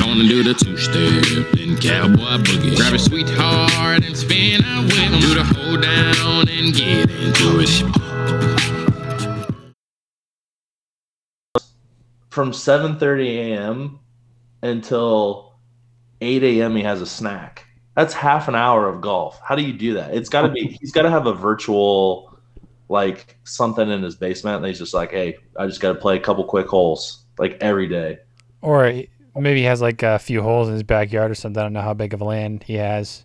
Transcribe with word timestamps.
Gonna 0.00 0.24
do 0.26 0.42
the 0.42 0.54
two 0.54 0.78
step, 0.78 1.52
then 1.52 1.76
cowboy 1.76 2.42
boogie. 2.42 2.74
Grab 2.74 2.94
a 2.94 2.98
sweetheart 2.98 4.02
and 4.02 4.16
spin 4.16 4.64
out 4.64 4.84
with 4.84 4.98
'em. 4.98 5.20
Do 5.20 5.34
the 5.34 5.44
hold 5.44 5.82
down 5.82 6.48
and 6.48 6.74
get 6.74 7.10
into 7.10 7.60
it. 7.60 8.82
From 12.30 12.52
7:30 12.52 13.28
a.m. 13.52 13.98
until 14.62 15.56
8 16.22 16.42
a.m. 16.44 16.74
he 16.76 16.82
has 16.82 17.02
a 17.02 17.06
snack. 17.06 17.66
That's 17.94 18.14
half 18.14 18.48
an 18.48 18.54
hour 18.54 18.88
of 18.88 19.02
golf. 19.02 19.38
How 19.46 19.54
do 19.54 19.62
you 19.62 19.74
do 19.74 19.92
that? 19.94 20.14
It's 20.14 20.30
got 20.30 20.42
to 20.42 20.48
be. 20.48 20.78
He's 20.80 20.92
got 20.92 21.02
to 21.02 21.10
have 21.10 21.26
a 21.26 21.34
virtual, 21.34 22.38
like 22.88 23.36
something 23.44 23.90
in 23.90 24.02
his 24.02 24.16
basement. 24.16 24.56
And 24.58 24.66
he's 24.66 24.78
just 24.78 24.94
like, 24.94 25.10
hey, 25.10 25.36
I 25.58 25.66
just 25.66 25.82
got 25.82 25.92
to 25.92 25.98
play 25.98 26.16
a 26.16 26.20
couple 26.20 26.42
quick 26.44 26.68
holes 26.68 27.24
like 27.38 27.58
every 27.60 27.86
day. 27.86 28.18
Or 28.62 28.86
he- 28.86 29.10
maybe 29.36 29.60
he 29.60 29.66
has 29.66 29.80
like 29.80 30.02
a 30.02 30.18
few 30.18 30.42
holes 30.42 30.68
in 30.68 30.74
his 30.74 30.82
backyard 30.82 31.30
or 31.30 31.34
something. 31.34 31.60
I 31.60 31.64
don't 31.64 31.72
know 31.72 31.80
how 31.80 31.94
big 31.94 32.14
of 32.14 32.20
a 32.20 32.24
land 32.24 32.62
he 32.64 32.74
has. 32.74 33.24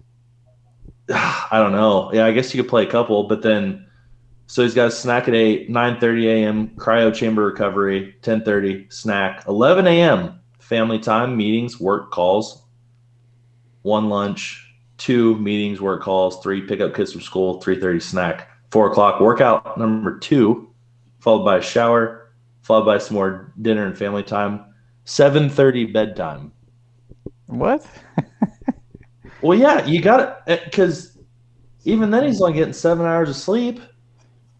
I 1.13 1.49
don't 1.51 1.71
know. 1.71 2.11
Yeah, 2.13 2.25
I 2.25 2.31
guess 2.31 2.53
you 2.53 2.61
could 2.61 2.69
play 2.69 2.83
a 2.83 2.89
couple, 2.89 3.23
but 3.23 3.41
then 3.41 3.87
so 4.47 4.63
he's 4.63 4.73
got 4.73 4.87
a 4.87 4.91
snack 4.91 5.27
at 5.27 5.35
eight, 5.35 5.69
nine 5.69 5.99
thirty 5.99 6.29
a.m. 6.29 6.69
cryo 6.77 7.13
chamber 7.13 7.45
recovery, 7.45 8.15
ten 8.21 8.43
thirty 8.43 8.87
snack, 8.89 9.45
eleven 9.47 9.85
a.m. 9.87 10.39
family 10.59 10.99
time 10.99 11.35
meetings, 11.35 11.79
work 11.79 12.11
calls, 12.11 12.63
one 13.81 14.07
lunch, 14.07 14.73
two 14.97 15.37
meetings, 15.39 15.81
work 15.81 16.01
calls, 16.01 16.41
three 16.41 16.61
pick 16.61 16.79
up 16.79 16.95
kids 16.95 17.11
from 17.11 17.21
school, 17.21 17.59
three 17.59 17.79
thirty 17.79 17.99
snack, 17.99 18.49
four 18.71 18.89
o'clock 18.89 19.19
workout 19.19 19.77
number 19.77 20.17
two, 20.17 20.73
followed 21.19 21.43
by 21.43 21.57
a 21.57 21.61
shower, 21.61 22.31
followed 22.61 22.85
by 22.85 22.97
some 22.97 23.15
more 23.15 23.53
dinner 23.61 23.85
and 23.85 23.97
family 23.97 24.23
time, 24.23 24.63
seven 25.07 25.49
thirty 25.49 25.85
bedtime. 25.85 26.51
What? 27.47 27.85
Well, 29.41 29.57
yeah, 29.57 29.85
you 29.85 30.01
got 30.01 30.19
it 30.47 30.61
uh, 30.61 30.65
because 30.65 31.17
even 31.85 32.09
then 32.09 32.25
he's 32.25 32.41
only 32.41 32.53
getting 32.53 32.73
seven 32.73 33.05
hours 33.05 33.29
of 33.29 33.35
sleep. 33.35 33.79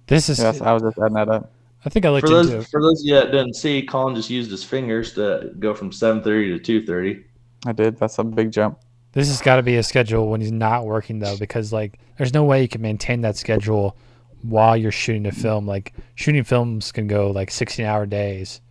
This 0.06 0.30
is. 0.30 0.38
Yes, 0.38 0.62
I 0.62 0.72
was 0.72 0.84
just 0.84 0.98
adding 1.00 1.16
that 1.16 1.30
up. 1.30 1.52
I 1.84 1.90
think 1.90 2.06
I 2.06 2.10
looked 2.10 2.28
For 2.28 2.34
those 2.34 2.52
into. 2.52 2.70
for 2.70 2.82
those 2.82 3.02
of 3.02 3.08
you 3.08 3.16
that 3.16 3.32
didn't 3.32 3.56
see, 3.56 3.82
Colin 3.82 4.14
just 4.14 4.30
used 4.30 4.52
his 4.52 4.64
fingers 4.64 5.14
to 5.14 5.52
go 5.58 5.74
from 5.74 5.92
seven 5.92 6.22
thirty 6.22 6.50
to 6.50 6.60
two 6.60 6.86
thirty. 6.86 7.26
I 7.66 7.72
did. 7.72 7.98
That's 7.98 8.20
a 8.20 8.24
big 8.24 8.52
jump. 8.52 8.80
This 9.14 9.30
has 9.30 9.42
got 9.42 9.56
to 9.56 9.64
be 9.64 9.78
a 9.78 9.84
schedule 9.84 10.30
when 10.30 10.42
he's 10.42 10.52
not 10.52 10.86
working 10.86 11.18
though, 11.20 11.38
because 11.38 11.74
like 11.74 12.00
there's 12.18 12.36
no 12.36 12.44
way 12.44 12.62
you 12.62 12.68
can 12.68 12.82
maintain 12.82 13.22
that 13.22 13.36
schedule 13.36 13.98
while 14.44 14.78
you're 14.78 14.92
shooting 14.92 15.26
a 15.26 15.32
film. 15.32 15.66
Like 15.66 15.94
shooting 16.14 16.44
films 16.44 16.92
can 16.92 17.08
go 17.08 17.32
like 17.32 17.50
16 17.50 17.84
hour 17.84 18.06
days. 18.06 18.62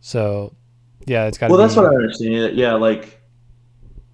So, 0.00 0.52
yeah, 1.06 1.26
it's 1.26 1.38
got. 1.38 1.50
Well, 1.50 1.58
be, 1.58 1.62
that's 1.62 1.76
what 1.76 1.86
I 1.86 1.94
understand. 1.94 2.56
Yeah, 2.56 2.74
like 2.74 3.20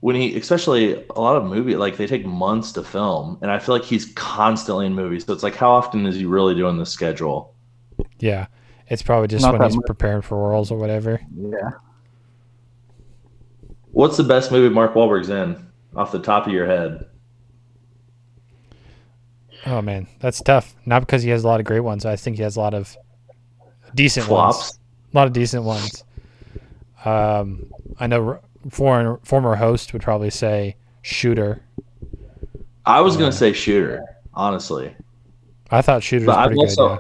when 0.01 0.17
he, 0.17 0.37
especially 0.37 0.95
a 0.95 1.21
lot 1.21 1.37
of 1.37 1.45
movie, 1.45 1.77
like 1.77 1.97
they 1.97 2.07
take 2.07 2.25
months 2.25 2.73
to 2.73 2.83
film, 2.83 3.39
and 3.43 3.51
I 3.51 3.59
feel 3.59 3.75
like 3.75 3.85
he's 3.85 4.13
constantly 4.15 4.87
in 4.87 4.95
movies. 4.95 5.25
So 5.25 5.33
it's 5.33 5.43
like, 5.43 5.57
how 5.57 5.71
often 5.71 6.07
is 6.07 6.17
he 6.17 6.25
really 6.25 6.55
doing 6.55 6.79
the 6.79 6.87
schedule? 6.87 7.55
Yeah, 8.19 8.47
it's 8.87 9.03
probably 9.03 9.29
just 9.29 9.45
Not 9.45 9.59
when 9.59 9.63
he's 9.63 9.77
much. 9.77 9.87
preparing 9.87 10.23
for 10.23 10.39
roles 10.39 10.71
or 10.71 10.79
whatever. 10.79 11.21
Yeah. 11.37 11.71
What's 13.91 14.17
the 14.17 14.25
best 14.25 14.53
movie 14.53 14.73
Mark 14.73 14.95
Wahlberg's 14.95 15.31
in, 15.31 15.67
off 15.97 16.13
the 16.13 16.21
top 16.21 16.47
of 16.47 16.53
your 16.53 16.67
head? 16.67 17.07
Oh 19.67 19.83
man, 19.83 20.07
that's 20.21 20.41
tough. 20.41 20.77
Not 20.87 21.01
because 21.01 21.25
he 21.25 21.31
has 21.31 21.43
a 21.43 21.47
lot 21.49 21.59
of 21.59 21.67
great 21.67 21.81
ones. 21.81 22.07
I 22.07 22.15
think 22.15 22.37
he 22.37 22.43
has 22.45 22.57
a 22.57 22.61
lot 22.61 22.75
of 22.75 22.97
decent 23.95 24.29
ones. 24.29 24.79
A 25.13 25.17
lot 25.17 25.27
of 25.27 25.33
decent 25.33 25.65
ones. 25.65 26.05
Um, 27.05 27.71
I 28.01 28.07
know 28.07 28.41
foreign, 28.71 29.19
former 29.25 29.55
host 29.57 29.93
would 29.93 30.03
probably 30.03 30.31
say 30.31 30.77
Shooter. 31.03 31.63
I 32.85 33.01
was 33.01 33.17
gonna 33.17 33.33
say 33.33 33.53
Shooter, 33.53 34.03
honestly, 34.35 34.95
I 35.71 35.83
thought 35.83 36.03
Shooter 36.03 36.27
but 36.27 36.39
I've 36.39 36.51
good. 36.51 36.59
also 36.59 36.91
Yeah. 36.91 36.99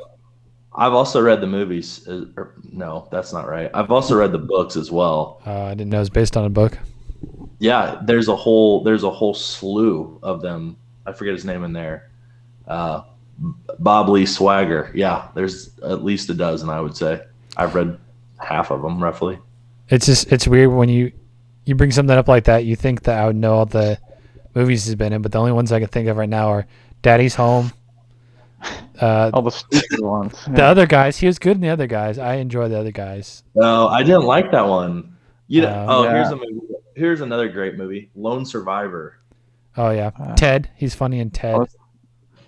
I've 0.74 0.92
also 0.92 1.20
read 1.20 1.40
the 1.40 1.46
movies. 1.48 2.06
Uh, 2.06 2.26
or- 2.36 2.54
no, 2.70 3.08
that's 3.10 3.32
not 3.32 3.48
right. 3.48 3.68
I've 3.74 3.90
also 3.90 4.16
read 4.16 4.30
the 4.30 4.38
books 4.38 4.76
as 4.76 4.92
well. 4.92 5.40
Uh, 5.44 5.62
I 5.64 5.70
didn't 5.74 5.90
know 5.90 5.96
it 5.96 6.00
was 6.00 6.10
based 6.10 6.36
on 6.36 6.44
a 6.44 6.50
book. 6.50 6.78
Yeah, 7.58 8.00
there's 8.04 8.28
a 8.28 8.36
whole 8.36 8.84
there's 8.84 9.02
a 9.02 9.10
whole 9.10 9.34
slew 9.34 10.18
of 10.22 10.40
them. 10.42 10.76
I 11.06 11.12
forget 11.12 11.34
his 11.34 11.44
name 11.44 11.64
in 11.64 11.72
there. 11.72 12.10
Uh, 12.68 13.02
Bob 13.80 14.08
Lee 14.08 14.26
Swagger. 14.26 14.92
Yeah, 14.94 15.28
there's 15.34 15.70
at 15.80 16.04
least 16.04 16.28
a 16.30 16.34
dozen. 16.34 16.68
I 16.68 16.80
would 16.80 16.96
say 16.96 17.22
I've 17.56 17.74
read 17.74 17.98
half 18.38 18.70
of 18.70 18.82
them 18.82 19.02
roughly. 19.02 19.38
It's 19.88 20.06
just 20.06 20.30
it's 20.32 20.46
weird 20.46 20.70
when 20.70 20.88
you 20.88 21.12
you 21.64 21.74
bring 21.74 21.90
something 21.90 22.16
up 22.16 22.28
like 22.28 22.44
that. 22.44 22.64
You 22.64 22.76
think 22.76 23.02
that 23.02 23.18
I 23.18 23.26
would 23.26 23.36
know 23.36 23.54
all 23.54 23.66
the 23.66 23.98
movies 24.54 24.84
he's 24.86 24.94
been 24.94 25.12
in, 25.12 25.22
but 25.22 25.32
the 25.32 25.38
only 25.38 25.52
ones 25.52 25.72
I 25.72 25.78
can 25.80 25.88
think 25.88 26.08
of 26.08 26.16
right 26.16 26.28
now 26.28 26.48
are 26.48 26.66
Daddy's 27.02 27.34
Home. 27.36 27.72
Uh, 29.00 29.30
All 29.32 29.42
the 29.42 29.50
stupid 29.52 30.00
ones. 30.00 30.34
the 30.48 30.64
other 30.64 30.84
guys, 30.84 31.16
he 31.16 31.28
was 31.28 31.38
good 31.38 31.52
in 31.56 31.60
the 31.60 31.68
other 31.68 31.86
guys. 31.86 32.18
I 32.18 32.34
enjoy 32.34 32.68
the 32.68 32.76
other 32.80 32.90
guys. 32.90 33.44
No, 33.54 33.86
I 33.86 34.02
didn't 34.02 34.24
like 34.24 34.50
that 34.50 34.66
one. 34.66 35.16
You 35.46 35.62
know, 35.62 35.68
Uh, 35.68 35.86
oh, 35.88 36.02
yeah. 36.02 36.14
here's 36.14 36.28
a 36.30 36.34
movie. 36.36 36.60
Here's 36.96 37.20
another 37.20 37.48
great 37.48 37.76
movie, 37.76 38.10
Lone 38.16 38.44
Survivor. 38.44 39.20
Oh 39.76 39.90
yeah, 39.90 40.10
Uh, 40.18 40.34
Ted. 40.34 40.68
He's 40.74 40.96
funny 40.96 41.20
in 41.20 41.30
Ted. 41.30 41.60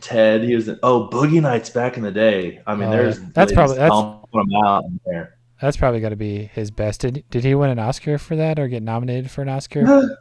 Ted, 0.01 0.43
he 0.43 0.57
was 0.57 0.67
in, 0.67 0.81
oh 0.83 1.09
Boogie 1.13 1.41
Nights 1.41 1.71
back 1.71 1.97
in 1.97 2.03
the 2.03 2.11
day. 2.11 2.61
I 2.67 2.75
mean, 2.75 2.89
Oh, 2.89 2.91
there's 2.91 3.21
yeah. 3.21 3.27
That's 3.33 3.53
they 3.53 3.55
probably- 3.55 3.77
just 3.77 3.79
that's- 3.79 4.01
dump 4.03 4.31
them 4.33 4.49
out 4.65 4.85
in 4.87 5.01
there. 5.07 5.37
That's 5.61 5.77
probably 5.77 6.01
got 6.01 6.09
to 6.11 6.17
be 6.17 6.45
his 6.55 6.71
best. 6.71 7.01
Did 7.03 7.25
did 7.31 7.45
he 7.45 7.55
win 7.55 7.71
an 7.71 7.79
Oscar 7.79 8.19
for 8.19 8.37
that 8.37 8.59
or 8.59 8.69
get 8.69 8.83
nominated 8.83 9.31
for 9.31 9.43
an 9.43 9.49
Oscar? 9.49 9.85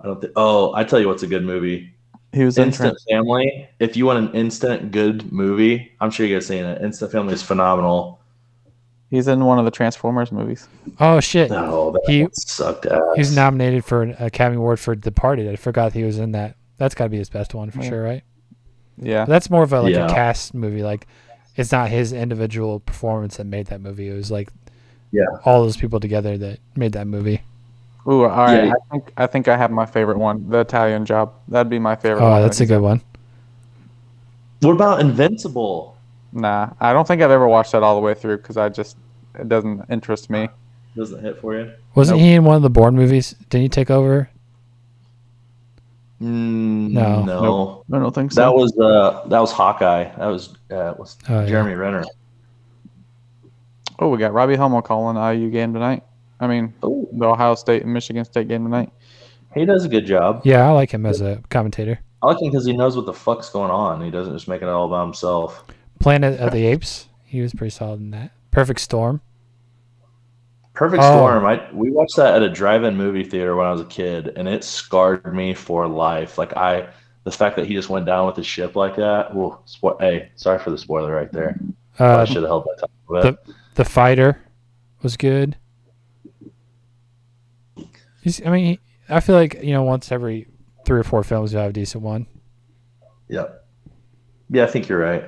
I 0.00 0.06
don't 0.06 0.20
think. 0.20 0.32
Oh, 0.36 0.74
I 0.74 0.84
tell 0.84 0.98
you 1.00 1.08
what's 1.08 1.22
a 1.22 1.26
good 1.28 1.44
movie. 1.44 1.94
He 2.32 2.44
was 2.44 2.56
Instant 2.58 2.96
Trans- 2.96 3.04
Family. 3.10 3.68
If 3.78 3.96
you 3.96 4.06
want 4.06 4.18
an 4.30 4.34
instant 4.34 4.90
good 4.90 5.30
movie, 5.32 5.92
I'm 6.00 6.10
sure 6.10 6.24
you 6.26 6.34
guys 6.34 6.46
seen 6.46 6.64
it. 6.64 6.80
Instant 6.82 7.12
Family 7.12 7.34
is 7.34 7.42
phenomenal. 7.42 8.20
He's 9.10 9.28
in 9.28 9.44
one 9.44 9.58
of 9.58 9.66
the 9.66 9.70
Transformers 9.70 10.32
movies. 10.32 10.66
Oh 10.98 11.20
shit, 11.20 11.50
No, 11.50 11.90
that 11.92 12.02
He- 12.06 12.26
sucked 12.32 12.86
ass. 12.86 12.98
he 13.14 13.20
was 13.20 13.36
nominated 13.36 13.84
for 13.84 14.02
an 14.02 14.16
Academy 14.18 14.56
Award 14.56 14.80
for 14.80 14.94
Departed. 14.94 15.46
I 15.48 15.56
forgot 15.56 15.92
he 15.92 16.04
was 16.04 16.18
in 16.18 16.32
that. 16.32 16.56
That's 16.78 16.94
got 16.94 17.04
to 17.04 17.10
be 17.10 17.18
his 17.18 17.28
best 17.28 17.54
one 17.54 17.70
for 17.70 17.82
Yeah. 17.82 17.88
sure, 17.90 18.02
right? 18.02 18.22
Yeah. 18.96 19.26
That's 19.26 19.50
more 19.50 19.62
of 19.62 19.72
a 19.74 19.82
like 19.82 19.94
Yeah. 19.94 20.06
a 20.06 20.08
cast 20.08 20.54
movie. 20.54 20.82
Like 20.82 21.06
it's 21.56 21.72
not 21.72 21.90
his 21.90 22.12
individual 22.12 22.80
performance 22.80 23.36
that 23.36 23.44
made 23.44 23.66
that 23.66 23.80
movie. 23.80 24.08
It 24.08 24.14
was 24.14 24.30
like 24.30 24.48
Yeah. 25.10 25.24
all 25.44 25.62
those 25.62 25.76
people 25.76 26.00
together 26.00 26.36
that 26.38 26.58
made 26.76 26.92
that 26.92 27.06
movie. 27.06 27.42
Ooh, 28.06 28.22
all 28.24 28.28
right. 28.30 28.64
Yeah. 28.66 28.72
I 28.72 28.90
think 28.90 29.12
I 29.16 29.26
think 29.26 29.48
I 29.48 29.56
have 29.56 29.70
my 29.70 29.86
favorite 29.86 30.18
one, 30.18 30.48
the 30.48 30.58
Italian 30.60 31.04
Job. 31.06 31.32
That'd 31.48 31.70
be 31.70 31.78
my 31.78 31.94
favorite. 31.96 32.22
Oh, 32.24 32.30
one. 32.30 32.42
that's 32.42 32.60
a 32.60 32.66
good 32.66 32.80
one. 32.80 33.00
What 34.60 34.72
about 34.72 35.00
Invincible? 35.00 35.96
Nah, 36.32 36.70
I 36.80 36.92
don't 36.92 37.06
think 37.06 37.20
I've 37.20 37.30
ever 37.30 37.46
watched 37.46 37.72
that 37.72 37.82
all 37.82 37.94
the 37.94 38.00
way 38.00 38.14
through 38.14 38.38
because 38.38 38.56
I 38.56 38.68
just 38.70 38.96
it 39.38 39.48
doesn't 39.48 39.84
interest 39.90 40.30
me. 40.30 40.48
Doesn't 40.96 41.22
hit 41.22 41.40
for 41.40 41.58
you? 41.58 41.70
Wasn't 41.94 42.18
Nope. 42.18 42.24
he 42.26 42.32
in 42.34 42.44
one 42.44 42.56
of 42.56 42.62
the 42.62 42.70
Bourne 42.70 42.94
movies? 42.96 43.34
Didn't 43.50 43.62
he 43.62 43.68
take 43.68 43.90
over? 43.90 44.30
Mm, 46.22 46.90
No. 46.92 47.22
no. 47.24 47.42
Nope. 47.42 47.84
I 47.92 47.98
don't 47.98 48.14
think 48.14 48.32
so. 48.32 48.40
That 48.42 48.54
was 48.54 48.72
uh, 48.78 49.26
that 49.28 49.40
was 49.40 49.50
Hawkeye. 49.52 50.04
That 50.16 50.26
was 50.26 50.50
uh, 50.70 50.94
was 50.98 51.18
Oh, 51.28 51.40
yeah. 51.40 51.46
Jeremy 51.46 51.74
Renner. 51.74 52.04
oh, 53.98 54.08
we 54.08 54.18
got 54.18 54.32
Robbie 54.32 54.56
Hummel 54.56 54.82
calling 54.82 55.16
IU 55.16 55.50
game 55.50 55.72
tonight. 55.72 56.02
I 56.40 56.46
mean, 56.46 56.74
Oh, 56.82 57.08
the 57.12 57.26
Ohio 57.26 57.54
State 57.54 57.82
and 57.82 57.92
Michigan 57.92 58.24
State 58.24 58.48
game 58.48 58.64
tonight. 58.64 58.90
he 59.54 59.64
does 59.64 59.84
a 59.84 59.88
good 59.88 60.06
job. 60.06 60.42
Yeah, 60.44 60.66
I 60.68 60.72
like 60.72 60.90
him 60.92 61.06
as 61.06 61.20
a 61.20 61.40
commentator. 61.50 62.00
I 62.22 62.26
like 62.28 62.40
him 62.40 62.50
because 62.50 62.64
he 62.66 62.72
knows 62.72 62.96
what 62.96 63.06
the 63.06 63.12
fuck's 63.12 63.50
going 63.50 63.70
on. 63.70 64.00
He 64.00 64.10
doesn't 64.10 64.32
just 64.32 64.48
make 64.48 64.62
it 64.62 64.68
all 64.68 64.88
by 64.88 65.02
himself. 65.02 65.64
Planet 65.98 66.38
of 66.40 66.52
the 66.52 66.66
Apes. 66.66 67.08
He 67.24 67.40
was 67.40 67.52
pretty 67.54 67.70
solid 67.70 68.00
in 68.00 68.10
that. 68.10 68.30
Perfect 68.50 68.80
Storm. 68.80 69.20
Perfect 70.74 71.02
Oh. 71.02 71.16
Storm. 71.16 71.44
I 71.44 71.68
we 71.72 71.90
watched 71.90 72.16
that 72.16 72.34
at 72.34 72.42
a 72.42 72.48
drive-in 72.48 72.96
movie 72.96 73.24
theater 73.24 73.54
when 73.56 73.66
I 73.66 73.72
was 73.72 73.80
a 73.82 73.86
kid, 73.86 74.32
and 74.36 74.48
it 74.48 74.64
scarred 74.64 75.34
me 75.34 75.52
for 75.54 75.86
life. 75.86 76.38
Like 76.38 76.56
I, 76.56 76.88
the 77.24 77.30
fact 77.30 77.56
that 77.56 77.66
he 77.66 77.74
just 77.74 77.88
went 77.90 78.06
down 78.06 78.26
with 78.26 78.36
the 78.36 78.42
ship 78.44 78.74
like 78.74 78.96
that. 78.96 79.32
Ooh, 79.34 79.58
spo- 79.66 80.00
hey, 80.00 80.30
sorry 80.36 80.58
for 80.58 80.70
the 80.70 80.78
spoiler 80.78 81.14
right 81.14 81.30
there. 81.32 81.58
I 81.98 82.04
Uh, 82.04 82.24
should 82.24 82.36
have 82.36 82.44
held 82.44 82.66
my 82.66 82.74
tongue. 82.80 82.88
But 83.22 83.44
the 83.74 83.84
Fighter 83.84 84.40
was 85.02 85.16
good. 85.18 85.56
He's, 88.22 88.44
I 88.46 88.50
mean, 88.50 88.78
I 89.08 89.20
feel 89.20 89.34
like 89.34 89.62
you 89.62 89.72
know 89.72 89.82
once 89.82 90.10
every 90.12 90.46
three 90.86 90.98
or 91.00 91.04
four 91.04 91.22
films 91.22 91.52
you 91.52 91.58
have 91.58 91.70
a 91.70 91.72
decent 91.72 92.02
one. 92.02 92.26
yeah, 93.28 93.46
yeah, 94.48 94.64
I 94.64 94.66
think 94.68 94.88
you're 94.88 94.98
right. 94.98 95.24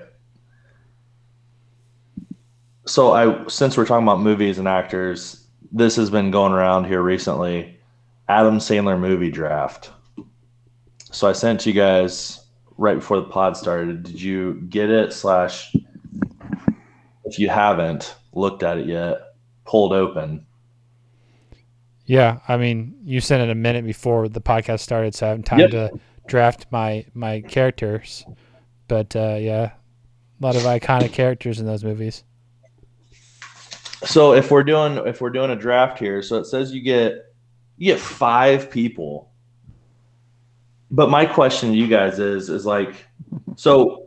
So 2.87 3.13
I, 3.13 3.47
since 3.49 3.77
we're 3.77 3.87
talking 3.87 4.07
about 4.07 4.21
movies 4.21 4.59
and 4.59 4.69
actors, 4.69 5.47
this 5.73 5.97
has 5.97 6.11
been 6.11 6.31
going 6.31 6.53
around 6.53 6.85
here 6.85 7.03
recently. 7.03 7.79
Adam 8.29 8.59
Sandler 8.59 8.99
movie 8.99 9.31
draft. 9.31 9.91
So 11.11 11.29
I 11.29 11.33
sent 11.33 11.65
you 11.67 11.73
guys 11.73 12.45
right 12.77 12.97
before 12.97 13.19
the 13.21 13.27
pod 13.27 13.57
started. 13.57 14.03
Did 14.03 14.21
you 14.21 14.55
get 14.69 14.91
it? 14.91 15.13
Slash, 15.13 15.75
if 17.25 17.39
you 17.39 17.49
haven't 17.49 18.15
looked 18.33 18.63
at 18.63 18.79
it 18.79 18.87
yet, 18.87 19.19
pulled 19.65 19.93
open. 19.93 20.45
Yeah, 22.07 22.41
I 22.49 22.57
mean, 22.59 22.99
you 23.03 23.21
sent 23.21 23.43
it 23.43 23.51
a 23.51 23.55
minute 23.55 23.85
before 23.85 24.29
the 24.29 24.41
podcast 24.41 24.81
started, 24.81 25.15
so 25.15 25.25
I 25.27 25.29
haven't 25.31 25.45
time 25.45 25.61
Yep. 25.61 25.71
to 25.71 25.91
draft 26.27 26.67
my 26.71 27.07
my 27.15 27.41
characters. 27.41 28.27
But 28.89 29.17
uh, 29.17 29.37
yeah, 29.41 29.71
a 29.73 30.41
lot 30.41 30.57
of 30.57 30.63
iconic 30.63 31.13
characters 31.13 31.61
in 31.61 31.67
those 31.67 31.83
movies. 31.83 32.25
So 34.07 34.35
if 34.35 34.51
we're 34.51 34.65
doing 34.65 35.07
if 35.07 35.21
we're 35.21 35.31
doing 35.31 35.51
a 35.51 35.57
draft 35.57 35.99
here, 35.99 36.23
so 36.23 36.37
it 36.37 36.47
says 36.47 36.73
you 36.73 36.81
get 36.81 37.35
you 37.77 37.93
get 37.93 38.01
five 38.01 38.71
people. 38.71 39.31
But 40.91 41.11
my 41.11 41.27
question 41.27 41.71
to 41.71 41.77
you 41.77 41.89
guys 41.89 42.19
is 42.19 42.49
is 42.49 42.67
like 42.67 42.95
so 43.57 44.05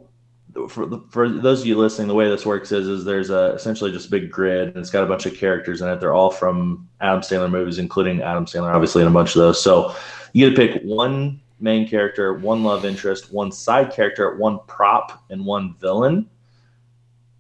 for 0.70 1.02
for 1.10 1.30
those 1.30 1.62
of 1.62 1.68
you 1.68 1.78
listening, 1.78 2.08
the 2.08 2.16
way 2.16 2.30
this 2.30 2.46
works 2.46 2.72
is 2.72 2.88
is 2.88 3.06
there's 3.06 3.30
a 3.30 3.54
essentially 3.54 3.92
just 3.92 4.08
a 4.08 4.12
big 4.12 4.32
grid 4.32 4.70
and 4.70 4.78
it's 4.78 4.90
got 4.90 5.04
a 5.04 5.08
bunch 5.08 5.26
of 5.26 5.36
characters 5.36 5.82
in 5.82 5.90
it. 5.90 6.00
They're 6.00 6.14
all 6.14 6.32
from 6.32 6.88
Adam 7.02 7.22
Sandler 7.22 7.52
movies, 7.52 7.78
including 7.78 8.22
Adam 8.22 8.46
Sandler, 8.46 8.74
obviously, 8.74 9.02
in 9.02 9.08
a 9.08 9.12
bunch 9.12 9.36
of 9.36 9.42
those. 9.42 9.62
So 9.62 9.96
you 10.34 10.50
get 10.50 10.56
to 10.56 10.68
pick 10.68 10.84
one 10.84 11.40
main 11.60 11.88
character, 11.88 12.34
one 12.36 12.64
love 12.64 12.86
interest, 12.86 13.32
one 13.32 13.52
side 13.52 13.92
character, 13.92 14.36
one 14.38 14.60
prop, 14.68 15.24
and 15.30 15.46
one 15.46 15.76
villain. 15.76 16.30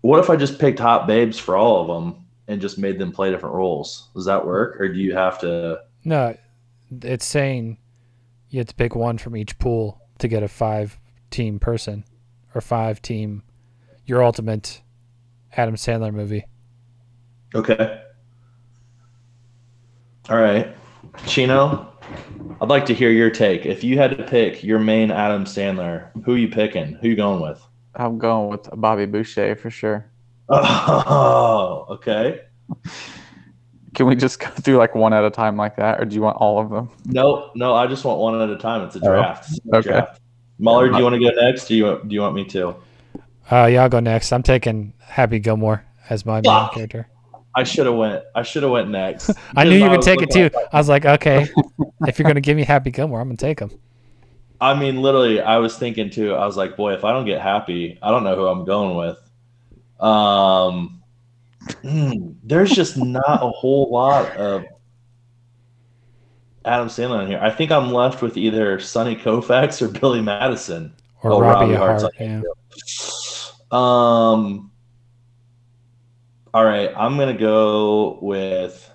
What 0.02 0.20
if 0.20 0.30
I 0.30 0.36
just 0.36 0.60
picked 0.60 0.80
hot 0.80 1.08
babes 1.08 1.38
for 1.38 1.56
all 1.56 1.82
of 1.82 1.88
them 1.88 2.27
and 2.48 2.62
just 2.62 2.78
made 2.78 3.00
them 3.00 3.12
play 3.12 3.32
different 3.32 3.56
roles? 3.56 4.10
Does 4.16 4.26
that 4.26 4.46
work, 4.46 4.80
or 4.80 4.88
do 4.88 5.00
you 5.00 5.14
have 5.14 5.40
to? 5.40 5.82
No, 6.04 6.36
it's 7.04 7.26
saying 7.26 7.78
you 8.50 8.60
have 8.60 8.68
to 8.68 8.76
pick 8.76 8.96
one 8.96 9.18
from 9.18 9.36
each 9.36 9.58
pool 9.60 10.02
to 10.20 10.28
get 10.28 10.44
a 10.44 10.48
five 10.48 10.98
team 11.30 11.60
person 11.60 12.06
or 12.56 12.62
five 12.62 13.02
team 13.02 13.44
your 14.06 14.24
ultimate 14.24 14.82
Adam 15.56 15.76
Sandler 15.76 16.14
movie. 16.14 16.46
Okay. 17.54 18.02
All 20.30 20.38
right, 20.38 20.76
Chino. 21.26 21.94
I'd 22.62 22.70
like 22.70 22.86
to 22.88 22.94
hear 22.94 23.12
your 23.12 23.30
take. 23.30 23.66
If 23.66 23.84
you 23.84 23.98
had 23.98 24.18
to 24.18 24.24
pick 24.24 24.64
your 24.64 24.80
main 24.80 25.12
Adam 25.12 25.44
Sandler, 25.46 26.10
who 26.24 26.34
are 26.34 26.38
you 26.38 26.48
picking? 26.48 26.94
Who 26.94 27.10
you 27.10 27.16
going 27.16 27.42
with? 27.42 27.62
I'm 27.96 28.18
going 28.18 28.50
with 28.50 28.70
Bobby 28.74 29.06
Boucher 29.06 29.56
for 29.56 29.70
sure. 29.70 30.10
Oh, 30.50 31.86
okay. 31.90 32.42
Can 33.96 34.06
we 34.06 34.16
just 34.16 34.40
go 34.40 34.48
through 34.48 34.78
like 34.78 34.96
one 34.96 35.14
at 35.14 35.24
a 35.24 35.30
time 35.30 35.58
like 35.58 35.76
that, 35.78 36.00
or 36.00 36.06
do 36.06 36.16
you 36.16 36.22
want 36.22 36.38
all 36.38 36.60
of 36.60 36.70
them? 36.70 36.90
No, 37.06 37.52
no, 37.56 37.74
I 37.74 37.88
just 37.88 38.06
want 38.06 38.20
one 38.20 38.40
at 38.40 38.50
a 38.50 38.58
time. 38.58 38.84
It's 38.84 38.96
a 38.96 39.00
Oh, 39.00 39.04
draft. 39.04 39.50
It's 39.50 39.60
a 39.66 39.76
okay. 39.78 39.90
draft. 39.90 40.22
Mahler, 40.60 40.90
do 40.90 40.98
you 40.98 41.04
want 41.04 41.16
to 41.16 41.20
go 41.20 41.30
next? 41.42 41.68
Do 41.68 41.76
you 41.76 42.02
do 42.06 42.14
you 42.14 42.22
want 42.22 42.36
me 42.36 42.46
to? 42.46 42.76
Uh, 43.52 43.66
yeah, 43.66 43.84
I'll 43.84 43.90
go 43.90 44.00
next. 44.00 44.32
I'm 44.32 44.44
taking 44.44 44.94
Happy 45.00 45.40
Gilmore 45.40 45.84
as 46.10 46.26
my 46.26 46.42
main 46.42 46.44
Fuck. 46.44 46.74
character. 46.74 47.08
I 47.56 47.64
should 47.64 47.86
have 47.88 47.96
went. 47.96 48.24
I 48.36 48.44
should 48.44 48.64
have 48.64 48.72
went 48.72 48.90
next. 48.90 49.32
I 49.56 49.64
knew 49.64 49.72
Because 49.72 49.84
you 49.84 49.90
would 49.90 50.02
take 50.04 50.22
it 50.22 50.32
too. 50.32 50.46
at- 50.46 50.74
I 50.74 50.78
was 50.78 50.90
like, 50.90 51.06
okay, 51.06 51.48
if 52.08 52.20
you're 52.20 52.28
gonna 52.28 52.42
give 52.42 52.56
me 52.58 52.64
Happy 52.64 52.92
Gilmore, 52.92 53.20
I'm 53.20 53.28
gonna 53.30 53.38
take 53.38 53.60
him. 53.60 53.72
I 54.62 54.80
mean, 54.80 55.02
literally, 55.02 55.40
I 55.42 55.58
was 55.58 55.78
thinking 55.78 56.10
too. 56.10 56.34
I 56.34 56.46
was 56.46 56.58
like, 56.58 56.76
boy, 56.78 56.94
if 56.94 57.04
I 57.04 57.12
don't 57.14 57.26
get 57.26 57.42
happy, 57.42 57.98
I 58.02 58.10
don't 58.12 58.24
know 58.24 58.36
who 58.36 58.48
I'm 58.48 58.66
going 58.66 58.96
with. 58.98 59.18
Um, 60.00 61.02
hmm, 61.82 62.32
there's 62.44 62.72
just 62.72 62.98
not 62.98 63.44
a 63.44 63.50
whole 63.50 63.90
lot 63.92 64.36
of 64.38 64.66
Adam 66.66 66.88
Sandler 66.88 67.24
in 67.24 67.28
here. 67.28 67.40
I 67.42 67.50
think 67.50 67.72
I'm 67.72 67.92
left 67.92 68.22
with 68.22 68.38
either 68.38 68.80
Sonny 68.80 69.16
Koufax 69.16 69.82
or 69.82 69.88
Billy 69.88 70.22
Madison. 70.22 70.94
Or 71.24 71.34
Oh, 71.34 71.42
Robbie, 71.42 71.74
Robbie 71.74 71.76
Hart. 71.76 72.02
Hart's 72.02 72.18
Yeah. 72.20 72.42
Um. 73.72 74.72
All 76.54 76.64
right, 76.64 76.92
I'm 76.96 77.18
gonna 77.18 77.38
go 77.38 78.20
with 78.22 78.92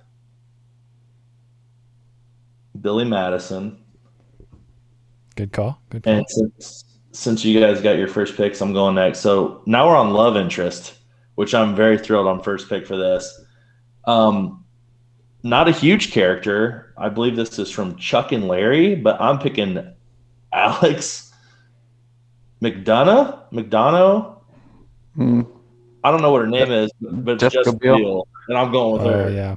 Billy 2.81 3.05
Madison. 3.05 3.79
Good 5.37 5.53
call. 5.53 5.81
Good 5.91 6.05
call. 6.05 6.13
And 6.15 6.25
since 6.29 6.85
since 7.12 7.44
you 7.44 7.61
guys 7.61 7.81
got 7.81 7.99
your 7.99 8.09
first 8.09 8.37
picks, 8.37 8.61
I'm 8.61 8.73
going 8.73 8.94
next. 8.94 9.20
So 9.20 9.62
now 9.67 9.88
we're 9.88 9.97
on 9.97 10.11
love 10.11 10.37
interest, 10.37 10.94
which 11.37 11.55
I'm 11.55 11.75
very 11.76 11.99
thrilled 11.99 12.26
on 12.26 12.43
first 12.43 12.69
pick 12.69 12.87
for 12.87 12.97
this. 12.97 13.41
Um, 14.05 14.64
not 15.43 15.69
a 15.69 15.73
huge 15.73 16.11
character. 16.12 16.94
I 16.97 17.09
believe 17.09 17.37
this 17.37 17.59
is 17.59 17.70
from 17.70 17.97
Chuck 17.97 18.32
and 18.32 18.49
Larry, 18.49 18.94
but 18.94 19.20
I'm 19.20 19.38
picking 19.38 19.93
Alex 20.53 21.32
McDonough. 22.62 23.50
McDonough. 23.53 24.38
Hmm. 25.15 25.43
I 26.05 26.11
don't 26.11 26.23
know 26.23 26.32
what 26.32 26.41
her 26.43 26.47
name 26.49 26.70
is, 26.73 26.91
but 27.00 27.35
it's 27.35 27.43
Jessica 27.43 27.58
Jessica 27.65 27.76
Biel. 27.79 27.97
Biel, 27.97 28.29
and 28.49 28.58
I'm 28.58 28.73
going 28.73 28.93
with 28.94 29.03
Oh 29.12 29.25
her. 29.25 29.31
yeah. 29.31 29.56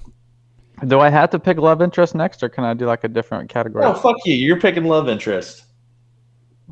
Do 0.87 0.99
I 0.99 1.09
have 1.09 1.29
to 1.31 1.39
pick 1.39 1.57
love 1.57 1.81
interest 1.81 2.13
next, 2.15 2.43
or 2.43 2.49
can 2.49 2.63
I 2.65 2.73
do 2.73 2.85
like 2.85 3.03
a 3.03 3.07
different 3.07 3.49
category? 3.49 3.85
Oh 3.85 3.93
fuck 3.93 4.17
you! 4.25 4.35
You're 4.35 4.59
picking 4.59 4.83
love 4.83 5.07
interest. 5.09 5.63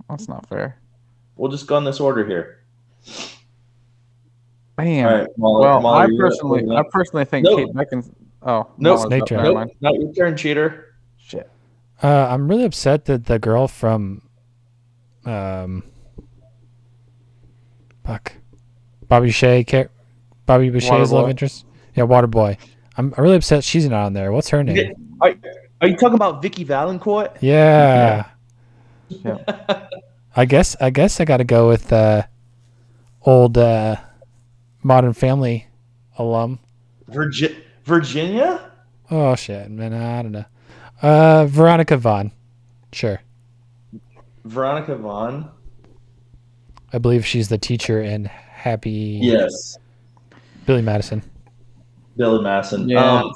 That's 0.09 0.27
not 0.27 0.47
fair. 0.47 0.77
We'll 1.35 1.51
just 1.51 1.67
go 1.67 1.77
in 1.77 1.83
this 1.83 1.99
order 1.99 2.25
here. 2.25 2.59
Damn. 4.77 5.07
All 5.07 5.17
right. 5.19 5.27
Mahler- 5.37 5.61
well, 5.61 5.81
Mahler, 5.81 6.03
I 6.03 6.05
you're 6.07 6.17
personally, 6.29 6.75
I 6.75 6.83
personally 6.91 7.25
think 7.25 7.45
Nope. 7.45 7.57
Kate 7.59 7.73
Beckinsale. 7.75 8.13
Oh, 8.41 8.67
Nope. 8.77 8.97
Mahler's 8.97 9.01
Snake 9.03 9.31
up. 9.31 9.43
Nope, 9.43 9.69
not 9.81 9.93
your 9.95 10.13
turn, 10.13 10.35
cheater. 10.37 10.95
Shit. 11.17 11.49
Uh, 12.01 12.27
I'm 12.29 12.47
really 12.47 12.65
upset 12.65 13.05
that 13.05 13.25
the 13.25 13.39
girl 13.39 13.67
from, 13.67 14.21
um, 15.25 15.83
fuck, 18.03 18.33
Bobby 19.07 19.31
Shea, 19.31 19.63
Car- 19.63 19.89
Bobby 20.45 20.69
Boucher's 20.69 21.11
love 21.11 21.29
interest. 21.29 21.65
Yeah, 21.95 22.03
Waterboy. 22.05 22.57
I'm 22.97 23.13
really 23.17 23.35
upset 23.37 23.63
she's 23.63 23.87
not 23.87 24.05
on 24.05 24.13
there. 24.13 24.31
What's 24.31 24.49
her 24.49 24.63
name? 24.63 25.15
Are, 25.21 25.33
are 25.81 25.87
you 25.87 25.95
talking 25.95 26.15
about 26.15 26.41
Vicki 26.41 26.65
Vallencourt? 26.65 27.37
Yeah. 27.39 27.51
Yeah. 27.51 28.25
I 30.35 30.45
guess 30.45 30.75
I 30.81 30.89
guess 30.89 31.19
I 31.19 31.25
got 31.25 31.37
to 31.37 31.43
go 31.43 31.67
with 31.67 31.91
uh, 31.93 32.23
old 33.21 33.57
uh, 33.57 33.97
Modern 34.81 35.13
Family 35.13 35.67
alum. 36.17 36.59
Virgi- 37.09 37.55
Virginia? 37.83 38.71
Oh 39.11 39.35
shit, 39.35 39.69
man, 39.69 39.93
I 39.93 40.21
don't 40.21 40.31
know. 40.31 40.45
Uh, 41.01 41.45
Veronica 41.45 41.97
Vaughn. 41.97 42.31
Sure, 42.91 43.21
Veronica 44.45 44.95
Vaughn? 44.95 45.49
I 46.91 46.99
believe 46.99 47.25
she's 47.25 47.49
the 47.49 47.57
teacher 47.57 48.01
in 48.01 48.25
Happy. 48.25 49.19
Yes. 49.21 49.77
Billy 50.65 50.81
Madison. 50.81 51.21
Billy 52.15 52.41
Madison. 52.41 52.87
Yeah. 52.87 53.21
Um, 53.21 53.33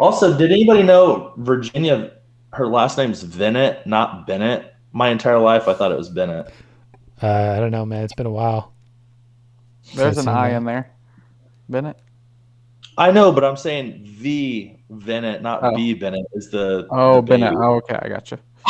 also, 0.00 0.36
did 0.36 0.50
anybody 0.50 0.82
know 0.82 1.32
Virginia, 1.36 2.12
her 2.52 2.66
last 2.66 2.98
name's 2.98 3.22
Venit, 3.22 3.86
not 3.86 4.26
Bennett? 4.26 4.73
My 4.94 5.08
entire 5.08 5.40
life, 5.40 5.66
I 5.66 5.74
thought 5.74 5.90
it 5.90 5.98
was 5.98 6.08
Bennett. 6.08 6.46
Uh, 7.20 7.26
I 7.26 7.58
don't 7.58 7.72
know, 7.72 7.84
man. 7.84 8.04
It's 8.04 8.14
been 8.14 8.26
a 8.26 8.30
while. 8.30 8.72
There's 9.96 10.18
an 10.18 10.28
I've 10.28 10.52
in 10.54 10.64
there. 10.64 10.88
Bennett. 11.68 11.98
I 12.96 13.10
know, 13.10 13.32
but 13.32 13.44
I'm 13.44 13.56
saying 13.56 14.04
V 14.04 14.78
Bennett, 14.88 15.42
not 15.42 15.64
Oh. 15.64 15.74
B 15.74 15.94
Bennett, 15.94 16.26
is 16.34 16.48
the. 16.48 16.86
Oh, 16.92 17.16
the 17.16 17.22
Bennett. 17.22 17.54
Oh, 17.56 17.74
okay, 17.74 17.98
I 18.00 18.08
got 18.08 18.30
you. 18.30 18.38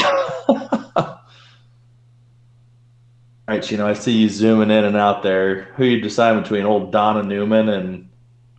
All 3.47 3.57
right, 3.57 3.71
you 3.71 3.77
know, 3.77 3.87
I 3.87 3.93
see 3.93 4.13
you 4.13 4.31
zooming 4.31 4.71
in 4.71 4.87
and 4.87 4.97
out 4.97 5.23
there. 5.23 5.65
Who 5.77 5.85
you 5.85 6.01
decide 6.01 6.43
between 6.43 6.65
old 6.65 6.91
Donna 6.91 7.23
Newman 7.23 7.69
and 7.69 8.09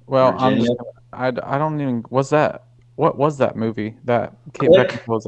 Well, 0.05 0.35
I'm 0.37 0.59
just. 0.59 0.71
I, 1.11 1.27
I 1.29 1.57
don't 1.57 1.81
even. 1.81 2.05
Was 2.11 2.29
that? 2.29 2.65
What 2.95 3.17
was 3.17 3.39
that 3.39 3.55
movie? 3.55 3.95
That 4.03 4.35
Kate 4.53 4.69
Click. 4.69 4.89
Beckinsale 4.89 5.07
was. 5.07 5.27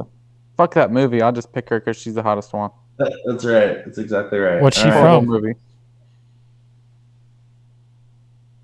A- 0.58 0.62
Fuck 0.62 0.74
that 0.74 0.90
movie. 0.90 1.22
I'll 1.22 1.32
just 1.32 1.52
pick 1.52 1.68
her 1.68 1.80
because 1.80 1.96
she's 1.96 2.14
the 2.14 2.22
hottest 2.22 2.52
one. 2.52 2.70
That's 2.98 3.44
right. 3.44 3.84
That's 3.84 3.98
exactly 3.98 4.38
right. 4.38 4.60
What's 4.60 4.76
she 4.76 4.84
All 4.84 4.90
right. 4.90 4.94
from? 4.94 5.26
Horrible 5.26 5.26
movie. 5.26 5.54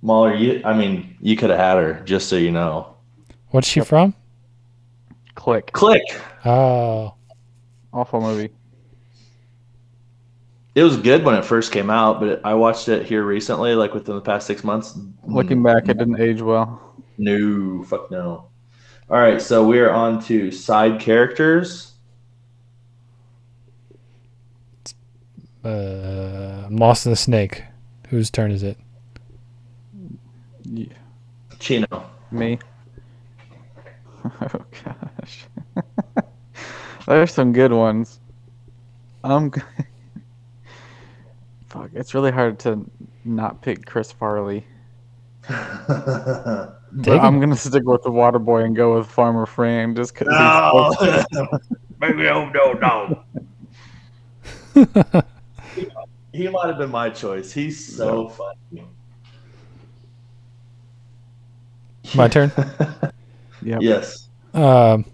Mahler, 0.02 0.34
you, 0.34 0.60
I 0.64 0.74
mean, 0.74 1.16
you 1.20 1.34
could 1.34 1.48
have 1.48 1.58
had 1.58 1.76
her, 1.78 2.02
just 2.04 2.28
so 2.28 2.36
you 2.36 2.50
know. 2.50 2.94
What's 3.50 3.68
she 3.68 3.80
from? 3.80 4.12
Click. 5.34 5.72
Click. 5.72 6.02
Oh, 6.44 7.14
Awful 7.94 8.20
movie. 8.20 8.52
It 10.74 10.82
was 10.82 10.96
good 10.96 11.24
when 11.24 11.36
it 11.36 11.44
first 11.44 11.70
came 11.70 11.88
out, 11.88 12.18
but 12.18 12.44
I 12.44 12.54
watched 12.54 12.88
it 12.88 13.06
here 13.06 13.22
recently, 13.22 13.76
like 13.76 13.94
within 13.94 14.16
the 14.16 14.20
past 14.20 14.46
six 14.48 14.64
months. 14.64 14.98
Looking 15.22 15.60
mm. 15.60 15.64
back, 15.64 15.88
it 15.88 15.96
didn't 15.96 16.20
age 16.20 16.42
well. 16.42 16.96
No, 17.16 17.84
fuck 17.84 18.10
no. 18.10 18.48
All 19.10 19.18
right, 19.18 19.40
so 19.40 19.64
we 19.66 19.78
are 19.80 19.90
on 19.90 20.22
to 20.24 20.50
side 20.50 21.00
characters. 21.00 21.92
uh, 25.64 26.64
I'm 26.66 26.76
lost 26.76 27.06
in 27.06 27.12
the 27.12 27.16
snake. 27.16 27.64
Whose 28.08 28.30
turn 28.30 28.50
is 28.50 28.62
it? 28.62 28.76
Yeah. 30.64 30.86
Chino. 31.58 31.86
Me. 32.30 32.58
Oh 34.40 34.64
gosh. 34.82 35.44
There's 37.06 37.30
some 37.34 37.52
good 37.52 37.72
ones. 37.74 38.20
I'm. 39.22 39.50
g- 39.52 39.60
Fuck, 41.68 41.90
it's 41.92 42.14
really 42.14 42.30
hard 42.32 42.58
to 42.60 42.90
not 43.26 43.60
pick 43.60 43.84
Chris 43.84 44.12
Farley. 44.12 44.64
But 46.96 47.20
I'm 47.20 47.40
gonna 47.40 47.56
stick 47.56 47.84
with 47.84 48.02
the 48.02 48.10
water 48.10 48.38
boy 48.38 48.62
and 48.62 48.76
go 48.76 48.96
with 48.96 49.08
Farmer 49.08 49.46
Fran 49.46 49.94
just 49.96 50.14
because 50.14 50.28
No. 50.28 51.58
Maybe 52.00 52.28
I 52.28 52.52
don't 52.52 52.80
know. 52.80 53.24
He 56.34 56.48
might 56.48 56.66
have 56.66 56.78
been 56.78 56.90
my 56.90 57.10
choice. 57.10 57.52
He's 57.52 57.96
so 57.96 58.28
funny. 58.28 58.88
My 62.16 62.26
turn. 62.34 62.50
yeah. 63.62 63.78
Yes. 63.80 64.28
Um, 64.52 65.04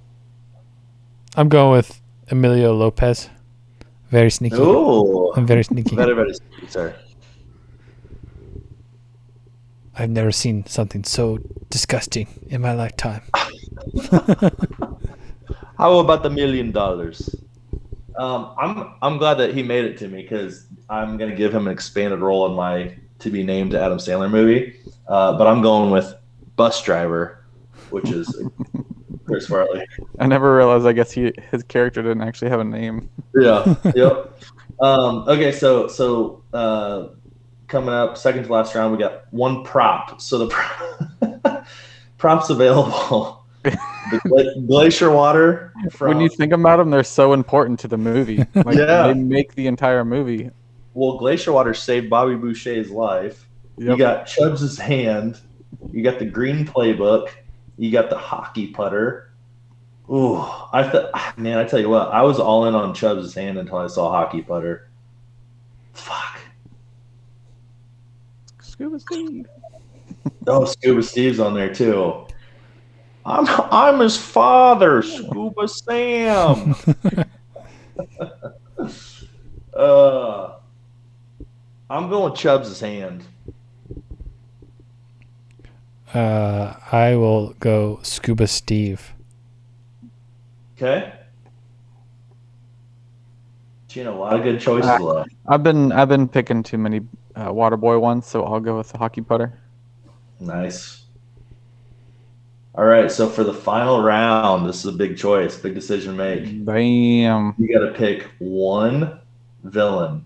I'm 1.36 1.50
going 1.50 1.72
with 1.72 2.00
Emilio 2.30 2.72
Lopez. 2.72 3.28
Very 4.10 4.30
sneaky. 4.30 4.56
Ooh. 4.56 5.30
I'm 5.36 5.46
very 5.46 5.62
sneaky. 5.62 5.94
Very, 5.94 6.14
very 6.14 6.32
sweet, 6.32 6.72
sir. 6.72 6.96
I've 10.00 10.10
never 10.10 10.32
seen 10.32 10.64
something 10.64 11.04
so 11.04 11.38
disgusting 11.68 12.26
in 12.48 12.62
my 12.62 12.72
lifetime. 12.72 13.22
How 15.76 15.98
about 15.98 16.22
the 16.22 16.30
million 16.30 16.72
dollars? 16.72 17.36
Um, 18.16 18.54
I'm 18.58 18.94
I'm 19.02 19.18
glad 19.18 19.34
that 19.34 19.52
he 19.54 19.62
made 19.62 19.84
it 19.84 19.98
to 19.98 20.08
me 20.08 20.22
because 20.22 20.66
I'm 20.88 21.18
gonna 21.18 21.36
give 21.36 21.54
him 21.54 21.66
an 21.66 21.72
expanded 21.72 22.20
role 22.20 22.46
in 22.46 22.54
my 22.54 22.96
to 23.18 23.30
be 23.30 23.42
named 23.42 23.74
Adam 23.74 23.98
Sandler 23.98 24.30
movie. 24.30 24.80
Uh, 25.06 25.36
but 25.36 25.46
I'm 25.46 25.60
going 25.60 25.90
with 25.90 26.14
bus 26.56 26.82
driver, 26.82 27.44
which 27.90 28.10
is 28.10 28.42
Chris 29.26 29.48
Farley. 29.48 29.86
I 30.18 30.26
never 30.26 30.56
realized. 30.56 30.86
I 30.86 30.92
guess 30.92 31.12
he 31.12 31.32
his 31.50 31.62
character 31.64 32.02
didn't 32.02 32.22
actually 32.22 32.50
have 32.50 32.60
a 32.60 32.64
name. 32.64 33.10
Yeah. 33.34 33.74
yep. 33.94 34.38
Um, 34.82 35.28
okay, 35.28 35.52
so 35.52 35.88
so 35.88 36.42
uh, 36.54 37.08
coming 37.70 37.94
up 37.94 38.18
second 38.18 38.44
to 38.44 38.52
last 38.52 38.74
round, 38.74 38.92
we 38.92 38.98
got 38.98 39.24
one 39.32 39.64
prop. 39.64 40.20
So 40.20 40.38
the 40.38 40.48
pro- 40.48 41.62
props 42.18 42.50
available. 42.50 43.44
the 43.62 44.20
gla- 44.28 44.60
glacier 44.66 45.10
water. 45.10 45.72
From, 45.90 46.08
when 46.08 46.20
you 46.20 46.28
think 46.28 46.52
about 46.52 46.76
them, 46.76 46.90
they're 46.90 47.04
so 47.04 47.32
important 47.32 47.80
to 47.80 47.88
the 47.88 47.96
movie. 47.96 48.44
Like, 48.54 48.76
Yeah. 48.76 49.06
They 49.08 49.14
make 49.14 49.54
the 49.54 49.66
entire 49.66 50.04
movie. 50.04 50.50
well, 50.94 51.16
glacier 51.18 51.52
water 51.52 51.72
saved 51.72 52.10
Bobby 52.10 52.34
Boucher's 52.34 52.90
life. 52.90 53.46
You 53.78 53.96
got 53.96 54.26
Chubbs' 54.26 54.76
hand. 54.78 55.40
You 55.90 56.02
got 56.02 56.18
the 56.18 56.26
green 56.26 56.66
playbook. 56.66 57.30
You 57.78 57.90
got 57.90 58.10
the 58.10 58.18
hockey 58.18 58.66
putter. 58.66 59.30
Ooh, 60.10 60.36
I 60.72 60.82
thought, 60.82 61.38
man, 61.38 61.56
I 61.56 61.64
tell 61.64 61.78
you 61.78 61.88
what, 61.88 62.08
I 62.08 62.20
was 62.22 62.38
all 62.40 62.66
in 62.66 62.74
on 62.74 62.92
Chubbs' 62.94 63.32
hand 63.32 63.56
until 63.56 63.78
I 63.78 63.86
saw 63.86 64.10
hockey 64.10 64.42
putter. 64.42 64.88
Fuck. 65.94 66.39
Scuba 68.80 68.98
Steve. 68.98 69.46
Oh, 70.46 70.64
Scuba 70.64 71.02
Steve's 71.02 71.38
on 71.38 71.52
there 71.52 71.72
too. 71.72 72.26
I'm 73.26 73.46
I'm 73.70 74.00
his 74.00 74.16
father, 74.16 75.02
Scuba 75.02 75.68
Sam. 75.68 76.74
uh, 79.76 80.52
I'm 81.90 82.08
going 82.08 82.34
Chubbs' 82.34 82.80
hand. 82.80 83.22
Uh, 86.14 86.74
I 86.90 87.16
will 87.16 87.52
go 87.60 88.00
Scuba 88.02 88.46
Steve. 88.46 89.12
Okay. 90.78 91.12
Gina, 93.88 94.10
a 94.10 94.12
lot 94.12 94.32
of 94.36 94.42
good 94.42 94.58
choices 94.58 94.98
left. 95.00 95.28
I've 95.46 95.62
been 95.62 95.92
I've 95.92 96.08
been 96.08 96.26
picking 96.26 96.62
too 96.62 96.78
many 96.78 97.02
uh, 97.40 97.52
water 97.52 97.76
boy 97.76 97.98
ones, 97.98 98.26
so 98.26 98.44
I'll 98.44 98.60
go 98.60 98.76
with 98.76 98.90
the 98.90 98.98
hockey 98.98 99.20
putter. 99.20 99.58
Nice. 100.38 101.04
All 102.74 102.84
right, 102.84 103.10
so 103.10 103.28
for 103.28 103.42
the 103.42 103.52
final 103.52 104.02
round, 104.02 104.68
this 104.68 104.80
is 104.80 104.86
a 104.86 104.92
big 104.92 105.16
choice, 105.16 105.58
big 105.58 105.74
decision 105.74 106.16
to 106.16 106.18
make. 106.18 106.64
Bam. 106.64 107.54
You 107.58 107.78
got 107.78 107.84
to 107.84 107.92
pick 107.92 108.28
one 108.38 109.18
villain. 109.64 110.24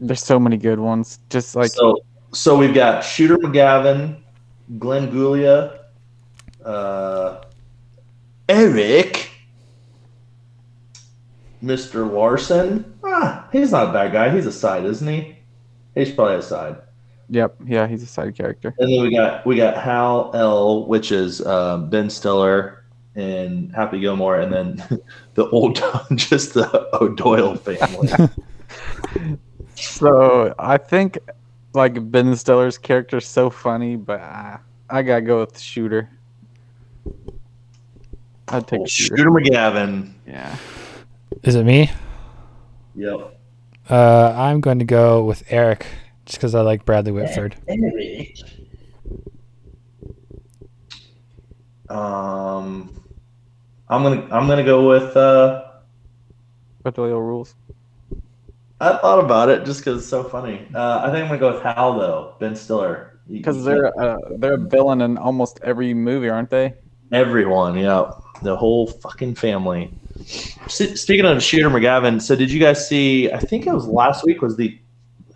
There's 0.00 0.22
so 0.22 0.38
many 0.38 0.56
good 0.56 0.80
ones. 0.80 1.20
Just 1.30 1.54
like 1.56 1.70
so, 1.70 2.02
so 2.32 2.56
we've 2.56 2.74
got 2.74 3.02
Shooter 3.02 3.38
McGavin, 3.38 4.16
Glenn 4.78 5.10
Guglia, 5.10 5.78
uh, 6.64 7.44
Eric, 8.48 9.30
Mr. 11.62 12.10
Larson. 12.10 12.98
Ah, 13.04 13.48
he's 13.52 13.72
not 13.72 13.90
a 13.90 13.92
bad 13.92 14.12
guy. 14.12 14.34
He's 14.34 14.46
a 14.46 14.52
side, 14.52 14.84
isn't 14.84 15.08
he? 15.08 15.37
He's 15.98 16.12
probably 16.12 16.36
a 16.36 16.42
side. 16.42 16.76
Yep. 17.30 17.56
Yeah, 17.66 17.86
he's 17.86 18.02
a 18.02 18.06
side 18.06 18.34
character. 18.36 18.74
And 18.78 18.90
then 18.90 19.02
we 19.02 19.14
got 19.14 19.44
we 19.44 19.56
got 19.56 19.76
Hal 19.76 20.30
L, 20.34 20.86
which 20.86 21.12
is 21.12 21.44
um, 21.44 21.90
Ben 21.90 22.08
Stiller 22.08 22.84
and 23.14 23.74
Happy 23.74 24.00
Gilmore, 24.00 24.40
and 24.40 24.52
then 24.52 24.82
the 25.34 25.48
old 25.50 25.82
just 26.14 26.54
the 26.54 26.88
O'Doyle 26.94 27.56
family. 27.56 28.08
So 29.80 30.54
I 30.58 30.76
think 30.76 31.18
like 31.72 32.10
Ben 32.10 32.34
Stiller's 32.34 32.78
character's 32.78 33.26
so 33.28 33.48
funny, 33.48 33.94
but 33.94 34.20
I, 34.20 34.58
I 34.90 35.02
gotta 35.02 35.22
go 35.22 35.40
with 35.40 35.52
the 35.52 35.60
shooter. 35.60 36.10
I'd 38.48 38.66
take 38.66 38.88
shooter. 38.88 39.16
Shooter 39.16 39.30
McGavin. 39.30 40.12
Yeah. 40.26 40.56
Is 41.44 41.54
it 41.54 41.64
me? 41.64 41.90
Yep. 42.96 43.37
Uh, 43.88 44.34
I'm 44.36 44.60
going 44.60 44.78
to 44.80 44.84
go 44.84 45.24
with 45.24 45.44
Eric 45.48 45.86
just 46.26 46.38
because 46.38 46.54
I 46.54 46.60
like 46.60 46.84
Bradley 46.84 47.12
Whitford. 47.12 47.56
Um, 51.88 53.02
I'm 53.88 54.02
gonna 54.02 54.28
I'm 54.30 54.46
gonna 54.46 54.64
go 54.64 54.86
with. 54.88 55.16
Uh, 55.16 55.64
But 56.82 56.98
O'Doyle 56.98 57.20
rules. 57.20 57.54
I 58.80 58.96
thought 58.98 59.24
about 59.24 59.48
it 59.48 59.64
just 59.64 59.80
because 59.80 60.02
it's 60.02 60.08
so 60.08 60.22
funny. 60.22 60.68
Uh, 60.74 61.00
I 61.02 61.10
think 61.10 61.22
I'm 61.22 61.28
gonna 61.28 61.38
go 61.38 61.54
with 61.54 61.62
Hal 61.62 61.98
though, 61.98 62.34
Ben 62.38 62.54
Stiller. 62.54 63.18
Because 63.28 63.64
they're 63.64 63.98
uh, 64.00 64.18
they're 64.36 64.54
a 64.54 64.58
villain 64.58 65.00
in 65.00 65.16
almost 65.18 65.60
every 65.62 65.94
movie, 65.94 66.28
aren't 66.28 66.50
they? 66.50 66.74
Everyone, 67.10 67.76
yeah, 67.78 68.10
the 68.42 68.54
whole 68.54 68.86
fucking 68.86 69.34
family. 69.34 69.90
S- 70.20 71.00
Speaking 71.00 71.24
of 71.24 71.42
Shooter 71.42 71.70
McGavin, 71.70 72.20
so 72.20 72.36
did 72.36 72.50
you 72.50 72.60
guys 72.60 72.88
see? 72.88 73.30
I 73.32 73.38
think 73.38 73.66
it 73.66 73.72
was 73.72 73.86
last 73.86 74.24
week 74.24 74.42
was 74.42 74.56
the 74.56 74.78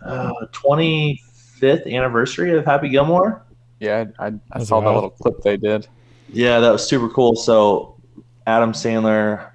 uh, 0.01 0.31
25th 0.51 1.91
anniversary 1.91 2.55
of 2.57 2.65
Happy 2.65 2.89
Gilmore. 2.89 3.43
Yeah, 3.79 4.05
I, 4.19 4.27
I 4.27 4.31
That's 4.53 4.69
saw 4.69 4.81
that 4.81 4.91
little 4.91 5.09
clip 5.09 5.41
they 5.41 5.57
did. 5.57 5.87
Yeah, 6.29 6.59
that 6.59 6.71
was 6.71 6.87
super 6.87 7.09
cool. 7.09 7.35
So 7.35 7.95
Adam 8.47 8.71
Sandler 8.73 9.49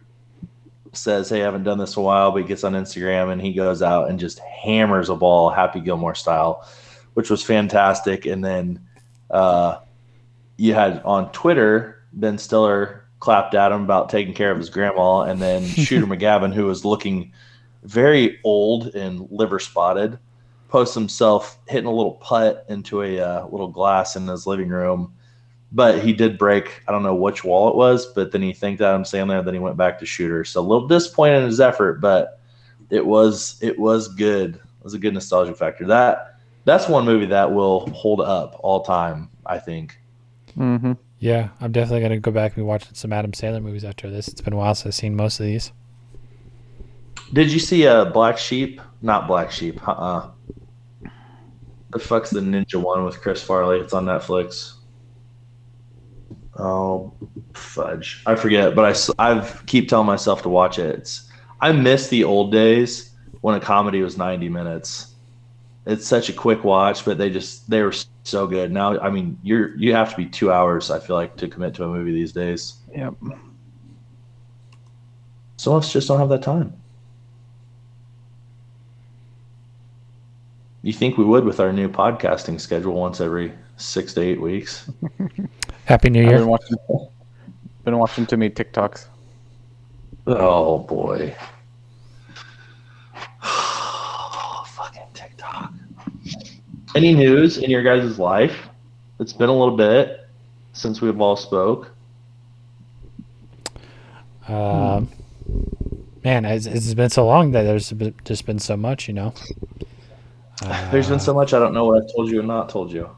says, 0.93 1.29
"Hey, 1.29 1.43
I 1.43 1.45
haven't 1.45 1.65
done 1.65 1.79
this 1.79 1.97
in 1.97 2.03
a 2.03 2.05
while," 2.05 2.31
but 2.33 2.43
he 2.43 2.49
gets 2.49 2.65
on 2.65 2.75
Instagram 2.75 3.33
and 3.33 3.41
he 3.41 3.53
goes 3.53 3.83
out 3.83 4.11
and 4.11 4.19
just 4.19 4.39
hammers 4.41 5.09
a 5.09 5.15
ball, 5.15 5.51
Happy 5.51 5.81
Gilmore 5.81 6.15
style, 6.15 6.67
which 7.15 7.31
was 7.31 7.43
fantastic. 7.43 8.27
And 8.27 8.45
then 8.45 8.81
uh, 9.31 9.79
you 10.57 10.75
had 10.75 11.03
on 11.05 11.31
Twitter 11.33 12.03
Ben 12.13 12.39
Stiller 12.39 13.05
clapped 13.21 13.55
at 13.55 13.73
him 13.73 13.83
about 13.83 14.09
taking 14.09 14.35
care 14.35 14.51
of 14.51 14.59
his 14.59 14.71
grandma, 14.71 15.23
and 15.23 15.41
then 15.41 15.65
Shooter 15.67 16.07
McGavin, 16.07 16.53
who 16.55 16.67
was 16.67 16.85
looking 16.85 17.33
very 17.85 18.41
old 18.45 18.95
and 18.95 19.29
liver 19.31 19.59
spotted, 19.59 20.19
posts 20.69 20.95
himself 20.95 21.59
hitting 21.69 21.87
a 21.87 21.93
little 21.93 22.13
putt 22.13 22.65
into 22.69 23.03
a 23.03 23.21
uh, 23.21 23.47
little 23.47 23.69
glass 23.69 24.17
in 24.17 24.27
his 24.27 24.47
living 24.47 24.69
room 24.69 25.13
but 25.73 26.03
he 26.03 26.13
did 26.13 26.39
break 26.39 26.83
I 26.89 26.93
don't 26.93 27.03
know 27.03 27.15
which 27.15 27.45
wall 27.45 27.69
it 27.69 27.77
was, 27.77 28.07
but 28.07 28.33
then 28.33 28.43
he 28.43 28.53
thanked 28.53 28.81
Adam 28.81 29.05
Sandler, 29.05 29.45
then 29.45 29.55
he 29.55 29.61
went 29.61 29.77
back 29.77 29.99
to 29.99 30.07
shooter. 30.07 30.45
So 30.45 30.61
a 30.61 30.63
little 30.63 30.89
disappointed 30.89 31.39
in 31.39 31.45
his 31.45 31.61
effort, 31.61 32.01
but 32.01 32.41
it 32.91 33.05
was 33.05 33.59
it 33.61 33.79
was 33.79 34.09
good. 34.09 34.57
It 34.57 34.85
was 34.85 34.95
a 34.95 34.99
good 34.99 35.15
nostalgia 35.15 35.55
factor. 35.55 35.87
That 35.87 36.41
that's 36.65 36.89
one 36.89 37.05
movie 37.05 37.27
that 37.27 37.53
will 37.53 37.89
hold 37.91 38.21
up 38.21 38.57
all 38.61 38.83
time, 38.83 39.31
I 39.45 39.59
think. 39.59 39.99
Mm-hmm. 40.57 40.93
Yeah, 41.21 41.49
I'm 41.61 41.73
definitely 41.73 42.09
to 42.09 42.21
go 42.21 42.31
back 42.31 42.53
and 42.53 42.65
be 42.65 42.67
watching 42.67 42.95
some 42.95 43.13
Adam 43.13 43.33
Sandler 43.33 43.63
movies 43.63 43.85
after 43.85 44.09
this. 44.09 44.29
It's 44.29 44.41
been 44.41 44.53
a 44.53 44.57
while 44.57 44.75
since 44.75 44.95
I've 44.95 45.01
seen 45.01 45.17
most 45.17 45.41
of 45.41 45.47
these. 45.47 45.73
Did 47.33 47.53
you 47.53 47.59
see 47.59 47.87
uh 47.87 48.07
Black 48.07 48.39
Sheep? 48.39 48.81
Not 49.03 49.27
Black 49.27 49.51
Sheep. 49.51 49.87
Uh-uh. 49.87 50.31
The 51.91 51.99
fuck's 51.99 52.31
the 52.31 52.41
ninja 52.41 52.77
one 52.83 53.05
with 53.05 53.21
Chris 53.21 53.43
Farley? 53.43 53.79
It's 53.79 53.93
on 53.93 54.05
Netflix. 54.05 54.75
Oh, 56.57 57.13
fudge! 57.55 58.23
I 58.27 58.35
forget, 58.35 58.75
but 58.75 58.85
I 59.19 59.31
I've 59.31 59.65
keep 59.67 59.89
telling 59.89 60.07
myself 60.07 60.43
to 60.43 60.49
watch 60.49 60.79
it. 60.79 60.97
It's 60.97 61.31
I 61.61 61.73
miss 61.73 62.09
the 62.09 62.25
old 62.25 62.53
days 62.53 63.11
when 63.41 63.55
a 63.55 63.61
comedy 63.61 64.03
was 64.03 64.19
ninety 64.19 64.49
minutes. 64.49 65.08
It's 65.89 66.07
such 66.07 66.29
a 66.29 66.33
quick 66.35 66.65
watch, 66.65 67.05
but 67.05 67.17
they 67.19 67.31
just 67.31 67.69
they 67.71 67.83
were 67.83 67.95
so 68.23 68.47
good. 68.47 68.71
Now, 68.71 69.01
I 69.01 69.09
mean, 69.11 69.39
you're 69.43 69.75
you 69.77 69.95
have 69.95 70.11
to 70.11 70.17
be 70.17 70.27
two 70.27 70.53
hours. 70.53 70.91
I 70.91 71.01
feel 71.01 71.17
like 71.17 71.37
to 71.39 71.49
commit 71.49 71.75
to 71.75 71.85
a 71.85 71.89
movie 71.89 72.13
these 72.13 72.33
days. 72.33 72.75
Yep. 72.95 73.15
Some 75.57 75.73
of 75.73 75.83
us 75.83 75.93
just 75.93 76.07
don't 76.07 76.19
have 76.19 76.29
that 76.29 76.43
time. 76.43 76.75
You 80.83 80.93
think 80.93 81.17
we 81.19 81.25
would 81.25 81.45
with 81.45 81.59
our 81.59 81.73
new 81.73 81.89
podcasting 81.89 82.61
schedule 82.61 82.95
once 82.95 83.21
every 83.21 83.53
six 83.79 84.15
to 84.15 84.21
eight 84.21 84.41
weeks. 84.41 84.91
Happy 85.87 86.11
New 86.11 86.23
I've 86.23 86.29
Year. 86.29 86.39
been 86.39 86.49
watching, 86.49 86.77
been 87.85 87.99
watching 87.99 88.27
too 88.27 88.37
many 88.37 88.51
TikToks. 88.55 89.07
Oh 90.27 90.79
boy. 90.79 91.35
Fucking 94.67 95.09
TikTok. 95.15 95.73
Any 96.99 97.15
news 97.15 97.59
in 97.59 97.71
your 97.71 97.85
guys' 97.85 98.19
life? 98.19 98.69
It's 99.21 99.33
been 99.33 99.49
a 99.49 99.53
little 99.57 99.77
bit 99.77 100.27
since 100.73 101.01
we've 101.01 101.21
all 101.21 101.37
spoke. 101.37 101.93
Um, 104.49 105.09
man, 106.25 106.45
it's, 106.45 106.67
it's 106.67 106.95
been 106.95 107.11
so 107.11 107.25
long 107.25 107.53
that 107.53 107.63
there's 107.63 107.93
been- 107.93 108.17
just 108.25 108.47
been 108.47 108.59
so 108.59 108.77
much, 108.77 109.07
you 109.07 109.15
know. 109.15 109.33
There's 110.91 111.07
been 111.07 111.17
Uh, 111.17 111.19
so 111.21 111.35
much 111.35 111.55
I 111.55 111.61
don't 111.61 111.73
know 111.73 111.85
what 111.85 112.03
I've 112.03 112.13
told 112.13 112.31
you 112.33 112.41
and 112.41 112.49
not 112.49 112.69
told 112.69 112.91
you. 112.91 113.09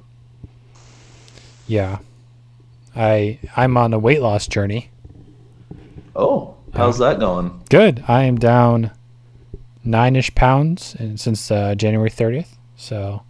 Yeah, 1.67 2.01
I 2.95 3.39
I'm 3.57 3.79
on 3.79 3.95
a 3.95 3.99
weight 3.99 4.21
loss 4.21 4.47
journey. 4.47 4.91
Oh, 6.15 6.55
how's 6.75 6.99
that 6.99 7.19
going? 7.19 7.63
Good. 7.71 8.05
I 8.07 8.25
am 8.25 8.37
down 8.37 8.91
nine-ish 9.85 10.35
pounds 10.35 10.95
and 10.99 11.19
since 11.19 11.51
uh, 11.51 11.75
January 11.77 12.11
30th. 12.11 12.59
So 12.77 13.23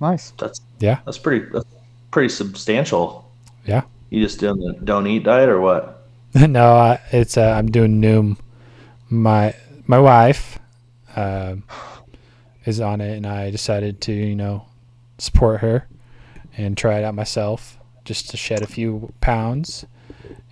Nice. 0.00 0.30
That's 0.38 0.60
Yeah. 0.78 1.00
That's 1.04 1.18
pretty. 1.18 1.46
That's 1.52 1.66
pretty 2.10 2.28
substantial. 2.28 3.30
Yeah. 3.66 3.82
You 4.10 4.22
just 4.22 4.40
doing 4.40 4.58
the 4.60 4.72
don't 4.84 5.06
eat 5.06 5.24
diet 5.24 5.48
or 5.48 5.60
what? 5.60 6.06
no, 6.34 6.74
I, 6.76 7.00
it's 7.12 7.36
uh, 7.36 7.50
I'm 7.50 7.70
doing 7.70 8.00
Noom. 8.00 8.38
My 9.10 9.54
my 9.86 9.98
wife 9.98 10.58
um 11.16 11.64
is 12.64 12.80
on 12.80 13.00
it, 13.00 13.16
and 13.16 13.26
I 13.26 13.50
decided 13.50 14.00
to 14.02 14.12
you 14.12 14.34
know 14.36 14.66
support 15.18 15.60
her 15.60 15.86
and 16.56 16.76
try 16.76 16.98
it 16.98 17.04
out 17.04 17.14
myself 17.14 17.78
just 18.04 18.30
to 18.30 18.36
shed 18.36 18.62
a 18.62 18.66
few 18.66 19.12
pounds, 19.20 19.84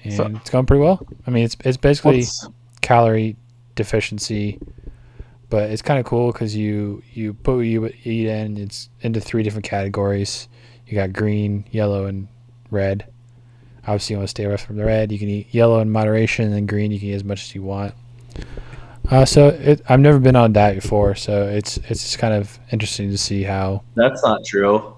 and 0.05 0.13
So- 0.15 0.27
it's 0.27 0.51
going 0.51 0.67
pretty 0.67 0.83
well. 0.83 1.07
I 1.27 1.31
mean, 1.31 1.45
it's 1.45 1.57
it's 1.65 1.77
basically 1.77 2.25
calorie 2.83 3.37
deficiency, 3.75 4.59
but 5.49 5.71
it's 5.71 5.83
kind 5.83 5.99
of 5.99 6.07
cool 6.07 6.33
because 6.33 6.57
you 6.57 7.03
you 7.13 7.35
put 7.35 7.57
what 7.57 7.67
you 7.67 7.87
eat 8.05 8.27
in. 8.27 8.57
It's 8.57 8.89
into 9.01 9.21
three 9.21 9.43
different 9.43 9.65
categories. 9.65 10.49
You 10.87 10.95
got 10.95 11.13
green, 11.13 11.65
yellow, 11.71 12.07
and 12.07 12.29
red. 12.71 13.07
Obviously, 13.87 14.15
you 14.15 14.19
want 14.19 14.29
to 14.29 14.31
stay 14.31 14.45
away 14.45 14.57
from 14.57 14.77
the 14.77 14.85
red. 14.85 15.13
You 15.13 15.19
can 15.19 15.29
eat 15.29 15.49
yellow 15.53 15.81
in 15.81 15.91
moderation, 15.91 16.47
and 16.47 16.55
then 16.55 16.67
green 16.67 16.91
you 16.91 16.99
can 16.99 17.09
eat 17.09 17.15
as 17.15 17.25
much 17.25 17.43
as 17.43 17.55
you 17.55 17.63
want. 17.63 17.95
Uh, 19.11 19.25
so 19.25 19.49
it, 19.49 19.83
I've 19.89 20.01
never 20.01 20.19
been 20.19 20.35
on 20.35 20.51
a 20.51 20.53
diet 20.53 20.83
before, 20.83 21.15
so 21.15 21.47
it's 21.47 21.77
it's 21.79 22.03
just 22.03 22.19
kind 22.19 22.35
of 22.35 22.59
interesting 22.73 23.11
to 23.11 23.19
see 23.19 23.43
how. 23.45 23.83
That's 23.95 24.23
not 24.25 24.45
true. 24.45 24.95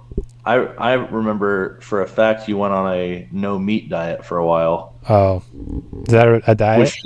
I 0.47 0.55
I 0.55 0.93
remember 0.95 1.79
for 1.83 2.01
a 2.01 2.09
fact 2.09 2.49
you 2.49 2.57
went 2.57 2.73
on 2.73 2.91
a 2.95 3.29
no 3.31 3.59
meat 3.59 3.91
diet 3.91 4.25
for 4.25 4.39
a 4.39 4.47
while, 4.47 4.95
Oh, 5.11 5.43
is 6.07 6.13
that 6.13 6.27
a, 6.27 6.51
a 6.51 6.55
diet? 6.55 6.81
which 6.81 7.03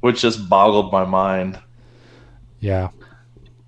which 0.00 0.20
just 0.22 0.48
boggled 0.48 0.90
my 0.90 1.04
mind. 1.04 1.58
Yeah, 2.60 2.88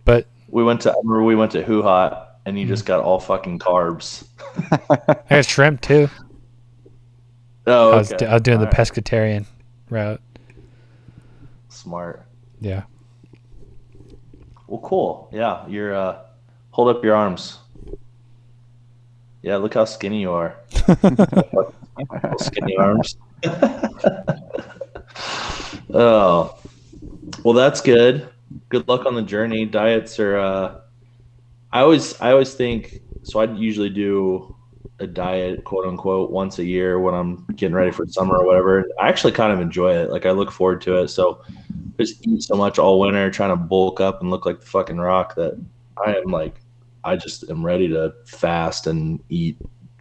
but 0.04 0.26
We 0.48 0.64
went 0.64 0.80
to 0.82 0.90
I 0.90 0.94
remember 1.02 1.22
we 1.24 1.36
went 1.36 1.52
to 1.52 1.62
HuHot 1.62 2.26
and 2.46 2.58
you 2.58 2.64
Mm. 2.66 2.68
just 2.68 2.86
got 2.86 3.00
all 3.00 3.18
fucking 3.20 3.58
carbs. 3.58 4.26
I 5.30 5.36
got 5.36 5.44
shrimp 5.44 5.80
too. 5.82 6.08
Oh, 7.66 7.92
I 7.92 7.96
was. 7.98 8.12
I 8.12 8.32
was 8.32 8.42
doing 8.42 8.60
the 8.60 8.66
Alright. 8.66 8.88
pescatarian 8.88 9.44
route. 9.90 10.22
Smart. 11.68 12.24
Yeah. 12.60 12.84
Well, 14.66 14.80
cool. 14.80 15.28
Yeah, 15.32 15.66
you're. 15.68 15.94
uh 15.94 16.20
Hold 16.70 16.96
up 16.96 17.02
your 17.04 17.14
arms. 17.16 17.58
Yeah, 19.42 19.56
look 19.56 19.74
how 19.74 19.84
skinny 19.84 20.20
you 20.20 20.30
are. 20.32 20.56
Skinny 22.38 22.76
arms. 22.76 23.16
oh, 25.92 26.56
well, 27.44 27.54
that's 27.54 27.80
good. 27.80 28.28
Good 28.68 28.88
luck 28.88 29.06
on 29.06 29.14
the 29.14 29.22
journey. 29.22 29.64
Diets 29.64 30.18
are. 30.18 30.38
uh 30.38 30.80
I 31.72 31.80
always, 31.80 32.18
I 32.20 32.32
always 32.32 32.54
think. 32.54 33.00
So 33.24 33.40
I 33.40 33.44
usually 33.52 33.90
do 33.90 34.56
a 35.00 35.06
diet, 35.06 35.64
quote 35.64 35.86
unquote, 35.86 36.30
once 36.30 36.58
a 36.58 36.64
year 36.64 36.98
when 36.98 37.14
I'm 37.14 37.44
getting 37.56 37.74
ready 37.74 37.90
for 37.90 38.06
summer 38.06 38.38
or 38.38 38.46
whatever. 38.46 38.86
I 39.00 39.08
actually 39.08 39.32
kind 39.32 39.52
of 39.52 39.60
enjoy 39.60 39.94
it. 39.94 40.10
Like 40.10 40.26
I 40.26 40.30
look 40.30 40.50
forward 40.50 40.80
to 40.82 40.96
it. 40.96 41.08
So 41.08 41.42
just 41.98 42.26
eat 42.26 42.42
so 42.42 42.54
much 42.56 42.78
all 42.78 43.00
winter, 43.00 43.30
trying 43.30 43.50
to 43.50 43.56
bulk 43.56 44.00
up 44.00 44.20
and 44.20 44.30
look 44.30 44.46
like 44.46 44.60
the 44.60 44.66
fucking 44.66 44.98
rock 44.98 45.34
that 45.34 45.60
I 46.04 46.14
am 46.14 46.30
like. 46.30 46.60
I 47.04 47.16
just 47.16 47.48
am 47.50 47.64
ready 47.64 47.88
to 47.88 48.14
fast 48.26 48.86
and 48.86 49.22
eat 49.28 49.56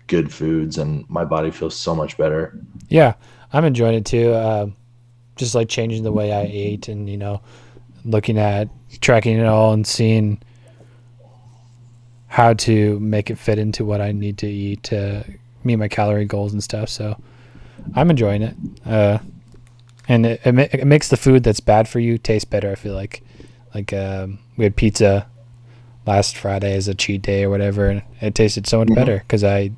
good 0.07 0.33
foods, 0.33 0.77
and 0.77 1.07
my 1.09 1.25
body 1.25 1.51
feels 1.51 1.75
so 1.75 1.93
much 1.93 2.17
better. 2.17 2.59
Yeah, 2.89 3.13
I'm 3.53 3.65
enjoying 3.65 3.95
it 3.95 4.05
too. 4.05 4.31
Uh, 4.31 4.67
just 5.35 5.53
like 5.53 5.69
changing 5.69 6.03
the 6.03 6.11
way 6.11 6.33
I 6.33 6.47
ate 6.49 6.87
and, 6.87 7.09
you 7.09 7.17
know, 7.17 7.41
looking 8.07 8.37
at 8.37 8.69
tracking 9.01 9.37
it 9.37 9.45
all 9.45 9.73
and 9.73 9.85
seeing 9.85 10.41
how 12.27 12.53
to 12.53 12.99
make 12.99 13.29
it 13.29 13.37
fit 13.37 13.59
into 13.59 13.85
what 13.85 14.01
I 14.01 14.11
need 14.11 14.37
to 14.39 14.47
eat 14.47 14.83
to 14.83 15.23
meet 15.63 15.75
my 15.75 15.87
calorie 15.87 16.25
goals 16.25 16.53
and 16.53 16.63
stuff. 16.63 16.89
So 16.89 17.19
I'm 17.95 18.09
enjoying 18.09 18.41
it. 18.41 18.55
Uh, 18.85 19.19
and 20.07 20.25
it, 20.25 20.41
it, 20.45 20.51
ma- 20.53 20.67
it 20.71 20.85
makes 20.85 21.09
the 21.09 21.17
food 21.17 21.43
that's 21.43 21.59
bad 21.59 21.87
for 21.87 21.99
you 21.99 22.17
taste 22.17 22.49
better. 22.49 22.71
I 22.71 22.75
feel 22.75 22.93
like, 22.93 23.23
like 23.75 23.91
um, 23.93 24.39
we 24.55 24.63
had 24.63 24.75
pizza 24.75 25.27
last 26.05 26.37
Friday 26.37 26.73
as 26.75 26.87
a 26.87 26.95
cheat 26.95 27.21
day 27.21 27.43
or 27.43 27.49
whatever, 27.49 27.89
and 27.89 28.01
it 28.21 28.33
tasted 28.33 28.65
so 28.67 28.79
much 28.79 28.87
Mhm. 28.87 28.95
better 28.95 29.17
because 29.19 29.43
I 29.43 29.71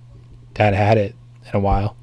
had 0.56 0.76
had 0.76 0.98
it 0.98 1.16
in 1.48 1.56
a 1.56 1.60
while. 1.60 1.96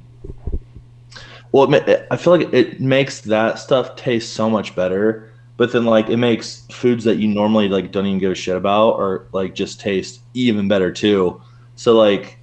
Well, 1.52 1.72
I 2.10 2.16
feel 2.16 2.36
like 2.36 2.52
it 2.52 2.80
makes 2.80 3.20
that 3.22 3.58
stuff 3.58 3.94
taste 3.96 4.32
so 4.34 4.50
much 4.50 4.74
better, 4.74 5.25
but 5.56 5.72
then 5.72 5.84
like 5.84 6.08
it 6.08 6.18
makes 6.18 6.66
foods 6.70 7.04
that 7.04 7.16
you 7.16 7.28
normally 7.28 7.68
like 7.68 7.92
don't 7.92 8.06
even 8.06 8.18
give 8.18 8.32
a 8.32 8.34
shit 8.34 8.56
about 8.56 8.92
or 8.92 9.26
like 9.32 9.54
just 9.54 9.80
taste 9.80 10.20
even 10.34 10.68
better 10.68 10.92
too. 10.92 11.40
So 11.76 11.96
like 11.96 12.38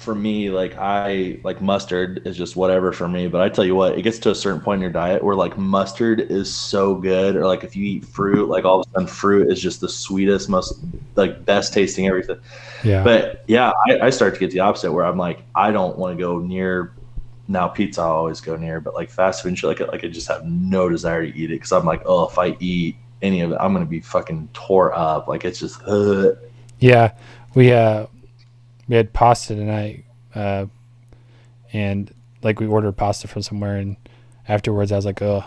for 0.00 0.14
me, 0.14 0.48
like 0.48 0.74
I 0.78 1.38
like 1.44 1.60
mustard 1.60 2.22
is 2.24 2.34
just 2.34 2.56
whatever 2.56 2.90
for 2.90 3.06
me. 3.06 3.28
But 3.28 3.42
I 3.42 3.50
tell 3.50 3.66
you 3.66 3.74
what, 3.74 3.98
it 3.98 4.02
gets 4.02 4.18
to 4.20 4.30
a 4.30 4.34
certain 4.34 4.62
point 4.62 4.78
in 4.78 4.82
your 4.82 4.90
diet 4.90 5.22
where 5.22 5.36
like 5.36 5.58
mustard 5.58 6.20
is 6.20 6.52
so 6.52 6.94
good, 6.94 7.36
or 7.36 7.44
like 7.44 7.64
if 7.64 7.76
you 7.76 7.84
eat 7.84 8.06
fruit, 8.06 8.48
like 8.48 8.64
all 8.64 8.80
of 8.80 8.86
a 8.86 8.90
sudden 8.92 9.06
fruit 9.06 9.52
is 9.52 9.60
just 9.60 9.82
the 9.82 9.88
sweetest, 9.90 10.48
most 10.48 10.82
like 11.16 11.44
best 11.44 11.74
tasting 11.74 12.06
everything. 12.06 12.40
Yeah. 12.82 13.04
But 13.04 13.44
yeah, 13.46 13.72
I, 13.88 14.06
I 14.06 14.10
start 14.10 14.32
to 14.32 14.40
get 14.40 14.50
the 14.50 14.60
opposite 14.60 14.90
where 14.90 15.04
I'm 15.04 15.18
like, 15.18 15.42
I 15.54 15.70
don't 15.70 15.98
want 15.98 16.16
to 16.16 16.22
go 16.22 16.38
near. 16.38 16.94
Now 17.50 17.66
pizza, 17.66 18.00
I 18.00 18.04
always 18.04 18.40
go 18.40 18.54
near, 18.54 18.80
but 18.80 18.94
like 18.94 19.10
fast 19.10 19.42
food 19.42 19.48
and 19.48 19.58
shit, 19.58 19.66
like 19.66 19.80
like 19.80 20.04
I 20.04 20.08
just 20.08 20.28
have 20.28 20.44
no 20.44 20.88
desire 20.88 21.26
to 21.26 21.36
eat 21.36 21.50
it 21.50 21.56
because 21.56 21.72
I'm 21.72 21.84
like, 21.84 22.02
oh, 22.06 22.28
if 22.28 22.38
I 22.38 22.56
eat 22.60 22.94
any 23.22 23.40
of 23.40 23.50
it, 23.50 23.58
I'm 23.60 23.72
gonna 23.72 23.86
be 23.86 23.98
fucking 23.98 24.50
tore 24.52 24.96
up. 24.96 25.26
Like 25.26 25.44
it's 25.44 25.58
just, 25.58 25.82
ugh. 25.82 26.38
Yeah, 26.78 27.12
we 27.56 27.72
uh 27.72 28.06
we 28.86 28.94
had 28.94 29.12
pasta 29.12 29.56
tonight, 29.56 30.04
uh, 30.32 30.66
and 31.72 32.14
like 32.40 32.60
we 32.60 32.66
ordered 32.68 32.92
pasta 32.92 33.26
from 33.26 33.42
somewhere, 33.42 33.76
and 33.76 33.96
afterwards 34.46 34.92
I 34.92 34.96
was 34.96 35.04
like, 35.04 35.20
oh, 35.20 35.44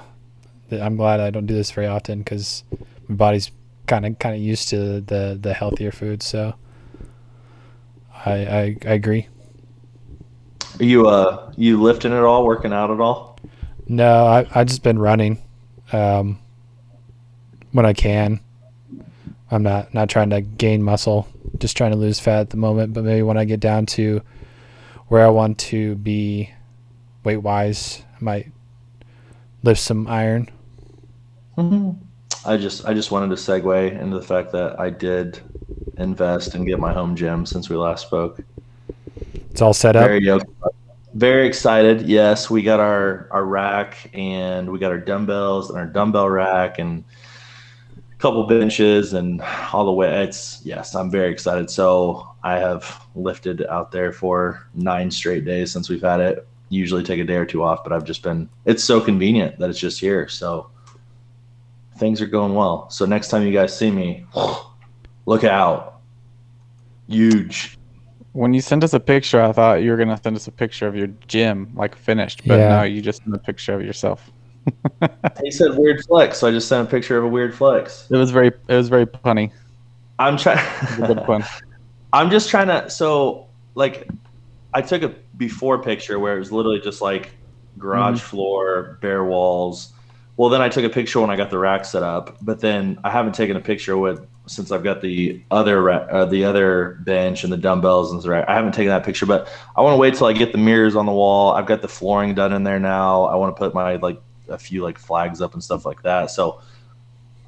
I'm 0.71 0.97
glad 0.97 1.21
I 1.21 1.29
don't 1.29 1.45
do 1.45 1.53
this 1.53 1.71
very 1.71 1.87
often 1.87 2.19
because 2.19 2.65
my 3.07 3.15
body's 3.15 3.49
kind 3.87 4.05
of 4.05 4.19
kind 4.19 4.35
of 4.35 4.41
used 4.41 4.67
to 4.69 4.99
the 4.99 5.37
the 5.39 5.53
healthier 5.53 5.93
food. 5.93 6.21
So 6.21 6.55
I 8.25 8.31
I, 8.31 8.77
I 8.85 8.93
agree. 8.93 9.29
Are 10.79 10.83
you 10.83 11.07
uh 11.07 11.51
you 11.55 11.81
lifting 11.81 12.13
at 12.13 12.23
all, 12.23 12.45
working 12.45 12.73
out 12.73 12.91
at 12.91 12.99
all? 12.99 13.39
No, 13.87 14.25
I 14.25 14.47
I 14.53 14.63
just 14.63 14.83
been 14.83 14.99
running, 14.99 15.41
um, 15.91 16.39
when 17.71 17.85
I 17.85 17.93
can. 17.93 18.39
I'm 19.51 19.61
not 19.63 19.93
not 19.93 20.09
trying 20.09 20.31
to 20.31 20.41
gain 20.41 20.81
muscle, 20.81 21.27
just 21.59 21.77
trying 21.77 21.91
to 21.91 21.97
lose 21.97 22.19
fat 22.19 22.39
at 22.41 22.49
the 22.49 22.57
moment. 22.57 22.93
But 22.93 23.03
maybe 23.03 23.21
when 23.21 23.37
I 23.37 23.45
get 23.45 23.59
down 23.59 23.85
to 23.87 24.21
where 25.09 25.23
I 25.23 25.29
want 25.29 25.59
to 25.59 25.95
be 25.95 26.51
weight 27.23 27.37
wise, 27.37 28.01
I 28.19 28.23
might 28.23 28.51
lift 29.61 29.79
some 29.79 30.07
iron. 30.07 30.49
I 32.45 32.57
just 32.57 32.85
I 32.85 32.93
just 32.93 33.11
wanted 33.11 33.29
to 33.29 33.35
segue 33.35 34.01
into 34.01 34.17
the 34.17 34.25
fact 34.25 34.51
that 34.53 34.79
I 34.79 34.89
did 34.89 35.39
invest 35.97 36.55
and 36.55 36.65
get 36.65 36.79
my 36.79 36.91
home 36.91 37.15
gym 37.15 37.45
since 37.45 37.69
we 37.69 37.75
last 37.75 38.07
spoke. 38.07 38.41
It's 39.53 39.61
all 39.61 39.73
set 39.73 39.95
up. 39.95 40.07
Very. 40.07 40.39
Very 41.13 41.45
excited. 41.45 42.01
Yes, 42.09 42.49
we 42.49 42.63
got 42.63 42.79
our 42.79 43.27
our 43.29 43.45
rack 43.45 44.09
and 44.15 44.71
we 44.71 44.79
got 44.79 44.91
our 44.91 44.97
dumbbells 44.97 45.69
and 45.69 45.77
our 45.77 45.85
dumbbell 45.85 46.27
rack 46.27 46.79
and 46.79 47.03
a 47.95 48.15
couple 48.15 48.47
benches 48.47 49.13
and 49.13 49.39
all 49.71 49.85
the 49.85 49.91
way. 49.91 50.23
It's 50.23 50.59
yes, 50.65 50.95
I'm 50.95 51.11
very 51.11 51.31
excited. 51.31 51.69
So 51.69 52.27
I 52.43 52.57
have 52.57 53.05
lifted 53.13 53.63
out 53.67 53.91
there 53.91 54.11
for 54.11 54.67
nine 54.73 55.11
straight 55.11 55.45
days 55.45 55.71
since 55.71 55.87
we've 55.87 56.01
had 56.01 56.19
it. 56.19 56.47
Usually 56.69 57.03
take 57.03 57.19
a 57.19 57.23
day 57.23 57.35
or 57.35 57.45
two 57.45 57.61
off, 57.61 57.83
but 57.83 57.93
I've 57.93 58.05
just 58.05 58.23
been. 58.23 58.49
It's 58.65 58.83
so 58.83 58.99
convenient 58.99 59.59
that 59.59 59.69
it's 59.69 59.79
just 59.79 59.99
here. 59.99 60.27
So 60.27 60.71
things 61.99 62.23
are 62.23 62.25
going 62.25 62.55
well. 62.55 62.89
So 62.89 63.05
next 63.05 63.27
time 63.27 63.43
you 63.43 63.53
guys 63.53 63.77
see 63.77 63.91
me, 63.91 64.25
look 65.27 65.43
out. 65.43 66.01
Huge. 67.07 67.77
When 68.33 68.53
you 68.53 68.61
sent 68.61 68.83
us 68.83 68.93
a 68.93 68.99
picture, 68.99 69.41
I 69.41 69.51
thought 69.51 69.83
you 69.83 69.91
were 69.91 69.97
gonna 69.97 70.19
send 70.21 70.35
us 70.35 70.47
a 70.47 70.51
picture 70.51 70.87
of 70.87 70.95
your 70.95 71.07
gym, 71.27 71.71
like 71.75 71.95
finished. 71.95 72.41
But 72.45 72.59
Yeah. 72.59 72.77
no, 72.77 72.83
you 72.83 73.01
just 73.01 73.23
sent 73.23 73.35
a 73.35 73.39
picture 73.39 73.73
of 73.73 73.81
yourself. 73.81 74.31
He 75.43 75.51
said 75.51 75.77
weird 75.77 76.03
flex, 76.05 76.37
so 76.37 76.47
I 76.47 76.51
just 76.51 76.67
sent 76.67 76.87
a 76.87 76.89
picture 76.89 77.17
of 77.17 77.25
a 77.25 77.27
weird 77.27 77.53
flex. 77.53 78.07
It 78.09 78.15
was 78.15 78.31
very, 78.31 78.47
it 78.47 78.75
was 78.75 78.87
very 78.87 79.05
punny. 79.05 79.51
I'm 80.19 80.37
trying. 80.37 80.57
It 80.57 80.99
was 80.99 81.09
a 81.09 81.13
good 81.13 81.25
pun. 81.25 81.43
I'm 82.13 82.29
just 82.29 82.49
trying 82.49 82.67
to. 82.67 82.89
So, 82.89 83.47
like, 83.75 84.07
I 84.73 84.81
took 84.81 85.03
a 85.03 85.13
before 85.37 85.81
picture 85.81 86.19
where 86.19 86.35
it 86.35 86.39
was 86.39 86.51
literally 86.51 86.79
just 86.79 87.01
like 87.01 87.31
garage 87.77 88.19
mm-hmm. 88.19 88.27
floor, 88.27 88.97
bare 89.01 89.25
walls. 89.25 89.93
Well, 90.35 90.49
then 90.49 90.61
I 90.61 90.69
took 90.69 90.83
a 90.83 90.89
picture 90.89 91.21
when 91.21 91.29
I 91.29 91.35
got 91.35 91.49
the 91.51 91.59
rack 91.59 91.85
set 91.85 92.01
up, 92.01 92.37
but 92.41 92.59
then 92.59 92.99
I 93.03 93.11
haven't 93.11 93.33
taken 93.35 93.55
a 93.55 93.59
picture 93.61 93.97
with 93.97 94.25
since 94.47 94.71
I've 94.71 94.83
got 94.83 95.01
the 95.01 95.41
other 95.51 95.89
uh, 95.89 96.25
the 96.25 96.43
other 96.43 96.97
bench 97.05 97.43
and 97.43 97.53
the 97.53 97.57
dumbbells 97.57 98.11
and 98.11 98.21
the 98.21 98.29
rack. 98.29 98.45
I 98.47 98.55
haven't 98.55 98.73
taken 98.73 98.89
that 98.89 99.05
picture, 99.05 99.25
but 99.25 99.47
I 99.75 99.81
want 99.81 99.93
to 99.93 99.97
wait 99.97 100.15
till 100.15 100.27
I 100.27 100.33
get 100.33 100.51
the 100.51 100.57
mirrors 100.57 100.95
on 100.95 101.05
the 101.05 101.11
wall. 101.11 101.51
I've 101.51 101.67
got 101.67 101.81
the 101.81 101.87
flooring 101.87 102.33
done 102.33 102.51
in 102.51 102.63
there 102.63 102.79
now. 102.79 103.23
I 103.25 103.35
want 103.35 103.55
to 103.55 103.59
put 103.59 103.73
my 103.73 103.95
like 103.97 104.19
a 104.49 104.57
few 104.57 104.81
like 104.81 104.97
flags 104.97 105.39
up 105.41 105.53
and 105.53 105.63
stuff 105.63 105.85
like 105.85 106.01
that. 106.01 106.31
So 106.31 106.61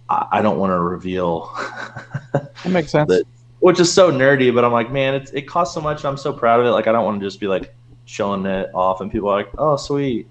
I, 0.10 0.28
I 0.34 0.42
don't 0.42 0.60
want 0.60 0.72
to 0.72 0.80
reveal. 0.80 1.52
That 2.34 2.72
makes 2.72 2.92
sense. 2.92 3.08
But- 3.08 3.24
which 3.60 3.80
is 3.80 3.92
so 3.92 4.12
nerdy, 4.12 4.54
but 4.54 4.64
I'm 4.64 4.72
like, 4.72 4.92
man, 4.92 5.16
it's, 5.16 5.32
it 5.32 5.44
costs 5.48 5.74
so 5.74 5.82
much. 5.82 6.02
and 6.02 6.06
I'm 6.06 6.18
so 6.18 6.32
proud 6.32 6.60
of 6.60 6.68
it. 6.68 6.70
Like, 6.70 6.86
I 6.86 6.92
don't 6.92 7.04
want 7.04 7.20
to 7.20 7.26
just 7.26 7.40
be 7.40 7.48
like 7.48 7.74
showing 8.06 8.46
it 8.46 8.70
off, 8.76 9.02
and 9.02 9.12
people 9.12 9.30
are 9.30 9.38
like, 9.38 9.50
oh, 9.58 9.76
sweet, 9.76 10.28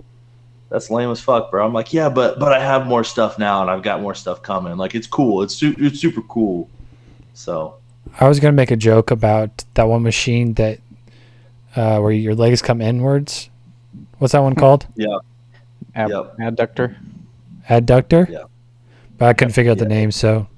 that's 0.70 0.90
lame 0.90 1.11
as 1.11 1.20
fuck, 1.20 1.50
bro. 1.50 1.64
I'm 1.64 1.72
like, 1.72 1.92
yeah, 1.92 2.09
but 2.09 2.38
but 2.38 2.53
I 2.53 2.61
have 2.61 2.87
more 2.87 3.05
stuff 3.05 3.38
now, 3.38 3.62
and 3.62 3.70
I've 3.70 3.83
got 3.83 4.00
more 4.00 4.14
stuff 4.14 4.42
coming. 4.42 4.77
Like, 4.77 4.94
it's 4.94 5.07
cool. 5.07 5.42
It's 5.42 5.55
su- 5.55 5.74
it's 5.79 6.00
super 6.00 6.22
cool. 6.22 6.68
So 7.35 7.77
I 8.20 8.29
was 8.29 8.40
gonna 8.40 8.53
make 8.53 8.70
a 8.70 8.77
joke 8.77 9.11
about 9.11 9.64
that 9.74 9.85
one 9.85 10.03
machine 10.03 10.55
that 10.55 10.79
uh, 11.77 11.98
where 12.00 12.12
your 12.12 12.35
legs 12.35 12.62
come 12.62 12.81
inwards. 12.81 13.50
What's 14.18 14.33
that 14.33 14.40
one 14.40 14.55
called? 14.62 14.87
Ab- 15.94 16.11
Yep. 16.11 16.37
Adductor. 16.38 16.96
Adductor. 17.68 18.29
Yeah. 18.29 18.44
But 19.16 19.27
I 19.29 19.33
couldn't 19.33 19.55
figure 19.55 19.70
out 19.72 19.79
the 19.79 19.87
name, 19.87 20.11
so 20.11 20.48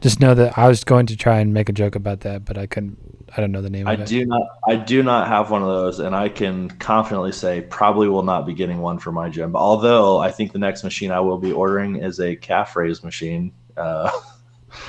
just 0.00 0.18
know 0.20 0.34
that 0.34 0.56
I 0.56 0.66
was 0.68 0.82
going 0.84 1.04
to 1.06 1.16
try 1.16 1.40
and 1.40 1.52
make 1.52 1.68
a 1.68 1.72
joke 1.72 1.94
about 1.94 2.20
that, 2.20 2.44
but 2.46 2.56
I 2.56 2.66
couldn't. 2.66 2.98
I 3.36 3.40
don't 3.40 3.52
know 3.52 3.60
the 3.62 3.70
name 3.70 3.86
I 3.86 3.94
of 3.94 4.00
it. 4.00 4.06
do 4.06 4.24
not 4.24 4.42
I 4.66 4.76
do 4.76 5.02
not 5.02 5.28
have 5.28 5.50
one 5.50 5.62
of 5.62 5.68
those, 5.68 5.98
and 5.98 6.14
I 6.16 6.28
can 6.28 6.70
confidently 6.70 7.32
say 7.32 7.60
probably 7.60 8.08
will 8.08 8.22
not 8.22 8.46
be 8.46 8.54
getting 8.54 8.78
one 8.78 8.98
for 8.98 9.12
my 9.12 9.28
gym. 9.28 9.54
Although 9.54 10.18
I 10.18 10.30
think 10.30 10.52
the 10.52 10.58
next 10.58 10.82
machine 10.84 11.10
I 11.10 11.20
will 11.20 11.38
be 11.38 11.52
ordering 11.52 11.96
is 11.96 12.20
a 12.20 12.36
calf 12.36 12.74
raise 12.76 13.04
machine. 13.04 13.52
Uh, 13.76 14.10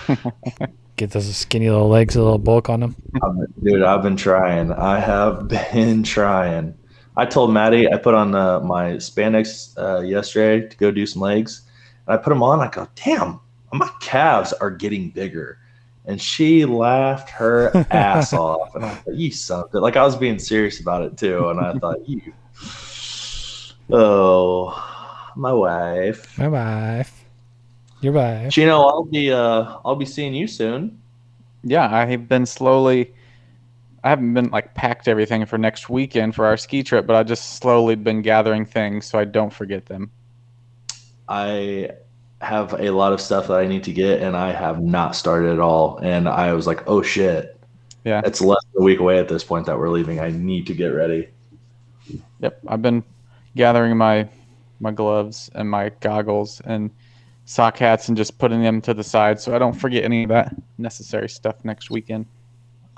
Get 0.95 1.11
those 1.11 1.33
skinny 1.35 1.69
little 1.69 1.87
legs, 1.87 2.15
a 2.17 2.21
little 2.21 2.37
bulk 2.37 2.69
on 2.69 2.81
them. 2.81 2.95
Dude, 3.63 3.83
I've 3.83 4.03
been 4.03 4.17
trying. 4.17 4.71
I 4.73 4.99
have 4.99 5.47
been 5.71 6.03
trying. 6.03 6.77
I 7.15 7.25
told 7.25 7.53
Maddie 7.53 7.91
I 7.91 7.97
put 7.97 8.15
on 8.15 8.35
uh, 8.35 8.59
my 8.61 8.93
spandex 8.93 9.77
uh, 9.77 10.01
yesterday 10.01 10.67
to 10.67 10.77
go 10.77 10.91
do 10.91 11.05
some 11.05 11.21
legs, 11.21 11.61
and 12.07 12.13
I 12.13 12.17
put 12.17 12.29
them 12.29 12.43
on. 12.43 12.59
I 12.59 12.69
go, 12.69 12.87
damn, 12.95 13.39
my 13.71 13.89
calves 14.01 14.51
are 14.53 14.71
getting 14.71 15.09
bigger, 15.09 15.57
and 16.09 16.19
she 16.19 16.65
laughed 16.65 17.29
her 17.29 17.85
ass 17.91 18.33
off. 18.45 18.73
And 18.73 18.83
I 18.83 18.95
thought, 18.95 19.15
you 19.15 19.31
son 19.31 19.63
of 19.65 19.73
a-" 19.75 19.79
like 19.79 19.95
I 19.95 20.03
was 20.03 20.17
being 20.17 20.39
serious 20.39 20.79
about 20.79 21.03
it 21.03 21.15
too, 21.17 21.49
and 21.49 21.59
I 21.59 21.73
thought, 21.73 22.09
you, 22.09 22.33
oh, 23.91 25.31
my 25.35 25.53
wife. 25.53 26.37
My 26.39 26.47
wife. 26.47 27.23
Your 28.01 28.13
wife. 28.13 28.51
Chino, 28.51 28.81
I'll 28.81 29.03
be 29.03 29.31
uh, 29.31 29.77
I'll 29.85 29.95
be 29.95 30.05
seeing 30.05 30.33
you 30.33 30.47
soon. 30.47 30.99
Yeah, 31.63 31.87
I've 31.93 32.27
been 32.27 32.47
slowly. 32.47 33.13
I 34.03 34.09
haven't 34.09 34.33
been 34.33 34.49
like 34.49 34.73
packed 34.73 35.07
everything 35.07 35.45
for 35.45 35.59
next 35.59 35.89
weekend 35.89 36.33
for 36.33 36.45
our 36.45 36.57
ski 36.57 36.81
trip, 36.81 37.05
but 37.05 37.17
I've 37.17 37.27
just 37.27 37.57
slowly 37.57 37.95
been 37.95 38.23
gathering 38.23 38.65
things 38.65 39.05
so 39.05 39.19
I 39.19 39.25
don't 39.25 39.53
forget 39.53 39.85
them. 39.85 40.09
I 41.27 41.91
have 42.41 42.73
a 42.79 42.91
lot 42.91 43.13
of 43.13 43.19
stuff 43.19 43.47
that 43.47 43.59
I 43.59 43.67
need 43.67 43.83
to 43.83 43.93
get, 43.93 44.21
and 44.21 44.35
I 44.35 44.51
have 44.51 44.81
not 44.81 45.15
started 45.15 45.51
at 45.51 45.59
all. 45.59 45.97
And 45.97 46.27
I 46.27 46.53
was 46.53 46.67
like, 46.67 46.87
oh 46.87 47.01
shit. 47.01 47.59
Yeah. 48.05 48.21
It's 48.25 48.41
less 48.41 48.63
than 48.73 48.81
a 48.81 48.85
week 48.85 48.99
away 48.99 49.19
at 49.19 49.27
this 49.27 49.43
point 49.43 49.65
that 49.65 49.77
we're 49.77 49.89
leaving. 49.89 50.19
I 50.19 50.29
need 50.29 50.65
to 50.67 50.73
get 50.73 50.87
ready. 50.87 51.29
Yep, 52.39 52.61
I've 52.67 52.81
been 52.81 53.03
gathering 53.55 53.97
my 53.97 54.29
my 54.79 54.91
gloves 54.91 55.49
and 55.55 55.69
my 55.69 55.89
goggles 55.99 56.61
and 56.63 56.89
sock 57.43 57.77
hats 57.77 58.07
and 58.07 58.15
just 58.15 58.37
putting 58.37 58.61
them 58.61 58.79
to 58.79 58.93
the 58.93 59.03
side 59.03 59.39
so 59.41 59.53
I 59.53 59.59
don't 59.59 59.73
forget 59.73 60.05
any 60.05 60.23
of 60.23 60.29
that 60.29 60.55
necessary 60.77 61.27
stuff 61.27 61.65
next 61.65 61.89
weekend. 61.89 62.25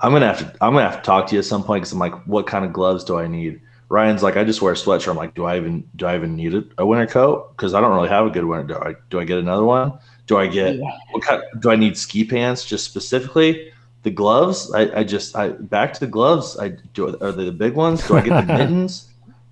I'm 0.00 0.12
gonna 0.12 0.26
have 0.26 0.38
to 0.38 0.64
I'm 0.64 0.74
gonna 0.74 0.88
have 0.88 0.98
to 0.98 1.02
talk 1.02 1.26
to 1.28 1.34
you 1.34 1.40
at 1.40 1.44
some 1.44 1.64
point 1.64 1.82
because 1.82 1.92
I'm 1.92 1.98
like, 1.98 2.14
what 2.26 2.46
kind 2.46 2.64
of 2.64 2.72
gloves 2.72 3.02
do 3.02 3.18
I 3.18 3.26
need? 3.26 3.60
Ryan's 3.92 4.22
like, 4.22 4.38
I 4.38 4.44
just 4.44 4.62
wear 4.62 4.72
a 4.72 4.76
sweatshirt. 4.76 5.10
I'm 5.10 5.16
like, 5.16 5.34
do 5.34 5.44
I 5.44 5.58
even 5.58 5.86
do 5.96 6.06
I 6.06 6.16
even 6.16 6.34
need 6.34 6.54
it, 6.54 6.64
a 6.78 6.86
winter 6.86 7.06
coat? 7.06 7.54
Because 7.54 7.74
I 7.74 7.80
don't 7.82 7.94
really 7.94 8.08
have 8.08 8.26
a 8.26 8.30
good 8.30 8.46
winter. 8.46 8.72
Do 8.72 8.80
I 8.80 8.94
do 9.10 9.20
I 9.20 9.24
get 9.24 9.38
another 9.38 9.64
one? 9.64 9.98
Do 10.26 10.38
I 10.38 10.46
get 10.46 10.80
what 11.10 11.22
kind? 11.22 11.42
Do 11.60 11.70
I 11.70 11.76
need 11.76 11.98
ski 11.98 12.24
pants 12.24 12.64
just 12.64 12.86
specifically? 12.86 13.70
The 14.02 14.10
gloves? 14.10 14.72
I, 14.72 15.00
I 15.00 15.04
just 15.04 15.36
I 15.36 15.50
back 15.50 15.92
to 15.92 16.00
the 16.00 16.06
gloves. 16.06 16.58
I 16.58 16.68
do 16.94 17.14
are 17.20 17.32
they 17.32 17.44
the 17.44 17.52
big 17.52 17.74
ones? 17.74 18.06
Do 18.08 18.16
I 18.16 18.22
get 18.22 18.46
the 18.46 18.52
mittens? 18.58 19.10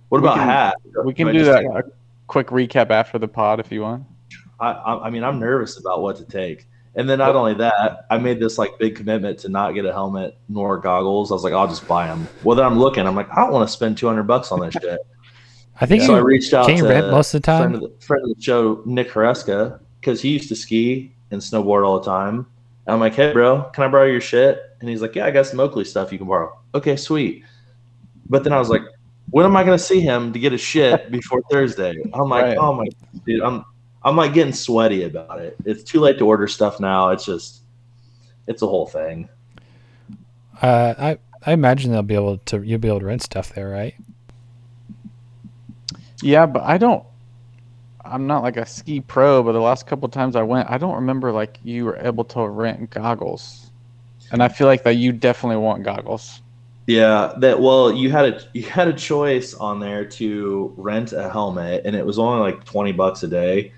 What 0.09 0.22
We 0.22 0.26
about 0.29 0.38
can- 0.38 0.48
hat? 0.48 0.74
We 1.05 1.12
can 1.12 1.29
I 1.29 1.33
do 1.33 1.44
that 1.44 1.92
quick 2.26 2.46
recap 2.46 2.88
after 2.90 3.18
the 3.18 3.29
pod 3.29 3.61
if 3.61 3.70
you 3.70 3.83
want. 3.83 4.05
I, 4.59 4.70
I, 4.72 5.07
I 5.07 5.11
mean, 5.11 5.22
I'm 5.22 5.38
nervous 5.38 5.79
about 5.79 6.00
what 6.00 6.16
to 6.16 6.24
take. 6.24 6.66
And 6.96 7.09
then 7.09 7.18
not 7.18 7.37
only 7.37 7.55
that, 7.55 8.07
I 8.11 8.18
made 8.18 8.40
this 8.40 8.59
like 8.59 8.79
big 8.79 8.96
commitment 8.96 9.38
to 9.40 9.48
not 9.48 9.72
get 9.72 9.85
a 9.85 9.92
helmet 9.92 10.37
nor 10.48 10.76
goggles. 10.79 11.31
I 11.31 11.35
was 11.35 11.44
like, 11.44 11.53
I'll 11.53 11.68
just 11.68 11.87
buy 11.87 12.07
them. 12.07 12.26
Well, 12.42 12.57
then 12.57 12.66
I'm 12.66 12.79
looking. 12.79 13.07
I'm 13.07 13.14
like, 13.14 13.31
I 13.31 13.37
don't 13.37 13.53
want 13.53 13.68
to 13.68 13.72
spend 13.72 13.96
200 13.96 14.24
bucks 14.24 14.50
on 14.50 14.61
this 14.61 14.74
shit. 14.74 14.98
I 15.81 15.87
think 15.87 16.03
so 16.03 16.14
I 16.14 16.18
reached 16.18 16.53
out 16.53 16.66
to 16.66 16.83
rent 16.83 17.11
most 17.11 17.33
of 17.33 17.42
the 17.42 17.46
friend 17.46 17.74
of 17.74 17.81
the, 17.81 17.92
friend 18.00 18.22
of 18.24 18.37
the 18.37 18.42
show, 18.42 18.83
Nick 18.85 19.11
Hareska, 19.11 19.81
because 20.00 20.20
he 20.20 20.31
used 20.31 20.48
to 20.48 20.57
ski 20.57 21.14
and 21.31 21.40
snowboard 21.40 21.87
all 21.87 21.98
the 22.00 22.05
time. 22.05 22.46
And 22.87 22.94
I'm 22.94 23.00
like, 23.00 23.14
hey, 23.14 23.33
bro, 23.33 23.62
can 23.72 23.85
I 23.85 23.88
borrow 23.88 24.07
your 24.07 24.20
shit? 24.20 24.61
And 24.81 24.88
he's 24.88 25.00
like, 25.00 25.14
yeah, 25.14 25.26
I 25.26 25.31
got 25.31 25.46
some 25.46 25.61
Oakley 25.61 25.85
stuff 25.85 26.11
you 26.12 26.18
can 26.18 26.26
borrow. 26.26 26.59
Okay, 26.74 26.96
sweet. 26.96 27.44
But 28.29 28.44
then 28.44 28.53
I 28.53 28.59
was 28.59 28.68
like, 28.68 28.83
when 29.31 29.46
am 29.46 29.57
I 29.57 29.64
going 29.64 29.79
to 29.79 29.83
see 29.83 30.00
him 30.00 30.33
to 30.33 30.38
get 30.38 30.53
his 30.53 30.61
shit 30.61 31.11
before 31.11 31.40
Thursday? 31.50 31.94
I'm 32.12 32.29
like, 32.29 32.44
Right. 32.44 32.57
oh 32.59 32.74
my, 32.74 32.87
dude, 33.24 33.42
I'm, 33.42 33.64
I'm 34.03 34.17
like 34.17 34.33
getting 34.33 34.53
sweaty 34.53 35.05
about 35.05 35.41
it. 35.41 35.57
It's 35.65 35.83
too 35.83 36.01
late 36.01 36.19
to 36.19 36.27
order 36.27 36.49
stuff 36.49 36.81
now. 36.81 37.11
It's 37.11 37.25
just, 37.25 37.63
it's 38.47 38.63
a 38.63 38.67
whole 38.67 38.87
thing. 38.87 39.29
Uh, 40.61 40.95
I 40.99 41.19
I 41.45 41.53
imagine 41.53 41.91
they'll 41.91 42.03
be 42.03 42.15
able 42.15 42.39
to. 42.39 42.63
You'll 42.63 42.79
be 42.79 42.89
able 42.89 43.01
to 43.01 43.07
rent 43.07 43.23
stuff 43.23 43.55
there, 43.55 43.69
right? 43.69 43.95
Yeah, 46.23 46.47
but 46.47 46.63
I 46.63 46.79
don't. 46.79 47.05
I'm 48.05 48.27
not 48.27 48.43
like 48.43 48.57
a 48.57 48.67
ski 48.67 49.01
pro, 49.01 49.43
but 49.43 49.53
the 49.53 49.61
last 49.61 49.87
couple 49.87 50.09
times 50.09 50.37
I 50.37 50.43
went, 50.43 50.71
I 50.71 50.79
don't 50.79 50.97
remember 50.97 51.33
like 51.33 51.59
you 51.63 51.85
were 51.85 51.97
able 51.97 52.25
to 52.25 52.47
rent 52.47 52.91
goggles, 52.91 53.71
and 54.33 54.43
I 54.43 54.49
feel 54.49 54.67
like 54.67 54.83
that 54.85 54.97
you 54.97 55.13
definitely 55.13 55.59
want 55.59 55.83
goggles. 55.83 56.43
Yeah, 56.87 57.35
that 57.39 57.61
well, 57.61 57.93
you 57.93 58.11
had 58.11 58.25
a 58.27 58.41
you 58.53 58.65
had 58.65 58.89
a 58.89 58.93
choice 58.93 59.55
on 59.55 59.81
there 59.81 60.05
to 60.05 60.75
rent 60.77 61.13
a 61.13 61.31
helmet, 61.31 61.83
and 61.85 61.95
it 61.95 62.05
was 62.05 62.19
only 62.19 62.41
like 62.41 62.65
twenty 62.65 62.93
bucks 62.93 63.23
a 63.23 63.29
day. 63.29 63.73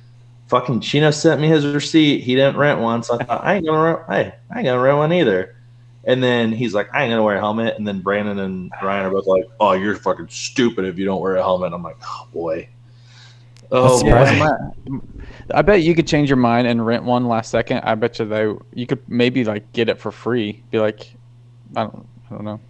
Fucking 0.52 0.80
Chino 0.80 1.10
sent 1.10 1.40
me 1.40 1.48
his 1.48 1.64
receipt. 1.64 2.20
He 2.20 2.34
didn't 2.34 2.58
rent 2.58 2.78
one, 2.78 3.02
so 3.02 3.18
I 3.18 3.24
thought 3.24 3.42
I 3.42 3.54
ain't 3.54 3.64
gonna 3.64 3.82
rent. 3.82 4.00
Hey, 4.06 4.34
I 4.50 4.58
ain't 4.58 4.66
gonna 4.66 4.82
rent 4.82 4.98
one 4.98 5.10
either. 5.10 5.56
And 6.04 6.22
then 6.22 6.52
he's 6.52 6.74
like, 6.74 6.92
I 6.92 7.04
ain't 7.04 7.10
gonna 7.10 7.22
wear 7.22 7.36
a 7.36 7.40
helmet. 7.40 7.78
And 7.78 7.88
then 7.88 8.02
Brandon 8.02 8.38
and 8.38 8.70
Ryan 8.82 9.06
are 9.06 9.10
both 9.10 9.26
like, 9.26 9.44
Oh, 9.60 9.72
you're 9.72 9.96
fucking 9.96 10.28
stupid 10.28 10.84
if 10.84 10.98
you 10.98 11.06
don't 11.06 11.22
wear 11.22 11.36
a 11.36 11.42
helmet. 11.42 11.72
I'm 11.72 11.82
like, 11.82 11.96
Oh 12.04 12.28
boy. 12.34 12.68
Oh 13.70 14.02
boy. 14.02 15.00
I 15.54 15.62
bet 15.62 15.80
you 15.80 15.94
could 15.94 16.06
change 16.06 16.28
your 16.28 16.36
mind 16.36 16.66
and 16.66 16.84
rent 16.84 17.04
one 17.04 17.28
last 17.28 17.50
second. 17.50 17.78
I 17.84 17.94
bet 17.94 18.18
you 18.18 18.26
they 18.26 18.52
you 18.74 18.86
could 18.86 19.08
maybe 19.08 19.44
like 19.44 19.72
get 19.72 19.88
it 19.88 19.98
for 19.98 20.12
free. 20.12 20.62
Be 20.70 20.80
like, 20.80 21.14
I 21.74 21.84
don't, 21.84 22.06
I 22.30 22.34
don't 22.34 22.44
know. 22.44 22.60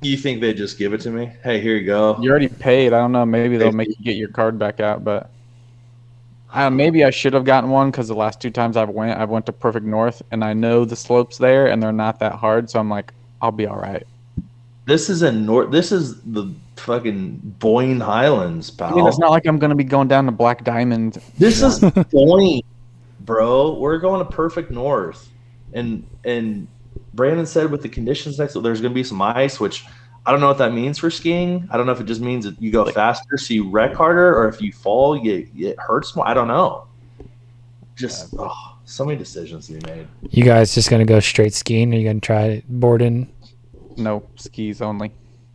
You 0.00 0.16
think 0.16 0.40
they 0.40 0.54
just 0.54 0.78
give 0.78 0.94
it 0.94 1.02
to 1.02 1.10
me? 1.10 1.30
Hey, 1.44 1.60
here 1.60 1.76
you 1.76 1.84
go. 1.84 2.16
You 2.18 2.30
already 2.30 2.48
paid. 2.48 2.94
I 2.94 2.98
don't 2.98 3.12
know. 3.12 3.26
Maybe 3.26 3.58
they'll 3.58 3.72
make 3.72 3.88
you 3.88 4.02
get 4.02 4.16
your 4.16 4.28
card 4.28 4.58
back 4.58 4.80
out, 4.80 5.04
but 5.04 5.30
uh, 6.52 6.70
maybe 6.70 7.04
I 7.04 7.10
should 7.10 7.32
have 7.32 7.44
gotten 7.44 7.70
one 7.70 7.90
because 7.90 8.08
the 8.08 8.14
last 8.14 8.40
two 8.40 8.50
times 8.50 8.76
I've 8.76 8.88
went, 8.88 9.18
I've 9.18 9.28
went 9.28 9.46
to 9.46 9.52
Perfect 9.52 9.86
North, 9.86 10.22
and 10.30 10.44
I 10.44 10.52
know 10.52 10.84
the 10.84 10.96
slopes 10.96 11.38
there, 11.38 11.66
and 11.66 11.82
they're 11.82 11.92
not 11.92 12.18
that 12.20 12.32
hard. 12.32 12.70
So 12.70 12.78
I'm 12.78 12.88
like, 12.88 13.12
I'll 13.42 13.52
be 13.52 13.66
all 13.66 13.78
right. 13.78 14.06
This 14.86 15.10
is 15.10 15.22
in 15.22 15.44
North. 15.44 15.70
This 15.72 15.90
is 15.90 16.20
the 16.22 16.52
fucking 16.76 17.40
Boyne 17.58 18.00
Highlands, 18.00 18.70
pal. 18.70 18.92
I 18.92 18.96
mean, 18.96 19.06
it's 19.06 19.18
not 19.18 19.30
like 19.30 19.46
I'm 19.46 19.58
gonna 19.58 19.74
be 19.74 19.84
going 19.84 20.08
down 20.08 20.26
to 20.26 20.32
Black 20.32 20.62
Diamond. 20.62 21.20
This 21.38 21.60
is 21.60 21.80
Boyne, 22.12 22.62
bro. 23.20 23.74
We're 23.78 23.98
going 23.98 24.24
to 24.24 24.30
Perfect 24.30 24.70
North, 24.70 25.28
and 25.72 26.06
and 26.24 26.68
Brandon 27.16 27.46
said 27.46 27.70
with 27.70 27.82
the 27.82 27.88
conditions 27.88 28.38
next, 28.38 28.54
there's 28.54 28.80
going 28.80 28.92
to 28.92 28.94
be 28.94 29.02
some 29.02 29.20
ice, 29.20 29.58
which 29.58 29.84
I 30.26 30.32
don't 30.32 30.40
know 30.40 30.48
what 30.48 30.58
that 30.58 30.72
means 30.72 30.98
for 30.98 31.10
skiing. 31.10 31.68
I 31.70 31.76
don't 31.76 31.86
know 31.86 31.92
if 31.92 32.00
it 32.00 32.06
just 32.06 32.20
means 32.20 32.44
that 32.44 32.60
you 32.60 32.72
go 32.72 32.84
faster, 32.90 33.38
so 33.38 33.54
you 33.54 33.70
wreck 33.70 33.94
harder, 33.94 34.36
or 34.36 34.48
if 34.48 34.60
you 34.60 34.72
fall, 34.72 35.16
you 35.16 35.48
it 35.56 35.78
hurts 35.78 36.16
more. 36.16 36.26
I 36.26 36.34
don't 36.34 36.48
know. 36.48 36.88
Just 37.94 38.34
oh, 38.38 38.76
so 38.84 39.04
many 39.04 39.16
decisions 39.16 39.68
to 39.68 39.74
be 39.74 39.90
made. 39.90 40.08
You 40.30 40.44
guys 40.44 40.74
just 40.74 40.90
gonna 40.90 41.04
go 41.04 41.20
straight 41.20 41.54
skiing? 41.54 41.94
Or 41.94 41.96
you 41.96 42.04
gonna 42.04 42.20
try 42.20 42.62
boarding? 42.68 43.32
no 43.98 44.22
skis 44.36 44.82
only. 44.82 45.12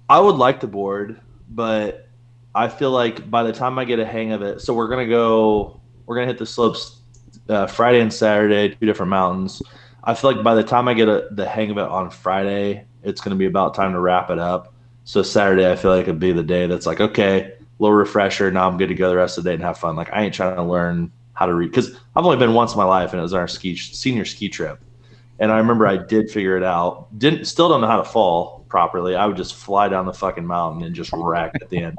I 0.09 0.19
would 0.19 0.35
like 0.35 0.59
to 0.61 0.67
board, 0.67 1.19
but 1.49 2.07
I 2.53 2.67
feel 2.67 2.91
like 2.91 3.29
by 3.29 3.43
the 3.43 3.53
time 3.53 3.79
I 3.79 3.85
get 3.85 3.99
a 3.99 4.05
hang 4.05 4.31
of 4.31 4.41
it, 4.41 4.61
so 4.61 4.73
we're 4.73 4.89
gonna 4.89 5.07
go, 5.07 5.79
we're 6.05 6.15
gonna 6.15 6.27
hit 6.27 6.37
the 6.37 6.45
slopes 6.45 7.01
uh, 7.49 7.67
Friday 7.67 8.01
and 8.01 8.11
Saturday, 8.11 8.69
two 8.69 8.85
different 8.85 9.09
mountains. 9.09 9.61
I 10.03 10.13
feel 10.13 10.33
like 10.33 10.43
by 10.43 10.55
the 10.55 10.63
time 10.63 10.87
I 10.87 10.93
get 10.93 11.07
a, 11.07 11.27
the 11.31 11.47
hang 11.47 11.71
of 11.71 11.77
it 11.77 11.83
on 11.83 12.09
Friday, 12.09 12.85
it's 13.03 13.21
gonna 13.21 13.35
be 13.35 13.45
about 13.45 13.73
time 13.73 13.93
to 13.93 13.99
wrap 13.99 14.29
it 14.29 14.39
up. 14.39 14.73
So 15.03 15.21
Saturday, 15.21 15.69
I 15.69 15.75
feel 15.75 15.91
like 15.91 16.03
it'd 16.03 16.19
be 16.19 16.31
the 16.31 16.43
day 16.43 16.67
that's 16.67 16.85
like, 16.85 17.01
okay, 17.01 17.53
little 17.79 17.95
refresher. 17.95 18.51
Now 18.51 18.67
I'm 18.67 18.77
good 18.77 18.89
to 18.89 18.95
go 18.95 19.09
the 19.09 19.15
rest 19.15 19.37
of 19.37 19.43
the 19.43 19.49
day 19.49 19.55
and 19.55 19.63
have 19.63 19.77
fun. 19.77 19.95
Like 19.95 20.11
I 20.13 20.23
ain't 20.23 20.33
trying 20.33 20.55
to 20.55 20.63
learn 20.63 21.11
how 21.33 21.45
to 21.47 21.53
read 21.53 21.71
because 21.71 21.95
I've 22.15 22.25
only 22.25 22.37
been 22.37 22.53
once 22.53 22.73
in 22.73 22.77
my 22.77 22.85
life, 22.85 23.11
and 23.11 23.19
it 23.19 23.23
was 23.23 23.33
our 23.33 23.47
ski 23.47 23.75
senior 23.75 24.25
ski 24.25 24.49
trip. 24.49 24.79
And 25.39 25.51
I 25.51 25.57
remember 25.57 25.87
I 25.87 25.97
did 25.97 26.29
figure 26.29 26.55
it 26.55 26.63
out. 26.63 27.07
Didn't 27.17 27.45
still 27.45 27.67
don't 27.67 27.81
know 27.81 27.87
how 27.87 27.97
to 27.97 28.03
fall 28.03 28.63
properly. 28.69 29.15
I 29.15 29.25
would 29.25 29.37
just 29.37 29.55
fly 29.55 29.89
down 29.89 30.05
the 30.05 30.13
fucking 30.13 30.45
mountain 30.45 30.83
and 30.83 30.95
just 30.95 31.11
wreck 31.13 31.53
at 31.61 31.69
the 31.69 31.79
end. 31.79 31.97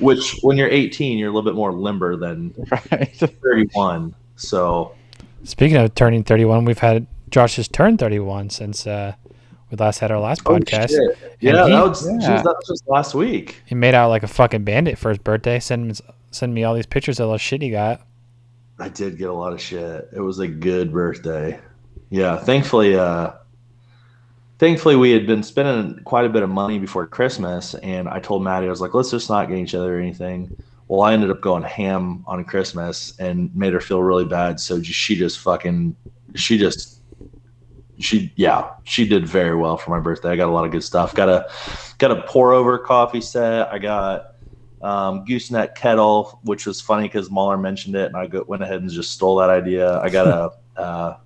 Which 0.00 0.38
when 0.42 0.58
you're 0.58 0.68
18, 0.68 1.16
you're 1.16 1.30
a 1.30 1.32
little 1.32 1.50
bit 1.50 1.56
more 1.56 1.72
limber 1.72 2.16
than 2.16 2.54
Right. 2.70 3.10
31. 3.16 4.14
So 4.36 4.94
Speaking 5.44 5.76
of 5.76 5.94
turning 5.94 6.24
31, 6.24 6.64
we've 6.64 6.78
had 6.78 7.06
Josh 7.30 7.56
has 7.56 7.68
turned 7.68 7.98
31 7.98 8.50
since 8.50 8.86
uh, 8.86 9.14
we 9.78 9.84
last 9.84 9.98
had 9.98 10.10
our 10.10 10.20
last 10.20 10.42
Oh, 10.46 10.50
podcast. 10.58 10.90
shit. 10.90 11.18
yeah, 11.40 11.64
he- 11.66 11.72
that 11.72 11.84
was, 11.88 12.02
geez, 12.06 12.26
that 12.26 12.44
was 12.44 12.66
just 12.68 12.88
last 12.88 13.14
week. 13.14 13.62
He 13.66 13.74
made 13.74 13.94
out 13.94 14.08
like 14.10 14.22
a 14.22 14.28
fucking 14.28 14.64
bandit 14.64 14.98
for 14.98 15.08
his 15.08 15.18
birthday. 15.18 15.58
Send 15.60 15.90
him, 15.90 16.06
send 16.30 16.54
me 16.54 16.64
all 16.64 16.74
these 16.74 16.86
pictures 16.86 17.18
of 17.20 17.26
all 17.26 17.32
the 17.32 17.38
shit 17.38 17.62
he 17.62 17.70
got. 17.70 18.00
I 18.78 18.88
did 18.88 19.18
get 19.18 19.28
a 19.28 19.32
lot 19.32 19.52
of 19.52 19.60
shit. 19.60 20.08
It 20.12 20.20
was 20.20 20.38
a 20.40 20.48
good 20.48 20.92
birthday. 20.92 21.58
Yeah, 22.10 22.36
thankfully, 22.36 22.96
uh, 22.96 23.32
thankfully 24.58 24.96
we 24.96 25.10
had 25.10 25.26
been 25.26 25.42
spending 25.42 26.02
quite 26.04 26.24
a 26.24 26.28
bit 26.28 26.42
of 26.42 26.50
money 26.50 26.78
before 26.78 27.06
Christmas, 27.06 27.74
and 27.76 28.08
I 28.08 28.20
told 28.20 28.42
Maddie 28.42 28.66
I 28.66 28.70
was 28.70 28.80
like, 28.80 28.94
let's 28.94 29.10
just 29.10 29.28
not 29.30 29.48
get 29.48 29.58
each 29.58 29.74
other 29.74 29.98
anything. 29.98 30.56
Well, 30.88 31.00
I 31.00 31.12
ended 31.14 31.30
up 31.30 31.40
going 31.40 31.62
ham 31.62 32.24
on 32.26 32.44
Christmas 32.44 33.18
and 33.18 33.54
made 33.56 33.72
her 33.72 33.80
feel 33.80 34.02
really 34.02 34.26
bad. 34.26 34.60
So 34.60 34.78
just, 34.80 34.98
she 34.98 35.16
just 35.16 35.38
fucking, 35.40 35.96
she 36.34 36.58
just, 36.58 36.98
she 37.98 38.32
yeah, 38.36 38.70
she 38.84 39.06
did 39.06 39.26
very 39.26 39.54
well 39.56 39.76
for 39.76 39.90
my 39.90 40.00
birthday. 40.00 40.30
I 40.30 40.36
got 40.36 40.48
a 40.48 40.52
lot 40.52 40.64
of 40.64 40.72
good 40.72 40.84
stuff. 40.84 41.14
Got 41.14 41.28
a, 41.28 41.50
got 41.98 42.10
a 42.10 42.22
pour 42.22 42.52
over 42.52 42.78
coffee 42.78 43.20
set. 43.20 43.72
I 43.72 43.78
got 43.78 44.34
um, 44.82 45.24
gooseneck 45.24 45.74
kettle, 45.74 46.40
which 46.44 46.66
was 46.66 46.80
funny 46.80 47.04
because 47.04 47.30
Mahler 47.30 47.56
mentioned 47.56 47.96
it, 47.96 48.06
and 48.06 48.16
I 48.16 48.26
go, 48.26 48.44
went 48.46 48.62
ahead 48.62 48.80
and 48.80 48.90
just 48.90 49.12
stole 49.12 49.36
that 49.36 49.50
idea. 49.50 49.98
I 50.00 50.10
got 50.10 50.26
a 50.26 50.50
uh, 50.80 51.16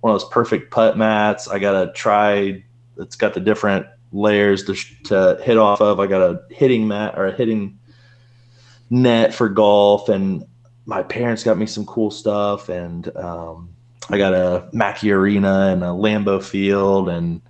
one 0.00 0.14
of 0.14 0.20
those 0.20 0.28
perfect 0.30 0.70
putt 0.70 0.98
mats. 0.98 1.48
I 1.48 1.58
got 1.58 1.88
a 1.88 1.92
try. 1.92 2.64
It's 2.98 3.16
got 3.16 3.34
the 3.34 3.40
different 3.40 3.86
layers 4.12 4.64
to, 4.64 4.74
to 5.04 5.42
hit 5.42 5.58
off 5.58 5.80
of. 5.80 6.00
I 6.00 6.06
got 6.06 6.22
a 6.22 6.42
hitting 6.50 6.86
mat 6.86 7.14
or 7.16 7.26
a 7.26 7.32
hitting 7.32 7.78
net 8.90 9.34
for 9.34 9.48
golf, 9.48 10.08
and 10.08 10.44
my 10.86 11.02
parents 11.02 11.42
got 11.42 11.58
me 11.58 11.66
some 11.66 11.86
cool 11.86 12.10
stuff, 12.10 12.68
and 12.68 13.14
um, 13.16 13.73
I 14.10 14.18
got 14.18 14.34
a 14.34 14.68
Mackey 14.72 15.10
Arena 15.12 15.68
and 15.72 15.82
a 15.82 15.88
Lambeau 15.88 16.42
Field 16.42 17.08
and 17.08 17.40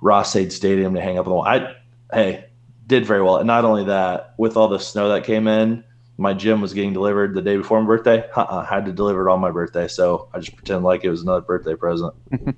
Ross-Ade 0.00 0.52
Stadium 0.52 0.94
to 0.94 1.00
hang 1.00 1.18
up 1.18 1.26
on 1.26 1.30
the 1.30 1.36
wall. 1.36 1.46
I 1.46 1.74
hey 2.12 2.46
did 2.86 3.06
very 3.06 3.22
well. 3.22 3.36
And 3.36 3.46
not 3.46 3.64
only 3.64 3.84
that, 3.84 4.34
with 4.36 4.56
all 4.56 4.68
the 4.68 4.78
snow 4.78 5.08
that 5.10 5.24
came 5.24 5.46
in, 5.46 5.84
my 6.18 6.34
gym 6.34 6.60
was 6.60 6.74
getting 6.74 6.92
delivered 6.92 7.34
the 7.34 7.42
day 7.42 7.56
before 7.56 7.80
my 7.80 7.86
birthday. 7.86 8.28
Uh-uh, 8.36 8.64
had 8.64 8.84
to 8.86 8.92
deliver 8.92 9.28
it 9.28 9.32
on 9.32 9.40
my 9.40 9.50
birthday, 9.50 9.86
so 9.86 10.28
I 10.34 10.40
just 10.40 10.56
pretend 10.56 10.82
like 10.82 11.04
it 11.04 11.10
was 11.10 11.22
another 11.22 11.40
birthday 11.40 11.76
present. 11.76 12.14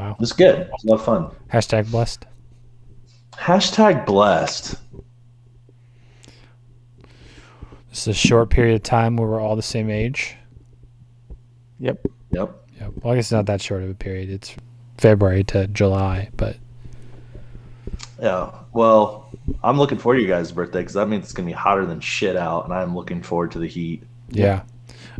Wow. 0.00 0.12
It 0.12 0.20
was 0.20 0.32
good. 0.32 0.60
It 0.60 0.70
was 0.70 0.84
a 0.84 0.86
lot 0.86 0.94
of 0.94 1.04
fun. 1.04 1.30
Hashtag 1.52 1.90
blessed. 1.90 2.24
Hashtag 3.32 4.06
blessed. 4.06 4.76
This 7.90 8.02
is 8.02 8.08
a 8.08 8.14
short 8.14 8.48
period 8.48 8.76
of 8.76 8.82
time 8.82 9.18
where 9.18 9.28
we're 9.28 9.40
all 9.40 9.56
the 9.56 9.62
same 9.62 9.90
age. 9.90 10.36
Yep. 11.80 12.06
Yep. 12.32 12.68
Yep. 12.80 12.92
Well, 13.02 13.12
I 13.12 13.16
guess 13.16 13.26
it's 13.26 13.32
not 13.32 13.46
that 13.46 13.60
short 13.60 13.82
of 13.82 13.90
a 13.90 13.94
period. 13.94 14.30
It's 14.30 14.54
February 14.98 15.44
to 15.44 15.66
July, 15.68 16.28
but 16.36 16.56
Yeah. 18.20 18.50
Well, 18.72 19.28
I'm 19.64 19.78
looking 19.78 19.98
forward 19.98 20.16
to 20.16 20.22
you 20.22 20.28
guys' 20.28 20.52
birthday 20.52 20.80
because 20.80 20.94
that 20.94 21.08
means 21.08 21.24
it's 21.24 21.32
gonna 21.32 21.46
be 21.46 21.52
hotter 21.52 21.86
than 21.86 22.00
shit 22.00 22.36
out, 22.36 22.64
and 22.64 22.72
I'm 22.72 22.94
looking 22.94 23.22
forward 23.22 23.50
to 23.52 23.58
the 23.58 23.66
heat. 23.66 24.02
yeah. 24.30 24.62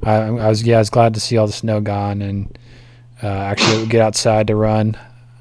I, 0.03 0.15
I 0.15 0.49
was 0.49 0.63
yeah, 0.63 0.77
I 0.77 0.79
was 0.79 0.89
glad 0.91 1.15
to 1.15 1.21
see 1.21 1.37
all 1.37 1.47
the 1.47 1.53
snow 1.53 1.81
gone 1.81 2.23
and 2.23 2.59
uh, 3.23 3.27
actually 3.27 3.87
get 3.87 4.01
outside 4.01 4.47
to 4.47 4.55
run. 4.57 4.97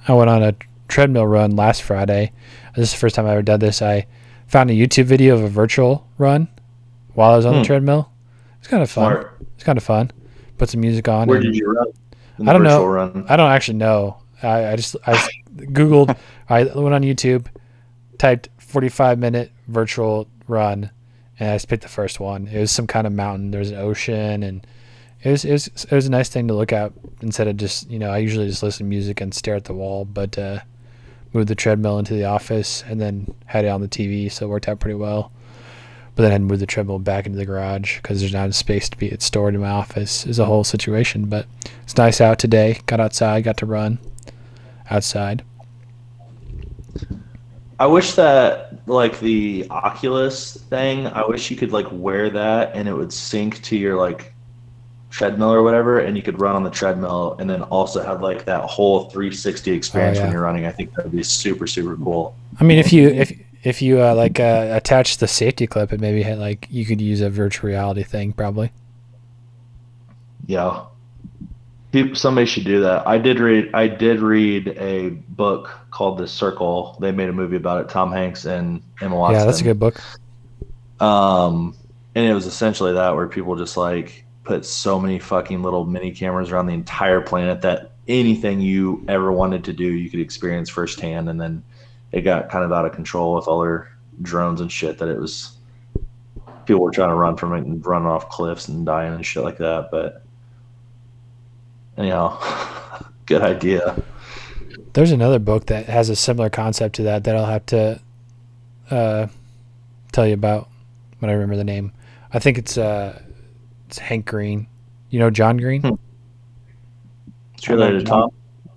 I 0.08 0.13
went 0.13 0.29
on 0.29 0.43
a 0.43 0.53
treadmill 0.89 1.27
run 1.27 1.55
last 1.55 1.84
Friday. 1.84 2.32
This 2.75 2.89
is 2.89 2.91
the 2.93 2.97
first 2.99 3.15
time 3.15 3.25
I 3.25 3.32
ever 3.32 3.41
done 3.41 3.60
this. 3.60 3.82
I 3.82 4.08
found 4.47 4.69
a 4.69 4.73
YouTube 4.73 5.05
video 5.05 5.36
of 5.36 5.43
a 5.43 5.47
virtual 5.49 6.08
run 6.17 6.47
while 7.13 7.32
I 7.34 7.36
was 7.38 7.45
on 7.45 7.53
Hmm. 7.53 7.60
the 7.60 7.65
treadmill. 7.65 8.12
It's 8.60 8.67
kind 8.67 8.84
of 8.84 8.89
fun. 8.89 9.12
Smart. 9.13 9.38
It's 9.55 9.63
kind 9.63 9.77
of 9.77 9.84
fun. 9.84 10.12
Put 10.60 10.69
some 10.69 10.82
music 10.82 11.08
on. 11.08 11.28
Where 11.28 11.39
did 11.39 11.56
you 11.56 11.72
run? 11.72 11.88
I 12.48 12.54
don't 12.54 12.63
know. 12.63 12.86
Run? 12.86 13.26
I 13.28 13.36
don't 13.36 13.50
actually 13.50 13.78
know. 13.78 14.17
I, 14.43 14.74
I 14.74 14.76
just 14.76 14.95
I 15.08 15.13
googled. 15.56 16.15
I 16.50 16.63
went 16.63 16.93
on 16.93 17.02
YouTube, 17.02 17.48
typed 18.17 18.50
45 18.60 19.17
minute 19.17 19.52
virtual 19.67 20.28
run, 20.48 20.91
and 21.39 21.50
I 21.50 21.56
just 21.56 21.67
picked 21.67 21.84
the 21.84 21.89
first 21.89 22.19
one. 22.19 22.48
It 22.48 22.60
was 22.60 22.72
some 22.72 22.88
kind 22.88 23.08
of 23.08 23.13
mountain. 23.13 23.52
There's 23.52 23.72
an 23.72 23.78
ocean, 23.78 24.43
and 24.43 24.67
it 25.24 25.32
was 25.32 25.45
it 25.45 25.52
was 25.52 25.67
it 25.67 25.91
was 25.91 26.08
a 26.08 26.12
nice 26.12 26.30
thing 26.30 26.48
to 26.50 26.54
look 26.54 26.74
at 26.74 26.91
instead 27.22 27.48
of 27.48 27.58
just 27.58 27.89
you 27.89 27.98
know 27.98 28.12
I 28.12 28.17
usually 28.19 28.48
just 28.48 28.62
listen 28.62 28.86
to 28.86 28.89
music 28.89 29.22
and 29.22 29.34
stare 29.34 29.56
at 29.56 29.65
the 29.65 29.74
wall, 29.74 30.06
but 30.06 30.38
uh, 30.38 30.60
moved 31.34 31.48
the 31.48 31.56
treadmill 31.56 32.00
into 32.00 32.13
the 32.13 32.26
office 32.26 32.84
and 32.88 33.00
then 33.00 33.34
had 33.45 33.65
it 33.65 33.69
on 33.69 33.82
the 33.82 33.88
TV, 33.88 34.32
so 34.32 34.45
it 34.45 34.50
worked 34.50 34.67
out 34.67 34.80
pretty 34.80 34.95
well. 34.95 35.32
But 36.19 36.23
then 36.23 36.32
I 36.32 36.34
had 36.34 36.41
to 36.41 36.47
move 36.47 36.60
the 36.60 36.65
treadmill 36.65 36.99
back 36.99 37.27
into 37.27 37.38
the 37.38 37.45
garage 37.45 38.01
because 38.01 38.19
there's 38.19 38.34
not 38.34 38.43
enough 38.43 38.55
space 38.55 38.89
to 38.89 38.97
be 38.97 39.08
it 39.08 39.21
stored 39.21 39.55
in 39.55 39.62
my 39.62 39.69
office. 39.69 40.25
Is 40.25 40.38
a 40.38 40.43
whole 40.43 40.65
situation, 40.65 41.27
but 41.27 41.45
it's 41.84 41.95
nice 41.95 42.19
out 42.19 42.39
today. 42.39 42.82
Got 42.88 42.99
outside, 42.99 43.45
got 43.45 43.55
to 43.55 43.65
run 43.65 43.99
outside. 44.89 45.43
I 47.79 47.86
wish 47.86 48.15
that 48.15 48.86
like 48.86 49.17
the 49.21 49.65
Oculus 49.69 50.58
thing, 50.58 51.08
I 51.08 51.25
wish 51.25 51.49
you 51.49 51.55
could 51.55 51.71
like 51.71 51.88
wear 51.89 52.29
that 52.32 52.75
and 52.75 52.89
it 52.89 52.93
would 52.93 53.13
sync 53.13 53.62
to 53.62 53.77
your 53.77 53.95
like 53.95 54.34
treadmill 55.12 55.53
or 55.53 55.63
whatever 55.63 55.99
and 55.99 56.17
you 56.17 56.21
could 56.21 56.41
run 56.41 56.53
on 56.53 56.63
the 56.63 56.69
treadmill 56.69 57.38
and 57.39 57.49
then 57.49 57.62
also 57.63 58.03
have 58.03 58.21
like 58.21 58.43
that 58.43 58.65
whole 58.65 59.05
360 59.05 59.71
experience 59.71 60.17
Oh, 60.17 60.19
yeah. 60.19 60.25
when 60.25 60.34
you're 60.34 60.41
running. 60.41 60.65
I 60.65 60.71
think 60.71 60.93
that 60.95 61.05
would 61.05 61.15
be 61.15 61.23
super 61.23 61.65
super 61.65 61.95
cool. 61.95 62.36
I 62.60 62.65
mean, 62.65 62.77
if 62.77 62.91
you 62.91 63.08
if 63.08 63.32
if 63.63 63.82
you 63.82 64.02
uh, 64.02 64.15
like 64.15 64.39
uh, 64.39 64.67
attach 64.72 65.17
the 65.17 65.28
safety 65.28 65.67
clip, 65.67 65.91
it 65.91 66.00
maybe 66.00 66.22
had 66.22 66.39
like 66.39 66.67
you 66.69 66.86
could 66.86 67.02
use 67.02 67.22
a 67.22 67.30
virtual 67.30 67.69
reality 67.69 68.04
thing 68.04 68.34
probably. 68.34 68.72
Yeah. 70.45 70.86
People, 71.91 72.15
somebody 72.15 72.45
should 72.45 72.65
do 72.65 72.82
that. 72.82 73.08
I 73.08 73.17
did 73.17 73.39
read 73.39 73.72
I 73.74 73.88
did 73.88 74.19
read 74.19 74.69
a 74.78 75.10
book 75.10 75.72
called 75.91 76.19
The 76.19 76.28
Circle. 76.28 76.98
They 77.00 77.12
made 77.12 77.30
a 77.30 77.34
movie 77.34 77.56
about 77.56 77.82
it. 77.82 77.89
Tom 77.89 78.12
Hanks 78.12 78.45
and 78.45 78.82
Emma 79.02 79.15
Watson. 79.15 79.39
Yeah, 79.39 79.45
that's 79.45 79.62
a 79.62 79.63
good 79.63 79.80
book. 79.80 80.00
Um, 81.00 81.76
and 82.15 82.26
it 82.26 82.34
was 82.34 82.45
essentially 82.45 82.93
that 82.93 83.15
where 83.15 83.28
people 83.28 83.56
just 83.56 83.78
like 83.78 84.26
put 84.43 84.65
so 84.65 85.00
many 85.00 85.19
fucking 85.19 85.63
little 85.63 85.86
mini 85.86 86.12
cameras 86.12 86.52
around 86.52 86.67
the 86.67 86.74
entire 86.74 87.22
planet 87.22 87.62
that 87.62 87.91
anything 88.08 88.60
you 88.60 89.04
ever 89.08 89.32
wanted 89.32 89.63
to 89.65 89.74
do, 89.74 89.86
you 89.86 90.10
could 90.10 90.19
experience 90.19 90.69
firsthand. 90.69 91.30
And 91.30 91.39
then 91.39 91.63
it 92.12 92.22
got 92.22 92.50
kind 92.50 92.63
of 92.63 92.72
out 92.72 92.86
of 92.86 92.93
control 92.93 93.36
with 93.36 93.48
all 93.48 93.62
their 93.62 93.91
drones 94.22 94.62
and 94.62 94.72
shit 94.72 94.98
that 94.98 95.10
it 95.10 95.19
was 95.19 95.56
people 96.65 96.84
were 96.84 96.91
trying 96.91 97.10
to 97.10 97.15
run 97.15 97.36
from 97.36 97.54
it 97.54 97.65
and 97.65 97.84
run 97.86 98.06
off 98.06 98.30
cliffs 98.30 98.67
and 98.67 98.86
dying 98.86 99.13
and 99.13 99.26
shit 99.26 99.43
like 99.43 99.58
that. 99.58 99.89
But 99.91 100.24
anyhow, 101.98 102.38
good 103.26 103.41
idea. 103.41 104.00
There's 104.93 105.12
another 105.12 105.39
book 105.39 105.65
that 105.67 105.88
has 105.88 106.10
a 106.10 106.15
similar 106.15 106.50
concept 106.50 106.95
to 106.95 107.04
that 107.04 107.24
that 107.24 107.36
I'll 107.36 107.45
have 107.45 107.65
to 107.67 108.00
uh, 108.91 109.28
tell 110.12 110.28
you 110.28 110.36
about 110.36 110.69
when 111.19 111.32
I 111.32 111.34
remember 111.34 111.56
the 111.56 111.63
name. 111.63 111.91
I 112.32 112.39
think 112.39 112.60
it's 112.60 112.78
uh, 112.78 113.19
it's 113.88 113.98
Hank 113.98 114.28
Green. 114.28 114.67
You 115.10 115.19
know 115.19 115.32
John 115.32 115.58
Green? 115.58 115.82
Hmm. 115.82 115.95
It's 117.56 117.67
related 117.67 118.00
to 118.00 118.06
Tom. 118.06 118.30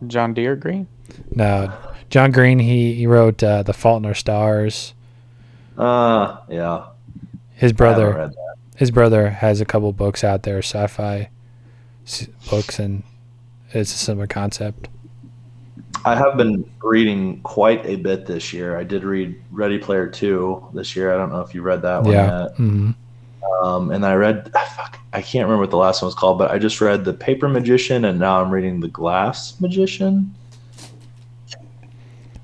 John 0.07 0.35
Deere 0.35 0.57
Green. 0.57 0.88
No, 1.35 1.73
John 2.12 2.31
Green. 2.31 2.59
He 2.59 2.92
he 2.92 3.07
wrote 3.07 3.42
uh, 3.42 3.62
The 3.62 3.72
Fault 3.72 4.03
in 4.03 4.07
Our 4.07 4.14
Stars. 4.14 4.92
Uh, 5.79 6.37
yeah. 6.51 6.88
His 7.55 7.72
brother 7.72 8.31
his 8.77 8.90
brother 8.90 9.31
has 9.31 9.62
a 9.62 9.64
couple 9.64 9.90
books 9.94 10.22
out 10.22 10.42
there, 10.42 10.59
sci-fi 10.59 11.31
books, 12.51 12.79
and 12.79 13.03
it's 13.70 13.94
a 13.94 13.96
similar 13.96 14.27
concept. 14.27 14.88
I 16.05 16.14
have 16.14 16.37
been 16.37 16.70
reading 16.83 17.40
quite 17.42 17.87
a 17.87 17.96
bit 17.96 18.27
this 18.27 18.53
year. 18.53 18.77
I 18.77 18.85
did 18.85 19.05
read 19.05 19.40
Ready 19.51 19.79
Player 19.79 20.07
Two 20.07 20.68
this 20.75 20.94
year. 20.94 21.14
I 21.14 21.16
don't 21.16 21.33
know 21.33 21.40
if 21.40 21.55
you 21.55 21.62
read 21.62 21.81
that 21.81 22.03
one 22.03 22.12
Yeah. 22.12 22.42
yet. 22.42 22.57
hmm 22.57 22.90
Um, 23.62 23.90
and 23.90 24.05
I 24.05 24.14
read, 24.16 24.51
ah, 24.55 24.75
fuck, 24.77 24.98
I 25.14 25.22
can't 25.22 25.44
remember 25.46 25.62
what 25.62 25.70
the 25.70 25.77
last 25.79 26.03
one 26.03 26.09
was 26.09 26.14
called, 26.14 26.37
but 26.37 26.51
I 26.51 26.59
just 26.59 26.81
read 26.83 27.07
The 27.07 27.12
Paper 27.14 27.48
Magician, 27.48 28.05
and 28.05 28.18
now 28.18 28.42
I'm 28.42 28.51
reading 28.51 28.81
The 28.81 28.88
Glass 28.88 29.59
Magician. 29.61 30.35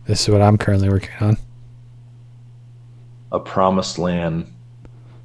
This 0.08 0.22
is 0.22 0.30
what 0.30 0.40
I'm 0.40 0.56
currently 0.56 0.88
working 0.88 1.10
on. 1.20 1.36
A 3.30 3.38
Promised 3.38 3.98
Land. 3.98 4.50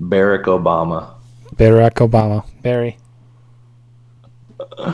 Barack 0.01 0.43
Obama. 0.43 1.13
Barack 1.55 2.07
Obama. 2.07 2.45
Barry. 2.61 2.97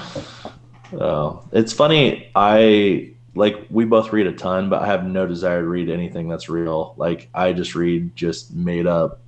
Oh, 0.91 1.43
it's 1.51 1.71
funny. 1.71 2.31
I 2.33 3.11
like 3.35 3.67
we 3.69 3.85
both 3.85 4.11
read 4.11 4.25
a 4.25 4.31
ton, 4.31 4.71
but 4.71 4.81
I 4.81 4.87
have 4.87 5.05
no 5.05 5.27
desire 5.27 5.61
to 5.61 5.67
read 5.67 5.87
anything 5.87 6.27
that's 6.27 6.49
real. 6.49 6.95
Like 6.97 7.29
I 7.31 7.53
just 7.53 7.75
read 7.75 8.15
just 8.15 8.55
made 8.55 8.87
up 8.87 9.21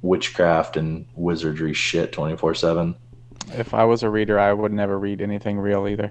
witchcraft 0.00 0.78
and 0.78 1.04
wizardry 1.16 1.74
shit 1.74 2.12
twenty 2.12 2.34
four 2.34 2.54
seven. 2.54 2.94
If 3.52 3.74
I 3.74 3.84
was 3.84 4.02
a 4.02 4.08
reader, 4.08 4.38
I 4.38 4.54
would 4.54 4.72
never 4.72 4.98
read 4.98 5.20
anything 5.20 5.58
real 5.58 5.86
either. 5.86 6.10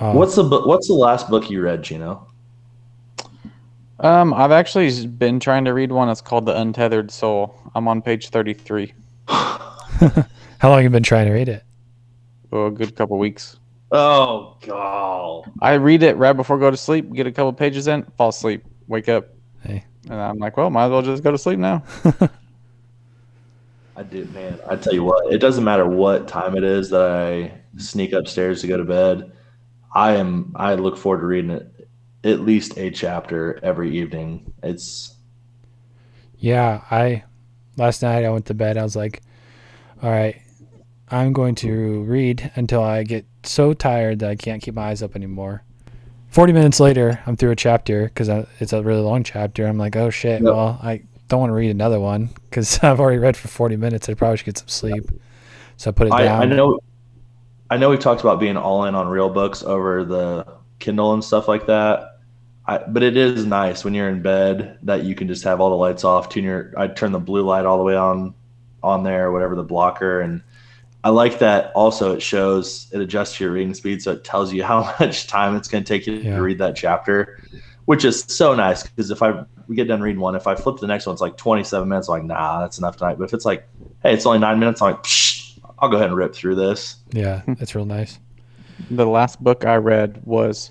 Uh, 0.00 0.14
What's 0.14 0.36
the 0.36 0.44
book? 0.44 0.64
What's 0.64 0.88
the 0.88 0.94
last 0.94 1.28
book 1.28 1.50
you 1.50 1.60
read, 1.60 1.84
Chino? 1.84 2.26
Um, 4.00 4.34
I've 4.34 4.52
actually 4.52 5.06
been 5.06 5.40
trying 5.40 5.64
to 5.64 5.72
read 5.72 5.90
one. 5.90 6.08
It's 6.08 6.20
called 6.20 6.44
The 6.46 6.58
Untethered 6.58 7.10
Soul. 7.10 7.58
I'm 7.74 7.88
on 7.88 8.02
page 8.02 8.28
33. 8.28 8.92
How 9.26 9.58
long 10.62 10.74
have 10.74 10.84
you 10.84 10.90
been 10.90 11.02
trying 11.02 11.26
to 11.26 11.32
read 11.32 11.48
it? 11.48 11.64
Oh, 12.52 12.66
a 12.66 12.70
good 12.70 12.94
couple 12.94 13.18
weeks. 13.18 13.56
Oh 13.92 14.56
god. 14.66 15.50
I 15.62 15.74
read 15.74 16.02
it 16.02 16.16
right 16.16 16.32
before 16.32 16.56
I 16.56 16.60
go 16.60 16.70
to 16.70 16.76
sleep, 16.76 17.12
get 17.12 17.26
a 17.26 17.32
couple 17.32 17.52
pages 17.52 17.86
in, 17.86 18.02
fall 18.16 18.28
asleep, 18.28 18.64
wake 18.88 19.08
up. 19.08 19.28
Hey. 19.62 19.84
And 20.04 20.20
I'm 20.20 20.38
like, 20.38 20.56
well, 20.56 20.70
might 20.70 20.86
as 20.86 20.90
well 20.90 21.02
just 21.02 21.22
go 21.22 21.30
to 21.30 21.38
sleep 21.38 21.58
now. 21.58 21.82
I 23.96 24.02
do, 24.02 24.26
man. 24.26 24.58
I 24.68 24.76
tell 24.76 24.92
you 24.92 25.04
what, 25.04 25.32
it 25.32 25.38
doesn't 25.38 25.64
matter 25.64 25.86
what 25.88 26.28
time 26.28 26.56
it 26.56 26.64
is 26.64 26.90
that 26.90 27.00
I 27.00 27.52
sneak 27.78 28.12
upstairs 28.12 28.60
to 28.60 28.66
go 28.66 28.76
to 28.76 28.84
bed. 28.84 29.32
I 29.94 30.16
am. 30.16 30.52
I 30.56 30.74
look 30.74 30.98
forward 30.98 31.20
to 31.20 31.26
reading 31.26 31.50
it 31.50 31.75
at 32.26 32.40
least 32.40 32.76
a 32.76 32.90
chapter 32.90 33.58
every 33.62 33.96
evening. 33.98 34.52
It's 34.62 35.14
Yeah, 36.38 36.82
I 36.90 37.24
last 37.76 38.02
night 38.02 38.24
I 38.24 38.30
went 38.30 38.46
to 38.46 38.54
bed. 38.54 38.76
I 38.76 38.82
was 38.82 38.96
like, 38.96 39.22
all 40.02 40.10
right, 40.10 40.40
I'm 41.10 41.32
going 41.32 41.54
to 41.56 42.02
read 42.02 42.50
until 42.56 42.82
I 42.82 43.04
get 43.04 43.26
so 43.44 43.72
tired 43.74 44.18
that 44.20 44.30
I 44.30 44.36
can't 44.36 44.62
keep 44.62 44.74
my 44.74 44.88
eyes 44.88 45.02
up 45.02 45.16
anymore. 45.16 45.62
40 46.28 46.52
minutes 46.52 46.80
later, 46.80 47.20
I'm 47.26 47.36
through 47.36 47.52
a 47.52 47.56
chapter 47.56 48.04
because 48.04 48.28
it's 48.60 48.72
a 48.72 48.82
really 48.82 49.00
long 49.00 49.22
chapter. 49.22 49.66
I'm 49.66 49.78
like, 49.78 49.96
oh 49.96 50.10
shit, 50.10 50.42
Yep. 50.42 50.52
well, 50.52 50.78
I 50.82 51.02
don't 51.28 51.40
want 51.40 51.50
to 51.50 51.54
read 51.54 51.70
another 51.70 52.00
one 52.00 52.30
because 52.50 52.78
I've 52.82 53.00
already 53.00 53.18
read 53.18 53.36
for 53.36 53.48
40 53.48 53.76
minutes. 53.76 54.08
I 54.08 54.14
probably 54.14 54.36
should 54.38 54.46
get 54.46 54.58
some 54.58 54.68
sleep. 54.68 55.04
So 55.76 55.90
I 55.90 55.92
put 55.92 56.08
it 56.08 56.12
I, 56.12 56.24
down. 56.24 56.42
I 56.42 56.44
know. 56.46 56.80
I 57.70 57.76
know 57.78 57.90
we've 57.90 58.00
talked 58.00 58.20
about 58.20 58.38
being 58.38 58.56
all 58.56 58.84
in 58.84 58.94
on 58.94 59.08
real 59.08 59.28
books 59.28 59.62
over 59.62 60.04
the 60.04 60.46
Kindle 60.78 61.14
and 61.14 61.24
stuff 61.24 61.48
like 61.48 61.66
that. 61.66 62.15
I, 62.68 62.78
but 62.78 63.02
it 63.02 63.16
is 63.16 63.46
nice 63.46 63.84
when 63.84 63.94
you're 63.94 64.08
in 64.08 64.22
bed 64.22 64.78
that 64.82 65.04
you 65.04 65.14
can 65.14 65.28
just 65.28 65.44
have 65.44 65.60
all 65.60 65.70
the 65.70 65.76
lights 65.76 66.02
off. 66.04 66.28
Tune 66.28 66.44
your. 66.44 66.72
I 66.76 66.88
turn 66.88 67.12
the 67.12 67.20
blue 67.20 67.42
light 67.42 67.64
all 67.64 67.78
the 67.78 67.84
way 67.84 67.94
on, 67.96 68.34
on 68.82 69.04
there, 69.04 69.30
whatever 69.30 69.54
the 69.54 69.62
blocker, 69.62 70.20
and 70.20 70.42
I 71.04 71.10
like 71.10 71.38
that. 71.38 71.70
Also, 71.76 72.12
it 72.14 72.20
shows 72.22 72.88
it 72.92 73.00
adjusts 73.00 73.38
your 73.38 73.52
reading 73.52 73.72
speed, 73.74 74.02
so 74.02 74.12
it 74.12 74.24
tells 74.24 74.52
you 74.52 74.64
how 74.72 74.92
much 74.98 75.28
time 75.28 75.54
it's 75.56 75.68
going 75.68 75.84
to 75.84 75.88
take 75.88 76.06
you 76.08 76.14
Yeah. 76.14 76.36
to 76.36 76.42
read 76.42 76.58
that 76.58 76.74
chapter, 76.74 77.40
which 77.84 78.04
is 78.04 78.24
so 78.24 78.54
nice. 78.54 78.82
Because 78.82 79.10
if 79.12 79.22
I 79.22 79.44
we 79.68 79.76
get 79.76 79.86
done 79.88 80.00
reading 80.00 80.20
one, 80.20 80.34
if 80.34 80.46
I 80.48 80.54
flip 80.56 80.76
to 80.76 80.80
the 80.80 80.86
next 80.88 81.06
one, 81.06 81.12
it's 81.12 81.22
like 81.22 81.36
27 81.36 81.88
minutes. 81.88 82.08
I'm 82.08 82.14
like, 82.14 82.24
nah, 82.24 82.60
that's 82.60 82.78
enough 82.78 82.96
tonight. 82.96 83.16
But 83.18 83.24
if 83.24 83.34
it's 83.34 83.44
like, 83.44 83.68
hey, 84.02 84.12
it's 84.14 84.24
only 84.26 84.38
nine 84.40 84.58
minutes, 84.60 84.80
I'm 84.82 84.92
like, 84.92 85.02
Psh, 85.04 85.58
I'll 85.78 85.88
go 85.88 85.96
ahead 85.96 86.08
and 86.08 86.16
rip 86.16 86.34
through 86.34 86.54
this. 86.56 86.96
yeah, 87.12 87.42
it's 87.46 87.74
real 87.76 87.84
nice. 87.84 88.18
the 88.90 89.06
last 89.06 89.42
book 89.42 89.64
I 89.64 89.76
read 89.76 90.20
was, 90.24 90.70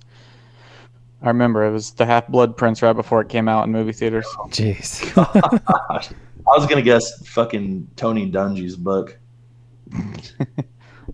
I 1.21 1.28
remember 1.28 1.65
it 1.65 1.71
was 1.71 1.91
The 1.91 2.06
Half 2.06 2.28
Blood 2.28 2.56
Prince 2.58 2.82
right 2.82 2.93
before 2.93 3.21
it 3.21 3.30
came 3.30 3.47
out 3.47 3.65
in 3.65 3.71
movie 3.71 3.93
theaters. 3.93 4.25
Jeez. 4.49 5.13
Gosh. 5.15 6.10
I 6.47 6.58
was 6.58 6.67
gonna 6.67 6.82
guess 6.84 7.25
fucking 7.28 7.88
Tony 7.95 8.30
Dungy's 8.30 8.75
book. 8.75 9.17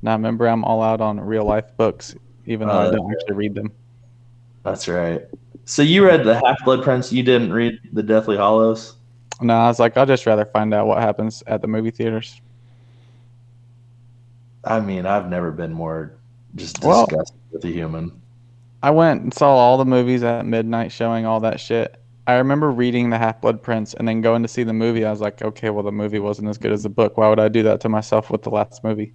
Now 0.03 0.13
remember, 0.13 0.47
I'm 0.47 0.63
all 0.63 0.81
out 0.81 0.99
on 0.99 1.19
real 1.19 1.45
life 1.45 1.65
books, 1.77 2.15
even 2.47 2.67
though 2.67 2.73
Uh, 2.73 2.87
I 2.87 2.91
don't 2.91 3.11
actually 3.11 3.35
read 3.35 3.53
them. 3.53 3.71
That's 4.63 4.87
right. 4.87 5.25
So 5.65 5.83
you 5.83 6.03
read 6.05 6.23
the 6.23 6.35
Half 6.43 6.63
Blood 6.65 6.81
Prince. 6.81 7.11
You 7.13 7.21
didn't 7.21 7.53
read 7.53 7.77
the 7.93 8.01
Deathly 8.01 8.35
Hallows. 8.35 8.95
No, 9.41 9.53
I 9.55 9.67
was 9.67 9.79
like, 9.79 9.95
I'd 9.97 10.07
just 10.07 10.25
rather 10.25 10.45
find 10.45 10.73
out 10.73 10.87
what 10.87 10.97
happens 10.99 11.43
at 11.45 11.61
the 11.61 11.67
movie 11.67 11.91
theaters. 11.91 12.41
I 14.63 14.79
mean, 14.79 15.05
I've 15.05 15.29
never 15.29 15.51
been 15.51 15.73
more 15.73 16.13
just 16.55 16.83
Well- 16.83 17.05
disgusted 17.05 17.37
with 17.51 17.65
a 17.65 17.69
human. 17.69 18.20
I 18.83 18.91
went 18.91 19.21
and 19.21 19.33
saw 19.33 19.49
all 19.55 19.77
the 19.77 19.85
movies 19.85 20.23
at 20.23 20.45
midnight 20.45 20.91
showing, 20.91 21.25
all 21.25 21.39
that 21.41 21.59
shit. 21.59 21.97
I 22.27 22.35
remember 22.35 22.71
reading 22.71 23.09
The 23.09 23.17
Half 23.17 23.41
Blood 23.41 23.61
Prince 23.61 23.93
and 23.93 24.07
then 24.07 24.21
going 24.21 24.41
to 24.41 24.47
see 24.47 24.63
the 24.63 24.73
movie. 24.73 25.05
I 25.05 25.11
was 25.11 25.21
like, 25.21 25.41
okay, 25.41 25.69
well, 25.69 25.83
the 25.83 25.91
movie 25.91 26.19
wasn't 26.19 26.47
as 26.49 26.57
good 26.57 26.71
as 26.71 26.83
the 26.83 26.89
book. 26.89 27.17
Why 27.17 27.29
would 27.29 27.39
I 27.39 27.47
do 27.49 27.63
that 27.63 27.81
to 27.81 27.89
myself 27.89 28.29
with 28.29 28.43
the 28.43 28.49
last 28.49 28.83
movie? 28.83 29.11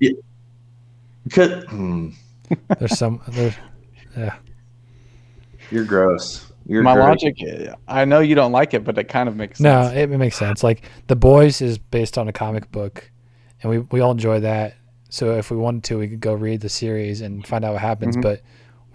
Could, 1.31 1.65
hmm, 1.69 2.11
There's 2.79 2.97
some. 2.99 3.21
There's, 3.29 3.55
yeah. 4.17 4.37
you're 5.71 5.85
gross. 5.85 6.53
You're 6.69 6.83
My 6.83 6.95
gross. 6.95 7.23
logic, 7.23 7.37
I 7.87 8.05
know 8.05 8.19
you 8.21 8.35
don't 8.35 8.53
like 8.53 8.75
it, 8.75 8.83
but 8.85 8.99
it 8.99 9.05
kind 9.05 9.29
of 9.29 9.37
makes 9.37 9.61
no, 9.61 9.85
sense. 9.85 9.95
it, 9.97 10.11
it 10.13 10.19
makes 10.19 10.37
sense. 10.37 10.65
Like 10.65 10.83
The 11.07 11.15
Boys 11.17 11.61
is 11.61 11.79
based 11.79 12.19
on 12.19 12.27
a 12.29 12.33
comic 12.33 12.71
book, 12.73 13.09
and 13.63 13.71
we 13.71 13.79
we 13.79 14.01
all 14.01 14.11
enjoy 14.11 14.41
that. 14.41 14.75
So 15.09 15.37
if 15.39 15.51
we 15.51 15.57
wanted 15.57 15.85
to, 15.85 15.99
we 15.99 16.09
could 16.09 16.21
go 16.21 16.35
read 16.35 16.61
the 16.61 16.69
series 16.69 17.21
and 17.21 17.47
find 17.47 17.65
out 17.65 17.75
what 17.75 17.83
happens. 17.83 18.17
Mhm. 18.17 18.23
But 18.23 18.43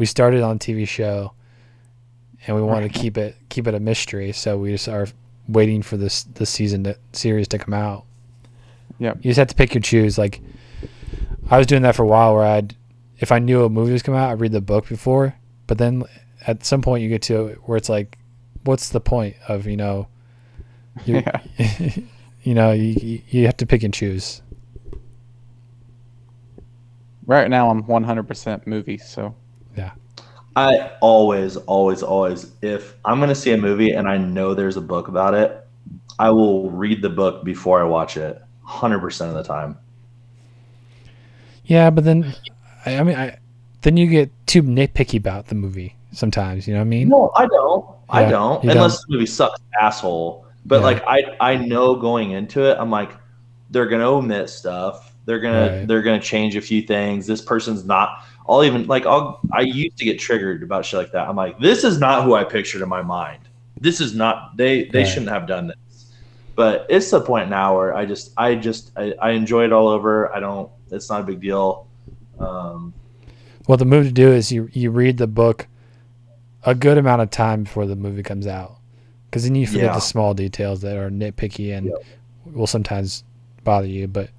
we 0.02 0.08
started 0.08 0.42
on 0.42 0.56
a 0.56 0.60
TV 0.60 0.88
show, 0.88 1.32
and 2.48 2.56
we 2.56 2.62
want 2.64 2.92
to 2.92 3.00
keep 3.00 3.20
it 3.20 3.36
keep 3.50 3.68
it 3.68 3.76
a 3.76 3.80
mystery. 3.80 4.32
So 4.32 4.58
we 4.58 4.72
just 4.72 4.88
are 4.90 5.08
waiting 5.48 5.84
for 5.84 5.96
this 5.96 6.24
the 6.24 6.48
season 6.48 6.86
to, 6.86 6.98
series 7.14 7.48
to 7.50 7.60
come 7.60 7.76
out. 7.76 8.06
Yep. 8.98 9.18
You 9.18 9.30
just 9.30 9.38
have 9.38 9.50
to 9.50 9.54
pick 9.56 9.76
your 9.76 9.82
choose. 9.82 10.18
Like 10.18 10.42
I 11.52 11.60
was 11.60 11.68
doing 11.68 11.84
that 11.84 11.96
for 11.96 12.02
a 12.02 12.08
while, 12.08 12.34
where 12.34 12.44
I'd 12.46 12.76
if 13.20 13.32
I 13.32 13.38
knew 13.38 13.64
a 13.64 13.70
movie 13.70 13.92
was 13.94 14.02
coming 14.02 14.20
out, 14.20 14.32
I'd 14.32 14.40
read 14.40 14.54
the 14.54 14.60
book 14.62 14.90
before. 14.90 15.36
But 15.68 15.78
then 15.78 16.02
at 16.48 16.66
some 16.66 16.82
point, 16.82 17.04
you 17.04 17.10
get 17.10 17.22
to 17.24 17.50
where 17.66 17.78
it's 17.78 17.88
like, 17.90 18.18
what's 18.64 18.90
the 18.90 19.00
point 19.02 19.36
of 19.48 19.68
you 19.68 19.78
know? 19.78 20.08
you 21.06 21.18
Yeah. 21.60 21.92
you 22.42 22.56
know, 22.56 22.72
you, 22.72 22.96
you- 23.00 23.22
you 23.30 23.46
have 23.46 23.58
to 23.58 23.68
pick 23.68 23.84
and 23.84 23.94
choose. 23.94 24.42
Right 27.28 27.52
now, 27.52 27.70
I'm 27.70 27.84
100% 27.84 28.66
movie, 28.66 28.98
so 28.98 29.36
I 30.56 30.92
always, 31.02 31.56
always, 31.58 32.04
always, 32.04 32.52
if 32.62 32.96
I'm 33.06 33.20
going 33.20 33.30
to 33.30 33.36
see 33.36 33.52
a 33.52 33.58
movie 33.58 33.92
and 33.92 34.08
I 34.08 34.18
know 34.18 34.54
there's 34.54 34.78
a 34.78 34.82
book 34.82 35.08
about 35.08 35.34
it, 35.34 35.66
I 36.20 36.30
will 36.30 36.70
read 36.70 37.02
the 37.02 37.10
book 37.10 37.44
before 37.44 37.82
I 37.82 37.86
watch 37.86 38.18
it 38.18 38.42
100% 38.68 39.30
of 39.30 39.34
the 39.34 39.44
time. 39.44 39.78
Yeah, 41.66 41.90
but 41.90 42.04
then, 42.04 42.36
I, 42.86 42.98
I 42.98 43.04
mean, 43.04 43.16
I 43.16 43.38
then 43.82 43.98
you 43.98 44.08
get 44.08 44.30
too 44.46 44.62
nitpicky 44.62 45.18
about 45.18 45.48
the 45.48 45.56
movie 45.56 45.96
sometimes. 46.12 46.68
You 46.68 46.74
know 46.74 46.82
what 46.82 46.86
I 46.86 46.90
mean? 46.90 47.10
No, 47.10 47.32
I 47.36 47.48
don't. 47.48 47.86
I 48.10 48.30
don't. 48.30 48.64
Unless 48.64 49.00
the 49.06 49.14
movie 49.14 49.26
sucks 49.26 49.60
asshole. 49.80 50.46
But 50.66 50.80
Yeah. 50.80 50.86
like 50.86 51.04
I 51.08 51.36
I 51.40 51.56
know 51.56 51.96
going 51.96 52.32
into 52.32 52.64
it, 52.70 52.78
I'm 52.80 52.92
like, 52.92 53.12
they're 53.70 53.88
gonna 53.88 54.08
omit 54.10 54.50
stuff. 54.50 55.11
They're 55.32 55.40
gonna 55.40 55.78
Right. 55.78 55.88
they're 55.88 56.02
gonna 56.02 56.20
change 56.20 56.58
a 56.58 56.62
few 56.62 56.82
things. 56.82 57.26
This 57.26 57.42
person's 57.42 57.86
not 57.86 58.26
I'll 58.50 58.66
even 58.66 58.86
like 58.88 59.06
I'll 59.06 59.40
I 59.54 59.62
used 59.62 59.96
to 60.00 60.04
get 60.04 60.20
triggered 60.20 60.62
about 60.62 60.84
shit 60.86 60.98
like 61.00 61.14
that. 61.14 61.30
I'm 61.30 61.38
like, 61.38 61.58
this 61.58 61.86
is 61.86 62.00
not 62.02 62.26
who 62.26 62.34
I 62.36 62.44
pictured 62.44 62.82
in 62.82 62.90
my 62.90 63.02
mind. 63.02 63.40
This 63.80 64.02
is 64.02 64.14
not 64.14 64.58
they 64.58 64.90
they 64.90 65.00
Right. 65.04 65.08
shouldn't 65.08 65.32
have 65.32 65.48
done 65.48 65.68
this. 65.68 66.12
But 66.58 66.86
it's 66.90 67.10
the 67.10 67.22
point 67.22 67.50
now 67.50 67.78
where 67.78 67.96
I 67.96 68.06
just 68.06 68.34
I 68.36 68.56
just 68.56 68.92
I, 68.98 69.14
I 69.22 69.30
enjoy 69.32 69.64
it 69.64 69.72
all 69.72 69.88
over. 69.88 70.36
I 70.36 70.42
don't 70.42 70.70
it's 70.92 71.10
not 71.10 71.22
a 71.22 71.24
big 71.24 71.40
deal. 71.40 71.88
Um 72.38 72.94
What 73.68 73.80
the 73.80 73.86
move 73.86 74.06
to 74.08 74.12
do 74.12 74.34
is 74.34 74.52
you 74.52 74.68
you 74.74 74.92
read 74.92 75.16
the 75.18 75.28
book 75.28 75.68
a 76.66 76.76
good 76.76 76.98
amount 76.98 77.22
of 77.22 77.30
time 77.32 77.64
before 77.64 77.86
the 77.86 77.96
movie 77.96 78.22
comes 78.22 78.48
out, 78.48 78.80
because 79.30 79.44
then 79.46 79.56
you 79.56 79.66
forget 79.66 79.84
Yeah. 79.84 79.94
the 79.94 80.02
small 80.02 80.34
details 80.34 80.82
that 80.82 80.98
are 80.98 81.10
nitpicky 81.10 81.72
and 81.76 81.88
Yep. 81.88 82.04
will 82.54 82.68
sometimes 82.68 83.24
bother 83.64 83.88
you. 83.88 84.08
But 84.10 84.30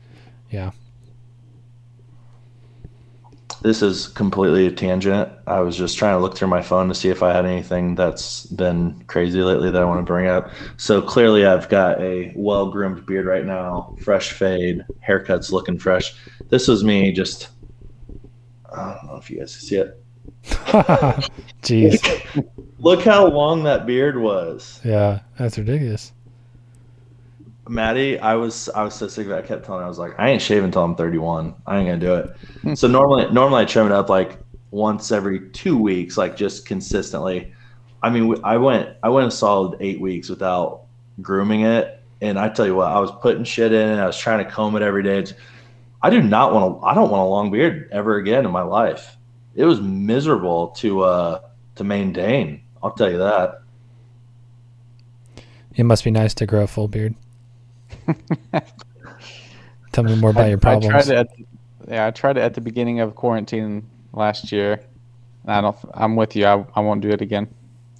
This 3.63 3.81
is 3.81 4.09
completely 4.09 4.67
a 4.67 4.73
tangent. 4.73 5.31
I 5.47 5.61
was 5.61 5.77
just 5.77 5.97
trying 5.97 6.17
to 6.17 6.21
look 6.21 6.37
through 6.37 6.49
my 6.49 6.63
phone 6.63 6.89
to 6.89 6.95
see 6.95 7.11
if 7.11 7.23
I 7.23 7.33
had 7.33 7.47
anything 7.47 7.95
that's 7.95 8.47
been 8.47 9.05
crazy 9.07 9.41
lately 9.41 9.71
that 9.71 9.81
I 9.81 9.85
want 9.85 10.01
to 10.01 10.05
bring 10.05 10.27
up. 10.27 10.51
So 10.77 11.01
clearly, 11.01 11.47
I've 11.47 11.69
got 11.69 12.01
a 12.01 12.33
well 12.35 12.71
groomed 12.71 13.07
beard 13.07 13.27
right 13.27 13.45
now, 13.45 13.95
fresh 14.03 14.33
fade, 14.33 14.85
haircuts 15.07 15.53
looking 15.53 15.79
fresh. 15.79 16.15
This 16.49 16.67
was 16.67 16.83
me 16.83 17.13
just, 17.13 17.51
I 18.75 18.95
don't 18.95 19.07
know 19.07 19.17
if 19.17 19.31
you 19.31 19.39
guys 19.39 19.55
see 19.55 19.77
it. 19.77 20.03
jeez, 21.63 22.49
Look 22.79 23.03
how 23.05 23.27
long 23.29 23.63
that 23.63 23.87
beard 23.87 24.19
was. 24.19 24.81
yeah, 24.85 25.21
that's 25.39 25.57
ridiculous. 25.57 26.13
Maddie, 27.73 28.19
I 28.19 28.35
was 28.35 28.69
I 28.69 28.85
was 28.85 28.95
so 28.95 29.09
sick 29.09 29.27
of 29.27 29.33
it. 29.33 29.37
I 29.37 29.43
kept 29.43 29.65
telling 29.65 29.81
her 29.81 29.87
I 29.87 29.89
was 29.89 29.99
like, 29.99 30.15
I 30.19 30.29
ain't 30.31 30.43
shaving 30.43 30.67
until 30.67 30.85
I'm 30.85 30.95
31. 30.95 31.55
I 31.67 31.79
ain't 31.79 31.89
gonna 31.89 31.99
do 31.99 32.15
it. 32.15 32.79
so 32.79 32.87
normally 32.87 33.31
normally 33.33 33.63
I 33.63 33.65
trim 33.65 33.87
it 33.87 33.93
up 33.93 34.09
like 34.09 34.39
once 34.71 35.11
every 35.11 35.49
two 35.51 35.77
weeks, 35.79 36.17
like 36.19 36.37
just 36.37 36.67
consistently. 36.67 37.53
I 38.03 38.11
mean, 38.11 38.37
I 38.45 38.57
went 38.59 38.91
I 39.03 39.09
went 39.09 39.27
a 39.27 39.31
solid 39.31 39.79
eight 39.81 40.01
weeks 40.01 40.29
without 40.29 40.83
grooming 41.23 41.63
it, 41.63 42.03
and 42.21 42.39
I 42.39 42.49
tell 42.51 42.67
you 42.67 42.75
what, 42.75 42.89
I 42.89 42.99
was 43.01 43.11
putting 43.23 43.45
shit 43.45 43.73
in. 43.73 43.99
I 43.99 44.07
was 44.07 44.19
trying 44.19 44.45
to 44.45 44.51
comb 44.51 44.77
it 44.77 44.83
every 44.83 45.03
day. 45.03 45.19
It's- 45.19 45.35
I 46.05 46.11
do 46.11 46.21
not 46.21 46.53
want 46.53 46.81
to. 46.81 46.85
I 46.87 46.95
don't 46.95 47.11
want 47.11 47.23
a 47.23 47.27
long 47.27 47.51
beard 47.53 47.89
ever 47.93 48.17
again 48.17 48.45
in 48.45 48.51
my 48.51 48.63
life. 48.63 49.17
It 49.55 49.65
was 49.65 49.81
miserable 49.81 50.69
to 50.79 51.03
uh 51.03 51.41
to 51.77 51.85
maintain. 51.85 52.63
I'll 52.83 52.91
tell 52.91 53.11
you 53.11 53.19
that. 53.19 53.61
It 55.77 55.85
must 55.85 56.03
be 56.05 56.11
nice 56.11 56.35
to 56.35 56.45
grow 56.45 56.65
a 56.65 56.67
full 56.67 56.89
beard. 56.89 57.15
Tell 59.93 60.05
me 60.05 60.17
more 60.17 60.31
about 60.31 60.49
your 60.49 60.59
I 60.59 60.79
tried 60.79 60.81
problems. 60.81 61.11
at, 61.11 61.29
yeah, 61.89 62.07
I 62.07 62.11
tried 62.11 62.37
it 62.37 62.41
at 62.41 62.55
the 62.55 62.61
beginning 62.61 63.01
of 63.01 63.15
quarantine 63.15 63.89
last 64.13 64.53
year. 64.53 64.81
I 65.47 65.61
don't. 65.61 65.77
I'm 65.95 66.17
with 66.17 66.37
you. 66.37 66.47
I, 66.47 66.65
I 66.75 66.81
won't 66.81 67.01
do 67.01 67.11
it 67.11 67.21
again. 67.21 67.49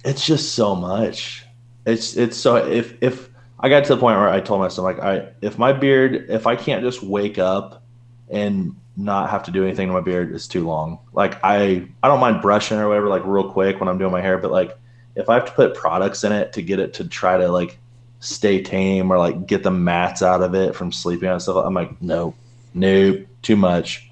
It's 0.05 0.25
just 0.25 0.55
so 0.55 0.75
much. 0.75 1.45
It's 1.85 2.15
it's 2.15 2.37
so 2.37 2.55
if 2.55 3.01
if 3.01 3.29
I 3.59 3.69
got 3.69 3.83
to 3.85 3.95
the 3.95 3.99
point 3.99 4.17
where 4.17 4.29
I 4.29 4.39
told 4.39 4.61
myself 4.61 4.85
like 4.85 4.99
I 4.99 5.29
if 5.41 5.57
my 5.57 5.73
beard 5.73 6.29
if 6.29 6.47
I 6.47 6.55
can't 6.55 6.83
just 6.83 7.03
wake 7.03 7.37
up 7.37 7.83
and 8.29 8.75
not 8.95 9.29
have 9.29 9.43
to 9.43 9.51
do 9.51 9.63
anything 9.63 9.87
to 9.87 9.93
my 9.93 10.01
beard, 10.01 10.33
it's 10.33 10.47
too 10.47 10.65
long. 10.65 10.99
Like 11.13 11.37
I 11.43 11.87
I 12.01 12.07
don't 12.07 12.19
mind 12.19 12.41
brushing 12.41 12.77
or 12.77 12.87
whatever 12.87 13.09
like 13.09 13.25
real 13.25 13.51
quick 13.51 13.79
when 13.79 13.89
I'm 13.89 13.97
doing 13.97 14.11
my 14.11 14.21
hair, 14.21 14.37
but 14.37 14.51
like 14.51 14.77
if 15.15 15.29
I 15.29 15.35
have 15.35 15.45
to 15.45 15.51
put 15.51 15.75
products 15.75 16.23
in 16.23 16.31
it 16.31 16.53
to 16.53 16.61
get 16.61 16.79
it 16.79 16.93
to 16.95 17.07
try 17.07 17.37
to 17.37 17.49
like 17.49 17.77
stay 18.25 18.61
tame 18.61 19.11
or 19.11 19.17
like 19.17 19.45
get 19.47 19.63
the 19.63 19.71
mats 19.71 20.21
out 20.23 20.41
of 20.41 20.55
it 20.55 20.75
from 20.75 20.91
sleeping 20.91 21.29
on 21.29 21.39
stuff, 21.39 21.63
I'm 21.65 21.73
like 21.73 22.01
nope, 22.01 22.35
nope, 22.73 23.19
too 23.41 23.55
much. 23.55 24.09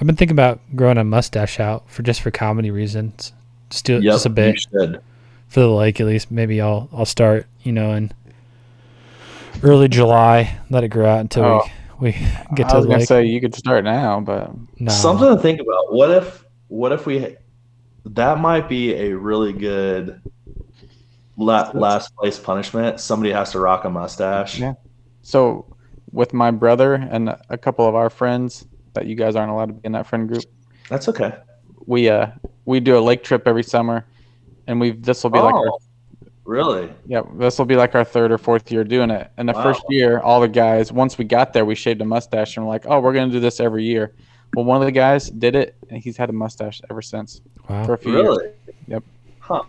I've 0.00 0.06
been 0.06 0.16
thinking 0.16 0.34
about 0.34 0.60
growing 0.74 0.98
a 0.98 1.04
mustache 1.04 1.58
out 1.60 1.88
for 1.90 2.02
just 2.02 2.20
for 2.20 2.30
comedy 2.30 2.70
reasons. 2.70 3.32
Just 3.70 3.84
do 3.84 3.96
it 3.96 4.02
Yep, 4.02 4.12
just 4.12 4.26
a 4.26 4.28
you 4.28 4.34
bit 4.34 4.60
should. 4.60 5.00
for 5.48 5.60
the 5.60 5.66
like 5.68 6.00
at 6.00 6.06
least. 6.06 6.30
Maybe 6.30 6.60
I'll 6.60 6.88
I'll 6.92 7.04
start 7.06 7.46
you 7.62 7.72
know 7.72 7.92
in 7.92 8.12
early 9.62 9.88
July. 9.88 10.58
Let 10.70 10.84
it 10.84 10.88
grow 10.88 11.06
out 11.08 11.20
until 11.20 11.44
Oh. 11.44 11.62
we 12.00 12.10
we 12.10 12.12
get 12.54 12.66
I 12.66 12.70
to 12.70 12.76
was 12.76 12.84
the 12.84 12.88
gonna 12.88 12.98
lake. 12.98 13.08
say 13.08 13.24
you 13.24 13.40
could 13.40 13.54
start 13.54 13.84
now, 13.84 14.20
but 14.20 14.50
no, 14.78 14.90
Something 14.92 15.34
to 15.34 15.40
think 15.40 15.60
about. 15.60 15.92
What 15.92 16.10
if 16.10 16.44
what 16.68 16.92
if 16.92 17.06
we 17.06 17.36
that 18.04 18.38
might 18.38 18.68
be 18.68 18.94
a 18.94 19.12
really 19.16 19.52
good 19.52 20.20
la- 21.36 21.70
last 21.74 22.14
place 22.16 22.38
punishment. 22.38 23.00
Somebody 23.00 23.32
has 23.32 23.52
to 23.52 23.60
rock 23.60 23.84
a 23.84 23.90
mustache. 23.90 24.58
Yeah. 24.58 24.74
So, 25.22 25.76
with 26.12 26.32
my 26.32 26.50
brother 26.50 26.94
and 26.94 27.34
a 27.50 27.58
couple 27.58 27.86
of 27.88 27.94
our 27.94 28.10
friends 28.10 28.66
that 28.94 29.06
you 29.06 29.14
guys 29.14 29.36
aren't 29.36 29.50
allowed 29.50 29.66
to 29.66 29.72
be 29.74 29.80
in 29.84 29.92
that 29.92 30.06
friend 30.06 30.28
group, 30.28 30.44
That's 30.88 31.08
okay. 31.08 31.34
we 31.86 32.08
uh 32.08 32.28
we 32.64 32.80
do 32.80 32.96
a 32.98 33.00
lake 33.00 33.22
trip 33.24 33.46
every 33.46 33.62
summer, 33.64 34.06
and 34.66 34.80
we 34.80 34.92
this 34.92 35.22
will 35.22 35.30
be 35.30 35.38
like 35.38 35.54
our 35.54 35.68
Oh, 35.68 35.78
really? 36.44 36.88
yeah 37.06 37.22
this 37.34 37.58
will 37.58 37.66
be 37.66 37.74
like 37.74 37.94
our 37.96 38.04
third 38.04 38.30
or 38.30 38.38
fourth 38.38 38.70
year 38.70 38.84
doing 38.84 39.10
it. 39.10 39.30
And 39.36 39.48
the 39.48 39.52
Wow. 39.52 39.62
first 39.64 39.82
year, 39.88 40.20
all 40.20 40.40
the 40.40 40.48
guys 40.48 40.92
once 40.92 41.18
we 41.18 41.24
got 41.24 41.52
there, 41.52 41.64
we 41.64 41.74
shaved 41.74 42.00
a 42.00 42.04
mustache 42.04 42.56
and 42.56 42.64
we're 42.64 42.72
like, 42.72 42.86
oh, 42.86 43.00
we're 43.00 43.12
gonna 43.12 43.32
do 43.32 43.40
this 43.40 43.58
every 43.60 43.84
year. 43.84 44.14
Well, 44.54 44.64
one 44.64 44.80
of 44.80 44.86
the 44.86 44.92
guys 44.92 45.28
did 45.28 45.56
it, 45.56 45.76
and 45.90 46.00
he's 46.02 46.16
had 46.16 46.30
a 46.30 46.32
mustache 46.32 46.80
ever 46.88 47.02
since 47.02 47.40
for 47.66 47.72
wow. 47.72 47.92
a 47.92 47.96
few 47.96 48.12
years. 48.12 48.24
Really? 48.28 48.48
Yep. 48.86 49.04
Huh. 49.40 49.62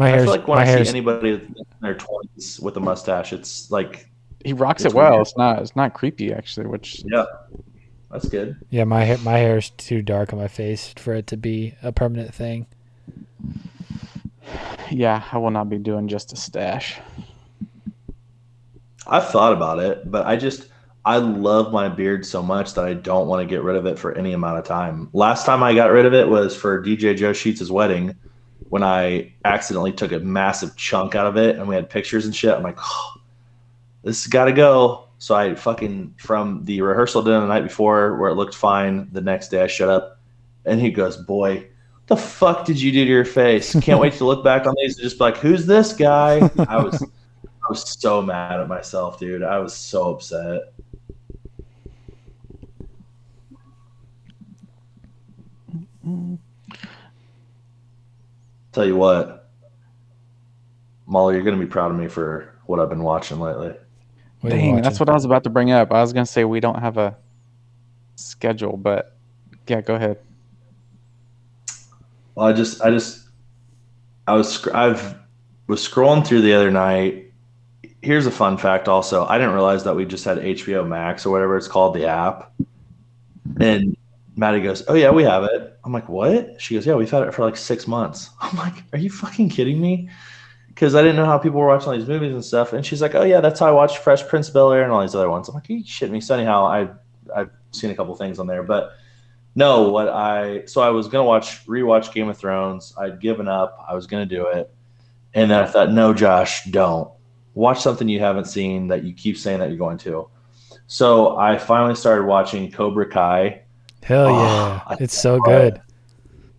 My 0.00 0.06
I 0.06 0.10
hair's 0.12 0.22
feel 0.22 0.30
like 0.30 0.48
when 0.48 0.58
I 0.58 0.64
hair's 0.64 0.88
see 0.88 0.96
anybody 0.96 1.32
in 1.32 1.54
their 1.82 1.94
twenties 1.94 2.58
with 2.58 2.74
a 2.78 2.80
mustache, 2.80 3.34
it's 3.34 3.70
like 3.70 4.08
He 4.42 4.54
rocks 4.54 4.86
it 4.86 4.94
well. 4.94 5.10
weird. 5.12 5.26
It's 5.26 5.36
not 5.36 5.58
it's 5.58 5.76
not 5.76 5.92
creepy 5.92 6.32
actually, 6.32 6.66
which 6.68 7.02
yeah, 7.04 7.26
that's 8.10 8.26
good. 8.26 8.56
yeah 8.70 8.84
my 8.84 9.04
hair 9.04 9.18
my 9.18 9.36
hair's 9.36 9.68
too 9.76 10.00
dark 10.00 10.32
on 10.32 10.38
my 10.38 10.48
face 10.48 10.94
for 10.96 11.12
it 11.12 11.26
to 11.26 11.36
be 11.36 11.74
a 11.82 11.92
permanent 11.92 12.32
thing. 12.34 12.66
yeah, 14.90 15.22
I 15.30 15.36
will 15.36 15.50
not 15.50 15.68
be 15.68 15.76
doing 15.76 16.08
just 16.08 16.32
a 16.32 16.36
stash. 16.36 16.98
I've 19.06 19.28
thought 19.28 19.52
about 19.52 19.80
it, 19.80 20.10
but 20.10 20.26
I 20.26 20.36
just 20.36 20.68
I 21.04 21.18
love 21.18 21.74
my 21.74 21.90
beard 21.90 22.24
so 22.24 22.42
much 22.42 22.72
that 22.72 22.86
I 22.86 22.94
don't 22.94 23.28
want 23.28 23.46
to 23.46 23.46
get 23.46 23.62
rid 23.62 23.76
of 23.76 23.84
it 23.84 23.98
for 23.98 24.16
any 24.16 24.32
amount 24.32 24.60
of 24.60 24.64
time. 24.64 25.10
Last 25.12 25.44
time 25.44 25.62
I 25.62 25.74
got 25.74 25.90
rid 25.90 26.06
of 26.06 26.14
it 26.14 26.26
was 26.26 26.56
for 26.56 26.82
DJ 26.82 27.14
Joe 27.14 27.34
Sheets' 27.34 27.70
wedding 27.70 28.14
when 28.70 28.84
I 28.84 29.32
accidentally 29.44 29.92
took 29.92 30.12
a 30.12 30.20
massive 30.20 30.76
chunk 30.76 31.14
out 31.14 31.26
of 31.26 31.36
it 31.36 31.56
and 31.56 31.68
we 31.68 31.74
had 31.74 31.90
pictures 31.90 32.24
and 32.24 32.34
shit. 32.34 32.54
I'm 32.54 32.62
like, 32.62 32.78
oh, 32.78 33.14
this 34.04 34.24
has 34.24 34.30
got 34.30 34.46
to 34.46 34.52
go. 34.52 35.08
So 35.18 35.34
I 35.34 35.54
fucking 35.54 36.14
from 36.18 36.64
the 36.64 36.80
rehearsal 36.80 37.22
dinner 37.22 37.40
the 37.40 37.46
night 37.48 37.64
before 37.64 38.16
where 38.16 38.30
it 38.30 38.36
looked 38.36 38.54
fine. 38.54 39.08
The 39.12 39.20
next 39.20 39.48
day 39.48 39.62
I 39.62 39.66
shut 39.66 39.88
up 39.88 40.20
and 40.64 40.80
he 40.80 40.90
goes, 40.90 41.16
boy, 41.16 41.56
what 41.56 42.06
the 42.06 42.16
fuck 42.16 42.64
did 42.64 42.80
you 42.80 42.92
do 42.92 43.04
to 43.04 43.10
your 43.10 43.24
face? 43.24 43.74
Can't 43.80 44.00
wait 44.00 44.14
to 44.14 44.24
look 44.24 44.44
back 44.44 44.66
on 44.66 44.74
these 44.78 44.96
and 44.96 45.02
just 45.02 45.18
be 45.18 45.24
like, 45.24 45.36
who's 45.36 45.66
this 45.66 45.92
guy? 45.92 46.48
I 46.68 46.82
was 46.82 47.02
I 47.02 47.68
was 47.68 48.00
so 48.00 48.22
mad 48.22 48.60
at 48.60 48.68
myself, 48.68 49.18
dude. 49.18 49.42
I 49.42 49.58
was 49.58 49.74
so 49.74 50.14
upset. 50.14 50.72
Tell 58.72 58.84
you 58.84 58.96
what, 58.96 59.48
Molly, 61.06 61.34
you're 61.34 61.44
gonna 61.44 61.56
be 61.56 61.66
proud 61.66 61.90
of 61.90 61.96
me 61.96 62.08
for 62.08 62.54
what 62.66 62.78
I've 62.78 62.88
been 62.88 63.02
watching 63.02 63.40
lately. 63.40 63.74
What 64.40 64.50
Dang, 64.50 64.70
watching? 64.70 64.82
that's 64.82 65.00
what 65.00 65.08
I 65.08 65.12
was 65.12 65.24
about 65.24 65.44
to 65.44 65.50
bring 65.50 65.70
up. 65.72 65.92
I 65.92 66.00
was 66.00 66.12
gonna 66.12 66.26
say 66.26 66.44
we 66.44 66.60
don't 66.60 66.78
have 66.78 66.96
a 66.96 67.16
schedule, 68.16 68.76
but 68.76 69.16
yeah, 69.66 69.80
go 69.80 69.96
ahead. 69.96 70.18
Well, 72.34 72.46
I 72.46 72.52
just, 72.52 72.80
I 72.82 72.90
just, 72.90 73.28
I 74.26 74.34
was, 74.34 74.66
I've 74.68 75.16
was 75.70 75.86
scrolling 75.86 76.26
through 76.26 76.40
the 76.42 76.52
other 76.52 76.70
night. 76.70 77.32
Here's 78.02 78.26
a 78.26 78.30
fun 78.30 78.58
fact. 78.58 78.88
Also, 78.88 79.24
I 79.26 79.38
didn't 79.38 79.54
realize 79.54 79.84
that 79.84 79.94
we 79.94 80.04
just 80.04 80.24
had 80.24 80.38
HBO 80.38 80.86
Max 80.86 81.24
or 81.24 81.30
whatever 81.30 81.56
it's 81.56 81.68
called, 81.68 81.94
the 81.94 82.06
app. 82.06 82.52
And 83.60 83.96
Maddie 84.36 84.60
goes, 84.60 84.82
"Oh 84.88 84.94
yeah, 84.94 85.10
we 85.10 85.22
have 85.22 85.44
it." 85.44 85.69
I'm 85.84 85.92
like, 85.92 86.08
"What?" 86.08 86.60
She 86.60 86.74
goes, 86.74 86.86
"Yeah, 86.86 86.94
we've 86.94 87.10
had 87.10 87.22
it 87.22 87.34
for 87.34 87.44
like 87.44 87.56
six 87.56 87.86
months." 87.86 88.30
I'm 88.40 88.56
like, 88.56 88.84
"Are 88.92 88.98
you 88.98 89.10
fucking 89.10 89.48
kidding 89.50 89.80
me?" 89.80 90.10
Because 90.68 90.94
I 90.94 91.02
didn't 91.02 91.16
know 91.16 91.26
how 91.26 91.38
people 91.38 91.60
were 91.60 91.66
watching 91.66 91.88
all 91.88 91.98
these 91.98 92.08
movies 92.08 92.32
and 92.32 92.44
stuff. 92.44 92.72
And 92.72 92.84
she's 92.84 93.02
like, 93.02 93.14
"Oh 93.14 93.24
yeah, 93.24 93.40
that's 93.40 93.60
how 93.60 93.66
I 93.66 93.72
watched 93.72 93.98
Fresh 93.98 94.26
Prince 94.28 94.48
of 94.48 94.54
Bel 94.54 94.72
Air 94.72 94.84
and 94.84 94.92
all 94.92 95.00
these 95.00 95.14
other 95.14 95.30
ones." 95.30 95.48
I'm 95.48 95.54
like, 95.54 95.68
"Are 95.68 95.72
you 95.72 96.08
me?" 96.08 96.20
So 96.20 96.34
anyhow, 96.34 96.64
I 96.64 96.88
I've 97.34 97.50
seen 97.72 97.90
a 97.90 97.94
couple 97.94 98.14
things 98.16 98.38
on 98.38 98.46
there, 98.46 98.62
but 98.62 98.92
no, 99.54 99.90
what 99.90 100.08
I 100.08 100.64
so 100.66 100.80
I 100.80 100.90
was 100.90 101.08
gonna 101.08 101.24
watch 101.24 101.66
rewatch 101.66 102.12
Game 102.12 102.28
of 102.28 102.38
Thrones. 102.38 102.94
I'd 102.98 103.20
given 103.20 103.48
up. 103.48 103.84
I 103.88 103.94
was 103.94 104.06
gonna 104.06 104.26
do 104.26 104.46
it, 104.46 104.72
and 105.34 105.50
then 105.50 105.62
I 105.62 105.66
thought, 105.66 105.92
no, 105.92 106.14
Josh, 106.14 106.64
don't 106.64 107.10
watch 107.54 107.80
something 107.80 108.08
you 108.08 108.20
haven't 108.20 108.46
seen 108.46 108.88
that 108.88 109.04
you 109.04 109.12
keep 109.12 109.36
saying 109.36 109.58
that 109.60 109.68
you're 109.68 109.78
going 109.78 109.98
to. 109.98 110.28
So 110.86 111.36
I 111.36 111.58
finally 111.58 111.94
started 111.94 112.26
watching 112.26 112.70
Cobra 112.70 113.08
Kai. 113.08 113.62
Hell 114.02 114.26
Oh, 114.26 114.30
yeah, 114.44 114.80
I 114.86 114.96
it's 115.00 115.18
so 115.18 115.38
good. 115.40 115.80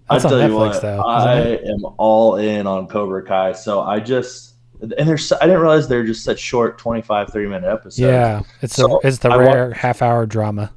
I 0.09 0.15
That's 0.15 0.25
on 0.25 0.31
tell 0.31 0.41
you 0.41 0.47
Netflix 0.55 0.73
what, 0.73 0.81
though. 0.81 1.01
I 1.01 1.39
am 1.65 1.85
all 1.97 2.35
in 2.35 2.67
on 2.67 2.87
Cobra 2.87 3.23
Kai. 3.23 3.53
So 3.53 3.81
I 3.81 3.99
just 3.99 4.55
and 4.81 5.07
there's 5.07 5.31
I 5.31 5.41
didn't 5.45 5.61
realize 5.61 5.87
they're 5.87 6.03
just 6.05 6.23
such 6.23 6.39
short 6.39 6.77
25 6.77 7.29
30 7.29 7.47
minute 7.47 7.67
episodes. 7.71 7.99
Yeah, 7.99 8.43
it's 8.61 8.75
So, 8.75 8.87
the 9.01 9.07
it's 9.07 9.17
the 9.19 9.29
I 9.29 9.37
wa- 9.37 9.43
rare 9.43 9.71
half 9.73 10.01
hour 10.01 10.25
drama. 10.25 10.71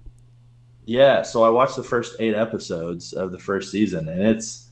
Yeah, 0.86 1.22
so 1.22 1.42
I 1.42 1.48
watched 1.48 1.76
the 1.76 1.82
first 1.82 2.16
eight 2.20 2.34
episodes 2.34 3.14
of 3.14 3.32
the 3.32 3.38
first 3.38 3.70
season, 3.70 4.06
and 4.08 4.20
it's, 4.20 4.68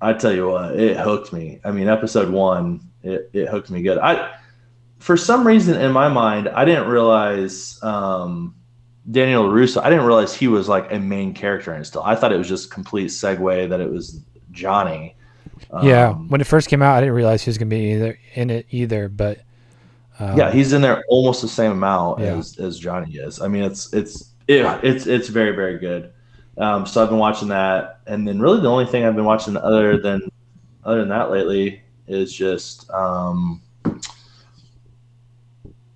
I 0.00 0.14
tell 0.14 0.32
you 0.34 0.48
what, 0.48 0.80
it 0.80 0.96
hooked 0.96 1.32
me. 1.34 1.60
I 1.62 1.70
mean, 1.72 1.88
episode 1.88 2.30
one, 2.30 2.80
it, 3.02 3.28
it 3.34 3.48
hooked 3.48 3.70
me 3.70 3.82
good. 3.82 3.98
I, 3.98 4.34
for 4.98 5.14
some 5.16 5.46
reason 5.46 5.78
in 5.78 5.92
my 5.92 6.08
mind, 6.08 6.48
I 6.48 6.64
didn't 6.64 6.88
realize 6.88 7.78
um, 7.82 8.54
Daniel 9.10 9.50
Russo. 9.50 9.80
I 9.80 9.90
didn't 9.90 10.04
realize 10.06 10.34
he 10.34 10.48
was 10.48 10.68
like 10.68 10.92
a 10.92 10.98
main 10.98 11.34
character 11.34 11.74
in 11.74 11.80
it 11.80 11.84
still. 11.84 12.02
I 12.02 12.14
thought 12.14 12.32
it 12.32 12.38
was 12.38 12.48
just 12.48 12.70
complete 12.70 13.08
segue 13.08 13.68
that 13.68 13.80
it 13.80 13.90
was 13.90 14.20
Johnny. 14.52 15.16
yeah, 15.82 16.10
Um, 16.10 16.28
when 16.28 16.40
it 16.40 16.46
first 16.46 16.68
came 16.68 16.82
out, 16.82 16.96
I 16.96 17.00
didn't 17.00 17.14
realize 17.14 17.42
he 17.42 17.48
was 17.50 17.58
gonna 17.58 17.68
be 17.68 17.92
either 17.94 18.18
in 18.34 18.50
it 18.50 18.66
either. 18.70 19.08
But 19.08 19.40
um, 20.20 20.36
yeah, 20.36 20.52
he's 20.52 20.72
in 20.72 20.82
there 20.82 21.02
almost 21.08 21.42
the 21.42 21.48
same 21.48 21.72
amount 21.72 22.20
Yeah. 22.20 22.36
as, 22.36 22.58
as 22.58 22.78
Johnny 22.78 23.14
is. 23.16 23.40
I 23.40 23.48
mean, 23.48 23.64
it's 23.64 23.92
it's 23.92 24.30
yeah, 24.46 24.78
it's 24.82 25.06
it's 25.06 25.28
very 25.28 25.54
very 25.56 25.78
good. 25.78 26.12
Um, 26.58 26.84
so 26.86 27.02
I've 27.02 27.08
been 27.08 27.18
watching 27.18 27.48
that, 27.48 28.00
and 28.06 28.28
then 28.28 28.38
really 28.38 28.60
the 28.60 28.70
only 28.70 28.86
thing 28.86 29.04
I've 29.04 29.16
been 29.16 29.24
watching 29.24 29.56
other 29.56 29.98
than 29.98 30.20
other 30.84 31.00
than 31.00 31.08
that 31.08 31.30
lately 31.30 31.82
is 32.06 32.32
just 32.32 32.90
um, 32.90 33.62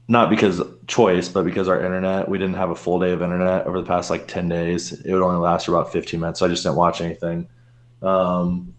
not 0.09 0.31
because 0.31 0.63
choice, 0.87 1.29
but 1.29 1.45
because 1.45 1.69
our 1.69 1.85
internet. 1.85 2.29
We 2.29 2.39
didn't 2.39 2.55
have 2.55 2.71
a 2.71 2.77
full 2.77 3.01
day 3.01 3.11
of 3.13 3.23
internet 3.23 3.67
over 3.67 3.81
the 3.81 3.87
past 3.87 4.09
like 4.11 4.29
ten 4.29 4.49
days. 4.49 4.93
It 4.93 5.13
would 5.13 5.23
only 5.23 5.39
last 5.39 5.67
for 5.67 5.73
about 5.73 5.93
fifteen 5.93 6.21
minutes, 6.21 6.39
so 6.41 6.47
I 6.47 6.49
just 6.49 6.63
didn't 6.63 6.77
watch 6.77 7.01
anything. 7.01 7.49
Um, 8.03 8.75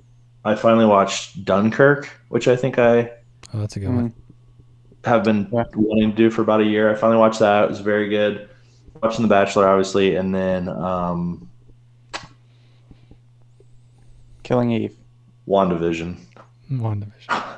I 0.46 0.56
finally 0.56 0.86
watched 0.86 1.44
Dunkirk, 1.44 2.10
which 2.30 2.48
I 2.48 2.56
think 2.56 2.80
I 2.80 3.12
oh, 3.54 3.60
that's 3.60 3.76
a 3.76 3.80
good 3.80 3.90
one. 3.90 4.14
have 5.04 5.24
been 5.24 5.48
Yeah. 5.52 5.66
wanting 5.76 6.12
to 6.12 6.16
do 6.16 6.30
for 6.30 6.42
about 6.42 6.62
a 6.62 6.66
year. 6.66 6.90
I 6.92 6.96
finally 6.96 7.18
watched 7.20 7.40
that. 7.40 7.66
It 7.66 7.70
was 7.70 7.80
very 7.82 8.08
good. 8.10 8.50
Watching 9.04 9.22
The 9.24 9.30
Bachelor, 9.30 9.68
obviously, 9.68 10.16
and 10.16 10.34
then 10.34 10.70
um, 10.70 11.50
Killing 14.44 14.72
Eve. 14.72 14.96
WandaVision. 15.48 16.18
WandaVision. 16.72 17.57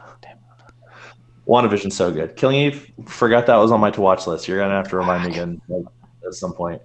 WandaVision's 1.50 1.96
so 1.96 2.12
good. 2.12 2.36
Killing 2.36 2.58
Eve, 2.58 2.92
forgot 3.08 3.48
that 3.48 3.56
was 3.56 3.72
on 3.72 3.80
my 3.80 3.90
to 3.92 4.02
watch 4.02 4.28
list. 4.28 4.48
You're 4.48 4.60
gonna 4.60 4.76
have 4.76 4.88
to 4.90 4.98
remind 4.98 5.24
me 5.26 5.32
again 5.34 5.60
like, 5.68 5.84
at 6.26 6.34
some 6.36 6.54
point. 6.54 6.82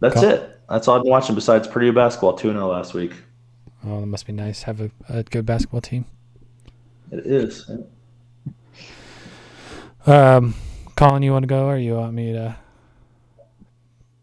That's 0.00 0.14
Cool. 0.14 0.24
it. 0.24 0.60
That's 0.70 0.88
all 0.88 0.96
I've 0.96 1.02
been 1.02 1.10
watching 1.10 1.34
besides 1.34 1.68
Purdue 1.68 1.92
basketball 1.92 2.32
2 2.34 2.52
0 2.52 2.66
last 2.68 2.94
week. 2.94 3.12
Oh, 3.86 4.00
that 4.00 4.06
must 4.06 4.26
be 4.26 4.32
nice. 4.32 4.62
Have 4.62 4.80
a, 4.80 4.90
a 5.08 5.22
good 5.24 5.44
basketball 5.44 5.80
team. 5.82 6.06
It 7.10 7.26
is. 7.26 7.70
Um, 10.06 10.54
Colin, 10.96 11.22
you 11.22 11.32
want 11.32 11.42
to 11.42 11.48
go, 11.48 11.66
or 11.66 11.76
you 11.76 11.94
want 11.96 12.14
me 12.14 12.32
to 12.32 12.56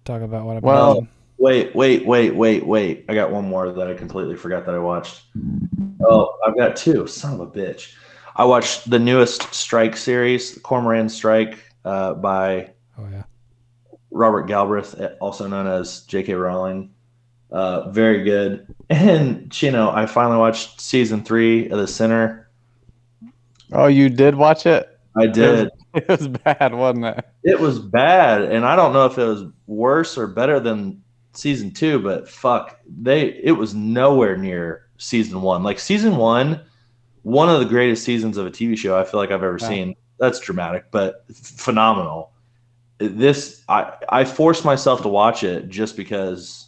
talk 0.06 0.22
about 0.22 0.46
what 0.46 0.58
I've 0.58 0.62
been 0.64 0.68
Well- 0.72 0.88
watching? 0.96 1.10
Wait, 1.40 1.76
wait, 1.76 2.04
wait, 2.04 2.34
wait, 2.36 2.66
wait. 2.66 3.06
I 3.08 3.14
got 3.14 3.30
one 3.32 3.48
more 3.48 3.72
that 3.72 3.88
I 3.88 3.94
completely 3.94 4.36
forgot 4.36 4.66
that 4.66 4.74
I 4.74 4.80
watched. 4.80 5.22
Oh, 6.02 6.38
I've 6.46 6.56
got 6.56 6.76
two. 6.76 7.08
Son 7.08 7.34
of 7.34 7.40
a 7.40 7.48
bitch. 7.48 7.94
I 8.36 8.46
watched 8.46 8.90
the 8.90 9.00
newest 9.00 9.54
Strike 9.54 9.98
series, 9.98 10.58
Cormoran 10.60 11.10
Strike, 11.10 11.58
uh, 11.86 12.14
by 12.14 12.72
Oh 12.98 13.08
yeah. 13.12 13.24
Robert 14.12 14.44
Galbraith, 14.44 14.96
also 15.20 15.48
known 15.48 15.68
as 15.68 16.02
J.K. 16.02 16.34
Rowling. 16.34 16.92
Uh, 17.52 17.90
very 17.90 18.24
good. 18.24 18.74
And, 18.90 19.62
you 19.62 19.70
know, 19.70 19.92
I 19.92 20.06
finally 20.06 20.38
watched 20.38 20.80
season 20.80 21.22
three 21.22 21.68
of 21.70 21.78
The 21.78 21.88
Sinner. 21.88 22.50
Oh, 23.74 23.88
you 23.88 24.10
did 24.10 24.36
watch 24.36 24.66
it? 24.66 24.98
I 25.18 25.28
did. 25.28 25.70
It 25.94 26.08
was 26.08 26.28
bad, 26.28 26.76
wasn't 26.76 27.06
it? 27.06 27.26
It 27.44 27.60
was 27.60 27.80
bad. 27.80 28.44
And 28.44 28.66
I 28.66 28.76
don't 28.76 28.94
know 28.94 29.08
if 29.08 29.18
it 29.18 29.26
was 29.26 29.46
worse 29.66 30.16
or 30.16 30.28
better 30.28 30.60
than 30.60 31.02
season 31.34 31.72
two, 31.72 32.00
but 32.00 32.30
fuck, 32.30 32.80
they 32.88 33.30
it 33.44 33.54
was 33.54 33.74
nowhere 33.74 34.38
near 34.38 34.87
season 34.98 35.42
one. 35.42 35.64
Like 35.64 35.80
season 35.80 36.18
one, 36.18 36.62
one 37.24 37.50
of 37.50 37.60
the 37.60 37.66
greatest 37.66 38.04
seasons 38.04 38.38
of 38.38 38.46
a 38.46 38.52
TV 38.52 38.78
show 38.78 38.98
I 39.00 39.04
feel 39.04 39.20
like 39.20 39.32
I've 39.32 39.44
ever 39.44 39.58
Yeah. 39.62 39.68
seen. 39.68 39.96
That's 40.20 40.40
dramatic, 40.40 40.86
but 40.92 41.26
phenomenal. 41.34 42.32
This 43.00 43.64
I 43.70 43.94
I 44.10 44.24
forced 44.26 44.66
myself 44.66 45.02
to 45.04 45.08
watch 45.10 45.44
it 45.44 45.70
just 45.70 45.96
because 45.96 46.68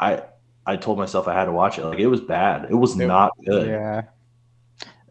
I 0.00 0.22
I 0.66 0.76
told 0.76 0.98
myself 0.98 1.28
I 1.28 1.34
had 1.34 1.44
to 1.44 1.52
watch 1.52 1.78
it. 1.78 1.84
Like 1.84 1.98
it 2.00 2.08
was 2.08 2.20
bad. 2.20 2.66
It 2.70 2.74
was 2.74 2.98
It- 2.98 3.06
not 3.06 3.30
good. 3.46 3.68
Yeah. 3.68 4.02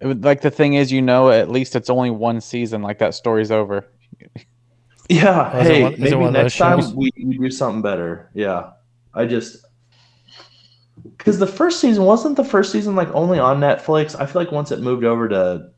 It 0.02 0.08
would, 0.08 0.26
like 0.26 0.42
the 0.42 0.52
thing 0.52 0.74
is, 0.74 0.92
you 0.92 1.02
know, 1.02 1.30
at 1.30 1.50
least 1.50 1.78
it's 1.78 1.90
only 1.90 2.10
one 2.12 2.42
season. 2.42 2.82
Like 2.82 3.00
that 3.00 3.14
story's 3.14 3.52
over. 3.52 3.88
Yeah. 5.10 5.52
Oh, 5.54 5.60
is 5.60 5.68
hey, 5.68 5.84
one- 5.84 5.94
it 5.94 6.00
maybe 6.00 6.16
one 6.16 6.28
of 6.28 6.34
those 6.34 6.44
next 6.44 6.58
time 6.58 6.96
we, 6.96 7.12
we 7.24 7.38
do 7.38 7.50
something 7.52 7.82
better. 7.82 8.30
Yeah. 8.34 8.72
I 9.14 9.26
just 9.26 9.66
because 11.04 11.40
the 11.40 11.48
first 11.48 11.80
season 11.80 12.04
wasn't 12.04 12.38
the 12.38 12.44
first 12.44 12.72
season 12.72 12.96
like 12.96 13.10
only 13.14 13.40
on 13.40 13.60
Netflix. 13.60 14.20
I 14.20 14.26
feel 14.26 14.42
like 14.42 14.52
once 14.52 14.72
it 14.72 14.80
moved 14.80 15.04
over 15.04 15.28
to 15.30 15.70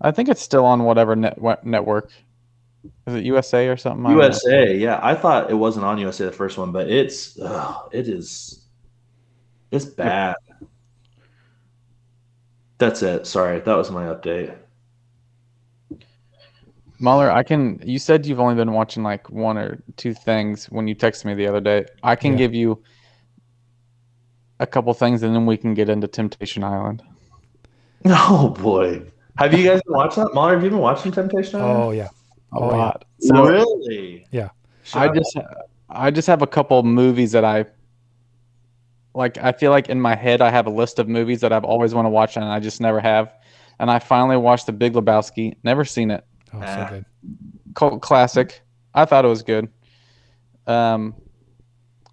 I 0.00 0.10
think 0.10 0.28
it's 0.28 0.42
still 0.42 0.64
on 0.64 0.84
whatever 0.84 1.16
net, 1.16 1.38
network. 1.64 2.10
Is 3.06 3.14
it 3.14 3.24
USA 3.24 3.68
or 3.68 3.76
something? 3.76 4.10
USA, 4.12 4.76
yeah, 4.76 5.00
I 5.02 5.14
thought 5.14 5.50
it 5.50 5.54
wasn't 5.54 5.86
on 5.86 5.98
USA 5.98 6.26
the 6.26 6.32
first 6.32 6.58
one, 6.58 6.70
but 6.72 6.88
it's 6.90 7.38
ugh, 7.40 7.88
it 7.92 8.08
is 8.08 8.66
it's 9.70 9.84
bad. 9.84 10.36
That's 12.78 13.02
it. 13.02 13.26
Sorry, 13.26 13.60
that 13.60 13.74
was 13.74 13.90
my 13.90 14.04
update. 14.04 14.54
Mahler, 16.98 17.30
I 17.30 17.42
can. 17.42 17.80
You 17.84 17.98
said 17.98 18.26
you've 18.26 18.40
only 18.40 18.54
been 18.54 18.72
watching 18.72 19.02
like 19.02 19.30
one 19.30 19.58
or 19.58 19.82
two 19.96 20.14
things 20.14 20.66
when 20.66 20.86
you 20.88 20.94
texted 20.94 21.24
me 21.26 21.34
the 21.34 21.46
other 21.46 21.60
day. 21.60 21.86
I 22.02 22.16
can 22.16 22.32
Yeah. 22.32 22.38
give 22.38 22.54
you 22.54 22.82
a 24.60 24.66
couple 24.66 24.92
things, 24.94 25.22
and 25.22 25.34
then 25.34 25.46
we 25.46 25.56
can 25.56 25.74
get 25.74 25.88
into 25.88 26.06
Temptation 26.08 26.64
Island. 26.64 27.02
Oh 28.08 28.50
boy, 28.50 29.02
have 29.38 29.52
you 29.52 29.66
guys 29.68 29.80
watched 29.88 30.14
that? 30.16 30.32
Mom, 30.32 30.50
have 30.52 30.62
you 30.62 30.70
been 30.70 30.78
watching 30.78 31.10
Temptation 31.10 31.60
Island? 31.60 31.82
Oh 31.82 31.90
yeah. 31.90 32.04
A 32.52 32.58
Oh, 32.58 32.70
yeah. 32.70 32.76
lot. 32.76 33.04
So 33.20 33.44
really? 33.44 34.26
Yeah. 34.30 34.50
I 34.94 35.08
just, 35.08 35.36
I 35.90 36.10
just 36.12 36.28
have 36.28 36.40
a 36.42 36.46
couple 36.46 36.80
movies 36.84 37.32
that 37.32 37.44
I 37.44 37.64
like. 39.14 39.38
I 39.38 39.50
feel 39.50 39.72
like 39.72 39.88
in 39.88 40.00
my 40.00 40.14
head 40.14 40.40
I 40.40 40.50
have 40.50 40.66
a 40.66 40.70
list 40.70 41.00
of 41.00 41.08
movies 41.08 41.40
that 41.40 41.52
I've 41.52 41.64
always 41.64 41.94
want 41.94 42.06
to 42.06 42.10
watch, 42.10 42.36
and 42.36 42.44
I 42.44 42.60
just 42.60 42.80
never 42.80 43.00
have. 43.00 43.32
And 43.80 43.90
I 43.90 43.98
finally 43.98 44.36
watched 44.36 44.66
The 44.66 44.72
Big 44.72 44.92
Lebowski. 44.92 45.56
Never 45.64 45.84
seen 45.84 46.10
it. 46.12 46.24
Oh, 46.54 46.60
Ah. 46.62 46.86
so 46.86 46.94
good. 46.94 47.04
cult 47.74 48.02
classic. 48.02 48.62
I 48.94 49.04
thought 49.04 49.24
it 49.24 49.28
was 49.28 49.42
good. 49.42 49.68
Um, 50.68 51.14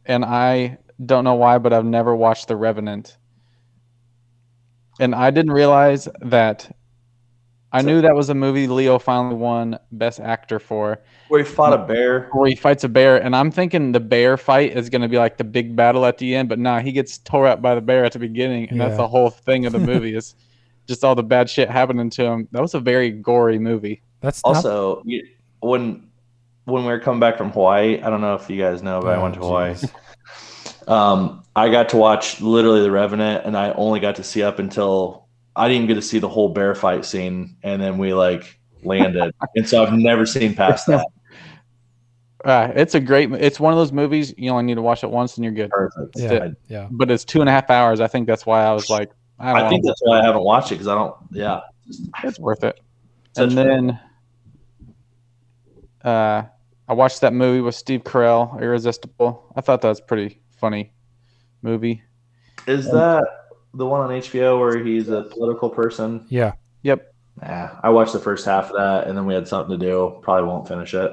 and 0.06 0.26
I 0.26 0.80
don't 1.04 1.24
know 1.24 1.36
why, 1.36 1.58
but 1.58 1.74
I've 1.74 1.86
never 1.86 2.16
watched 2.16 2.48
The 2.48 2.56
Revenant. 2.56 3.18
And 5.00 5.16
I 5.16 5.32
didn't 5.32 5.52
realize 5.52 6.08
that. 6.22 6.76
I 7.72 7.82
knew 7.82 8.02
that 8.02 8.14
was 8.16 8.30
a 8.30 8.36
movie 8.36 8.68
Leo 8.68 9.00
finally 9.00 9.34
won 9.36 9.80
Best 9.92 10.20
Actor 10.20 10.60
for, 10.60 11.02
where 11.30 11.40
he 11.44 11.46
fought 11.50 11.74
a 11.74 11.80
bear. 11.80 12.30
where 12.32 12.48
he 12.48 12.56
fights 12.56 12.84
a 12.84 12.90
bear. 12.90 13.18
And 13.18 13.36
I'm 13.36 13.50
thinking 13.50 13.92
the 13.92 14.00
bear 14.00 14.38
fight 14.38 14.78
is 14.78 14.90
going 14.92 15.02
to 15.02 15.08
be 15.08 15.18
like 15.18 15.38
the 15.38 15.44
big 15.44 15.76
battle 15.76 16.06
at 16.06 16.20
the 16.20 16.36
end, 16.36 16.50
but 16.50 16.60
nah, 16.60 16.80
he 16.82 16.92
gets 16.92 17.18
tore 17.18 17.48
up 17.48 17.64
by 17.64 17.74
the 17.74 17.82
bear 17.82 18.06
at 18.06 18.12
the 18.12 18.20
beginning, 18.20 18.70
and 18.70 18.80
that's 18.80 18.98
the 18.98 19.08
whole 19.08 19.32
thing 19.32 19.66
of 19.66 19.74
the 19.74 19.80
movie 19.80 20.14
is 20.16 20.36
just 20.88 21.04
all 21.04 21.16
the 21.16 21.24
bad 21.24 21.50
shit 21.50 21.68
happening 21.68 22.12
to 22.12 22.24
him. 22.24 22.48
That 22.52 22.62
was 22.62 22.76
a 22.76 22.80
very 22.80 23.10
gory 23.10 23.58
movie. 23.58 24.04
That's 24.22 24.44
Also, 24.44 25.02
you, 25.04 25.26
when 25.62 26.08
when 26.66 26.84
we 26.86 26.92
were 26.92 27.00
coming 27.00 27.20
back 27.20 27.38
from 27.40 27.50
Hawaii, 27.52 28.00
I 28.04 28.10
don't 28.12 28.22
know 28.22 28.36
if 28.36 28.48
you 28.52 28.62
guys 28.62 28.84
know, 28.84 29.02
but 29.02 29.10
I 29.10 29.16
Oh, 29.18 29.24
went 29.24 29.34
to 29.34 29.40
Hawaii. 29.40 29.76
Jeez. 30.86 30.92
Um, 30.92 31.44
I 31.56 31.70
got 31.70 31.90
to 31.90 31.98
watch 31.98 32.42
literally 32.42 32.82
The 32.82 32.92
Revenant, 32.92 33.46
and 33.46 33.58
I 33.58 33.72
only 33.74 34.00
got 34.00 34.16
to 34.16 34.24
see 34.24 34.44
up 34.44 34.60
until 34.60 35.28
I 35.56 35.68
didn't 35.68 35.88
get 35.88 35.96
to 35.96 36.02
see 36.02 36.20
the 36.20 36.30
whole 36.30 36.50
bear 36.50 36.74
fight 36.76 37.06
scene, 37.06 37.56
and 37.64 37.82
then 37.82 37.98
we 37.98 38.14
like 38.14 38.60
landed, 38.84 39.34
and 39.56 39.68
so 39.68 39.84
I've 39.84 39.94
never 39.94 40.26
seen 40.26 40.56
past 40.56 40.88
that. 40.88 41.08
Uh, 42.44 42.74
it's 42.76 42.94
a 42.94 43.00
great. 43.00 43.32
It's 43.32 43.58
one 43.58 43.72
of 43.72 43.80
those 43.80 43.94
movies 43.94 44.34
you 44.38 44.50
only 44.52 44.66
need 44.66 44.76
to 44.76 44.82
watch 44.82 45.02
it 45.02 45.10
once 45.10 45.38
and 45.38 45.46
you're 45.46 45.54
good. 45.54 45.70
Perfect. 45.70 46.20
Yeah. 46.20 46.34
I, 46.34 46.50
yeah. 46.68 46.88
But 46.92 47.10
it's 47.10 47.24
two 47.24 47.40
and 47.40 47.48
a 47.48 47.54
half 47.54 47.70
hours. 47.70 48.02
I 48.02 48.08
think 48.08 48.28
that's 48.28 48.46
why 48.46 48.66
I 48.66 48.74
was 48.74 48.90
like, 48.90 49.12
I, 49.40 49.54
don't 49.54 49.62
I 49.62 49.70
think 49.70 49.86
that's 49.86 50.02
why 50.04 50.20
I 50.20 50.26
haven't 50.26 50.44
watched 50.44 50.70
it 50.72 50.76
because 50.76 50.90
I 50.90 50.96
don't. 50.96 51.16
Yeah, 51.32 51.62
it's 52.22 52.40
worth 52.40 52.66
it. 52.66 52.82
Such 53.34 53.48
and 53.48 53.58
then, 53.58 54.00
uh, 56.04 56.44
I 56.90 56.94
watched 56.94 57.22
that 57.22 57.34
movie 57.34 57.62
with 57.62 57.76
Steve 57.76 58.04
Carell, 58.04 58.62
Irresistible. 58.62 59.54
I 59.56 59.62
thought 59.62 59.82
that 59.82 59.88
was 59.88 60.02
pretty 60.02 60.42
funny 60.64 60.94
movie. 61.62 62.02
is 62.68 62.86
that 62.90 63.28
the 63.74 63.86
one 63.86 64.00
on 64.00 64.10
HBO 64.12 64.58
where 64.58 64.82
he's 64.82 65.10
a 65.10 65.24
political 65.24 65.70
person? 65.70 66.26
Yeah. 66.30 66.54
Yep, 66.84 67.14
Nah, 67.42 67.70
I 67.84 67.90
watched 67.90 68.14
the 68.14 68.20
first 68.20 68.46
half 68.46 68.70
of 68.70 68.78
that, 68.78 69.08
and 69.08 69.18
then 69.18 69.26
we 69.26 69.34
had 69.34 69.46
something 69.46 69.78
to 69.78 69.86
do. 69.86 70.20
Probably 70.22 70.48
won't 70.48 70.66
finish 70.68 70.94
it. 70.94 71.12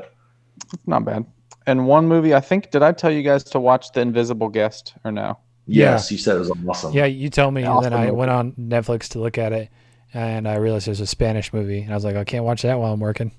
it's 0.72 0.86
not 0.86 1.04
bad. 1.04 1.24
And 1.66 1.86
one 1.88 2.06
movie, 2.06 2.32
I 2.32 2.40
think, 2.40 2.70
did 2.70 2.82
I 2.84 2.92
tell 2.92 3.10
you 3.10 3.22
guys 3.24 3.42
to 3.44 3.58
watch 3.60 3.90
The 3.92 4.02
Invisible 4.02 4.48
Guest 4.50 4.94
or 5.04 5.10
no? 5.10 5.38
Yeah. 5.66 5.92
Yes, 5.92 6.12
you 6.12 6.18
said 6.18 6.36
it 6.36 6.40
was 6.40 6.52
awesome. 6.68 6.92
Yeah, 6.92 7.06
you 7.06 7.28
tell 7.28 7.50
me, 7.50 7.62
and 7.64 7.82
then 7.82 7.92
I 7.92 8.06
movie. 8.06 8.12
went 8.12 8.30
on 8.30 8.52
Netflix 8.52 9.08
to 9.10 9.18
look 9.18 9.36
at 9.38 9.52
it, 9.52 9.68
and 10.14 10.46
I 10.46 10.56
realized 10.56 10.86
it 10.86 10.90
was 10.92 11.00
a 11.00 11.06
Spanish 11.06 11.52
movie, 11.52 11.80
and 11.82 11.90
I 11.90 11.94
was 11.96 12.04
like, 12.04 12.14
I 12.16 12.22
can't 12.24 12.44
watch 12.44 12.62
that 12.62 12.78
while 12.78 12.92
I'm 12.92 13.00
working. 13.00 13.32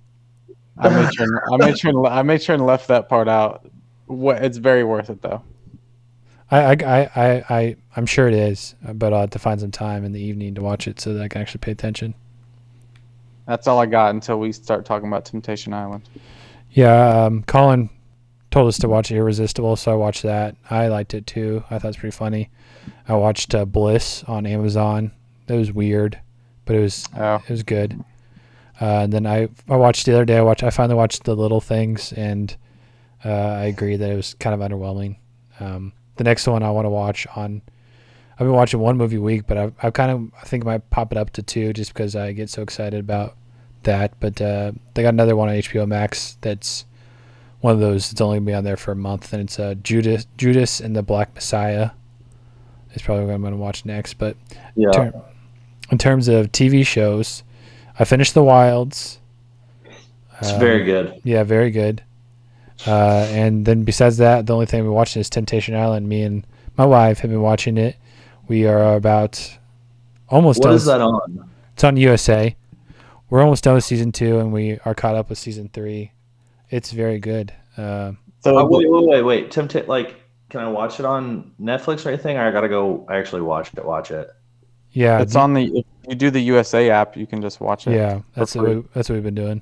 I 0.77 0.89
made 0.89 1.13
sure. 1.13 1.25
and- 1.45 1.53
I 1.63 1.65
made 1.65 1.77
sure. 1.79 1.89
and 1.91 1.99
le- 2.01 2.09
I 2.09 2.21
made 2.23 2.41
sure 2.43 2.55
and 2.55 2.65
left 2.65 2.87
that 2.89 3.07
part 3.07 3.27
out. 3.29 3.69
It's 4.09 4.57
very 4.57 4.83
worth 4.83 5.09
it 5.09 5.21
though. 5.21 5.41
I, 6.51 6.73
I, 6.73 7.01
I, 7.15 7.43
I, 7.49 7.75
I'm 7.95 8.05
sure 8.05 8.27
it 8.27 8.33
is, 8.33 8.75
but 8.93 9.13
I'll 9.13 9.21
have 9.21 9.29
to 9.31 9.39
find 9.39 9.59
some 9.59 9.71
time 9.71 10.03
in 10.03 10.11
the 10.11 10.19
evening 10.21 10.53
to 10.55 10.61
watch 10.61 10.87
it 10.87 10.99
so 10.99 11.13
that 11.13 11.23
I 11.23 11.27
can 11.29 11.41
actually 11.41 11.59
pay 11.59 11.71
attention. 11.71 12.13
That's 13.47 13.67
all 13.67 13.79
I 13.79 13.85
got 13.85 14.13
until 14.13 14.39
we 14.39 14.51
start 14.51 14.85
talking 14.85 15.07
about 15.07 15.25
Temptation 15.25 15.73
Island. 15.73 16.07
Yeah, 16.71 17.25
um, 17.25 17.43
Colin 17.43 17.89
told 18.49 18.67
us 18.67 18.77
to 18.79 18.89
watch 18.89 19.11
Irresistible, 19.11 19.75
so 19.77 19.91
I 19.91 19.95
watched 19.95 20.23
that. 20.23 20.55
I 20.69 20.89
liked 20.89 21.13
it 21.13 21.25
too. 21.25 21.63
I 21.69 21.79
thought 21.79 21.85
it 21.85 21.89
was 21.89 21.97
pretty 21.97 22.15
funny. 22.15 22.49
I 23.07 23.15
watched 23.15 23.55
uh, 23.55 23.65
Bliss 23.65 24.23
on 24.25 24.45
Amazon. 24.45 25.11
That 25.47 25.55
was 25.55 25.71
weird, 25.71 26.19
but 26.65 26.75
it 26.75 26.79
was 26.79 27.07
Oh, 27.15 27.35
it 27.35 27.49
was 27.49 27.63
good. 27.63 28.03
Uh, 28.79 29.01
and 29.03 29.13
then 29.13 29.25
I 29.25 29.49
I 29.69 29.75
watched 29.75 30.05
the 30.05 30.13
other 30.13 30.25
day. 30.25 30.37
I 30.37 30.41
watched 30.41 30.63
I 30.63 30.69
finally 30.69 30.95
watched 30.95 31.23
The 31.23 31.35
Little 31.35 31.61
Things, 31.61 32.13
and 32.13 32.55
uh, 33.23 33.29
I 33.29 33.65
agree 33.65 33.95
that 33.95 34.09
it 34.09 34.15
was 34.15 34.33
kind 34.35 34.53
of 34.53 34.67
underwhelming. 34.67 35.17
Um, 35.59 35.93
the 36.17 36.23
next 36.23 36.47
one 36.47 36.63
I 36.63 36.71
want 36.71 36.85
to 36.85 36.89
watch 36.89 37.27
on. 37.35 37.61
I've 38.33 38.47
been 38.47 38.53
watching 38.53 38.79
one 38.79 38.97
movie 38.97 39.17
a 39.17 39.21
week, 39.21 39.45
but 39.47 39.57
I've, 39.57 39.73
I've 39.83 39.93
kind 39.93 40.11
of 40.11 40.31
I 40.41 40.45
think 40.45 40.63
I 40.65 40.65
might 40.65 40.89
pop 40.89 41.11
it 41.11 41.17
up 41.17 41.29
to 41.31 41.43
two 41.43 41.73
just 41.73 41.93
because 41.93 42.15
I 42.15 42.31
get 42.31 42.49
so 42.49 42.61
excited 42.61 42.99
about 42.99 43.35
that. 43.83 44.13
But 44.19 44.41
uh, 44.41 44.71
they 44.93 45.03
got 45.03 45.13
another 45.13 45.35
one 45.35 45.49
on 45.49 45.55
HBO 45.55 45.87
Max 45.87 46.37
that's 46.41 46.85
one 47.59 47.73
of 47.73 47.79
those 47.79 48.09
that's 48.09 48.19
only 48.21 48.37
gonna 48.39 48.45
be 48.47 48.53
on 48.53 48.63
there 48.63 48.77
for 48.77 48.91
a 48.91 48.95
month, 48.95 49.31
and 49.33 49.43
it's 49.43 49.59
uh, 49.59 49.75
Judas 49.83 50.25
Judas 50.37 50.79
and 50.79 50.95
the 50.95 51.03
Black 51.03 51.33
Messiah. 51.35 51.91
Is 52.93 53.01
probably 53.03 53.25
what 53.25 53.35
I'm 53.35 53.41
going 53.41 53.53
to 53.53 53.57
watch 53.57 53.85
next. 53.85 54.15
But 54.15 54.35
yeah. 54.75 54.91
ter- 54.91 55.21
in 55.91 55.97
terms 55.97 56.27
of 56.27 56.51
TV 56.51 56.85
shows, 56.85 57.41
I 57.97 58.03
finished 58.03 58.33
The 58.33 58.43
Wilds. 58.43 59.19
It's 60.41 60.51
Um, 60.51 60.59
very 60.59 60.83
good. 60.83 61.21
Yeah, 61.23 61.43
very 61.43 61.71
good. 61.71 62.03
Uh, 62.87 63.27
and 63.31 63.65
then 63.65 63.83
besides 63.83 64.17
that, 64.17 64.45
the 64.45 64.53
only 64.53 64.65
thing 64.65 64.83
we're 64.83 64.91
watching 64.91 65.19
is 65.19 65.29
Temptation 65.29 65.75
Island. 65.75 66.07
Me 66.09 66.23
and 66.23 66.45
my 66.77 66.85
wife 66.85 67.19
have 67.19 67.29
been 67.31 67.41
watching 67.41 67.77
it. 67.77 67.95
We 68.47 68.65
are 68.65 68.95
about 68.95 69.57
almost 70.29 70.59
What 70.59 70.67
done. 70.67 70.75
is 70.75 70.85
that 70.85 71.01
on? 71.01 71.49
It's 71.73 71.83
on 71.83 71.97
USA. 71.97 72.55
We're 73.29 73.41
almost 73.41 73.63
done 73.63 73.75
with 73.75 73.83
season 73.85 74.11
two, 74.11 74.39
and 74.39 74.51
we 74.51 74.79
are 74.83 74.93
caught 74.95 75.15
up 75.15 75.29
with 75.29 75.37
season 75.37 75.69
three. 75.71 76.11
It's 76.69 76.91
very 76.91 77.19
good. 77.19 77.53
Uh, 77.77 78.13
So 78.43 78.65
wait, 78.65 78.89
wait, 78.89 79.07
wait, 79.07 79.21
wait. 79.21 79.51
Tempt 79.51 79.75
like, 79.87 80.15
can 80.49 80.59
I 80.61 80.67
watch 80.67 80.99
it 80.99 81.05
on 81.05 81.51
Netflix 81.61 82.05
or 82.05 82.09
anything? 82.09 82.35
Or 82.37 82.41
I 82.47 82.51
gotta 82.51 82.67
go 82.69 83.05
I 83.07 83.17
actually 83.17 83.41
watch 83.43 83.71
it. 83.73 83.85
Watch 83.85 84.11
it. 84.11 84.29
yeah, 84.91 85.21
it's 85.21 85.33
the- 85.33 85.39
on 85.39 85.53
the. 85.53 85.65
If 86.03 86.09
you 86.09 86.15
do 86.15 86.31
the 86.31 86.41
USA 86.41 86.89
app, 86.89 87.15
you 87.15 87.27
can 87.27 87.41
just 87.41 87.61
watch 87.61 87.85
it. 87.87 87.93
Yeah, 87.93 88.21
that's 88.35 88.55
what 88.55 88.67
we, 88.67 88.83
that's 88.93 89.07
what 89.07 89.13
we've 89.15 89.23
been 89.23 89.35
doing. 89.35 89.61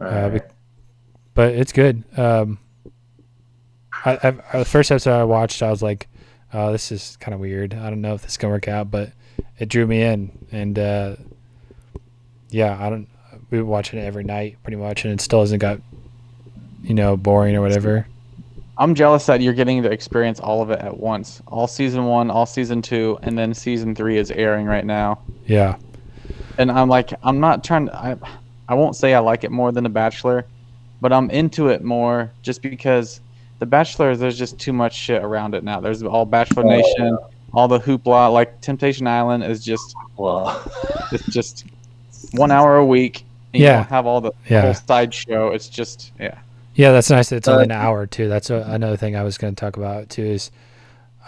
All 0.00 0.06
Uh, 0.06 0.28
right. 0.28 0.42
But 1.34 1.54
it's 1.54 1.72
good. 1.72 2.04
Um, 2.18 2.58
I, 4.04 4.18
I, 4.52 4.58
the 4.58 4.64
first 4.64 4.90
episode 4.90 5.18
I 5.18 5.24
watched, 5.24 5.62
I 5.62 5.70
was 5.70 5.82
like, 5.82 6.08
"Oh, 6.52 6.72
this 6.72 6.92
is 6.92 7.16
kind 7.20 7.34
of 7.34 7.40
weird. 7.40 7.74
I 7.74 7.90
don't 7.90 8.00
know 8.00 8.14
if 8.14 8.22
this 8.22 8.32
is 8.32 8.36
gonna 8.36 8.52
work 8.52 8.68
out," 8.68 8.90
but 8.90 9.10
it 9.58 9.68
drew 9.68 9.86
me 9.86 10.02
in, 10.02 10.46
and 10.52 10.78
uh, 10.78 11.16
yeah, 12.50 12.76
I 12.80 12.90
don't. 12.90 13.08
We 13.50 13.58
were 13.58 13.64
watching 13.64 13.98
it 13.98 14.02
every 14.04 14.24
night, 14.24 14.58
pretty 14.62 14.76
much, 14.76 15.04
and 15.04 15.12
it 15.12 15.20
still 15.20 15.40
hasn't 15.40 15.60
got, 15.60 15.80
you 16.82 16.94
know, 16.94 17.16
boring 17.16 17.54
or 17.56 17.60
whatever. 17.60 18.06
I'm 18.76 18.94
jealous 18.96 19.26
that 19.26 19.40
you're 19.40 19.54
getting 19.54 19.82
to 19.84 19.90
experience 19.90 20.40
all 20.40 20.60
of 20.60 20.70
it 20.70 20.80
at 20.80 20.96
once. 20.96 21.40
All 21.46 21.68
season 21.68 22.06
one, 22.06 22.30
all 22.30 22.46
season 22.46 22.82
two, 22.82 23.18
and 23.22 23.38
then 23.38 23.54
season 23.54 23.94
three 23.94 24.18
is 24.18 24.30
airing 24.32 24.66
right 24.66 24.84
now. 24.84 25.20
Yeah, 25.46 25.76
And 26.58 26.72
I'm 26.72 26.88
like, 26.88 27.12
I'm 27.22 27.38
not 27.38 27.62
trying 27.62 27.86
to. 27.86 27.96
I, 27.96 28.16
I 28.68 28.74
won't 28.74 28.96
say 28.96 29.14
I 29.14 29.20
like 29.20 29.44
it 29.44 29.52
more 29.52 29.70
than 29.70 29.84
The 29.84 29.90
Bachelor, 29.90 30.46
but 31.04 31.12
I'm 31.12 31.28
into 31.28 31.68
it 31.68 31.84
more 31.84 32.30
just 32.40 32.62
because 32.62 33.20
The 33.58 33.66
Bachelor, 33.66 34.16
there's 34.16 34.38
just 34.38 34.58
too 34.58 34.72
much 34.72 34.94
shit 34.94 35.22
around 35.22 35.54
it 35.54 35.62
now. 35.62 35.78
There's 35.78 36.02
all 36.02 36.24
Bachelor 36.24 36.64
Nation, 36.64 37.18
all 37.52 37.68
the 37.68 37.78
hoopla. 37.78 38.32
Like 38.32 38.62
Temptation 38.62 39.06
Island 39.06 39.44
is 39.44 39.62
just, 39.62 39.94
well, 40.16 40.62
it's 41.12 41.26
just 41.26 41.66
one 42.32 42.50
hour 42.50 42.76
a 42.78 42.86
week. 42.86 43.26
and 43.52 43.60
you 43.60 43.66
Yeah. 43.68 43.74
don't 43.80 43.88
have 43.90 44.06
all 44.06 44.22
the 44.22 44.32
Yeah. 44.48 44.62
whole 44.62 44.72
side 44.72 45.12
show. 45.12 45.48
It's 45.48 45.68
just, 45.68 46.10
yeah. 46.18 46.38
yeah, 46.74 46.90
that's 46.92 47.10
nice. 47.10 47.28
That 47.28 47.36
it's 47.36 47.48
only 47.48 47.64
Uh, 47.64 47.64
an 47.64 47.72
hour 47.72 48.06
too. 48.06 48.30
That's 48.30 48.48
a, 48.48 48.64
another 48.66 48.96
thing 48.96 49.14
I 49.14 49.24
was 49.24 49.36
going 49.36 49.54
to 49.54 49.60
talk 49.60 49.76
about 49.76 50.08
too. 50.08 50.24
Is 50.24 50.50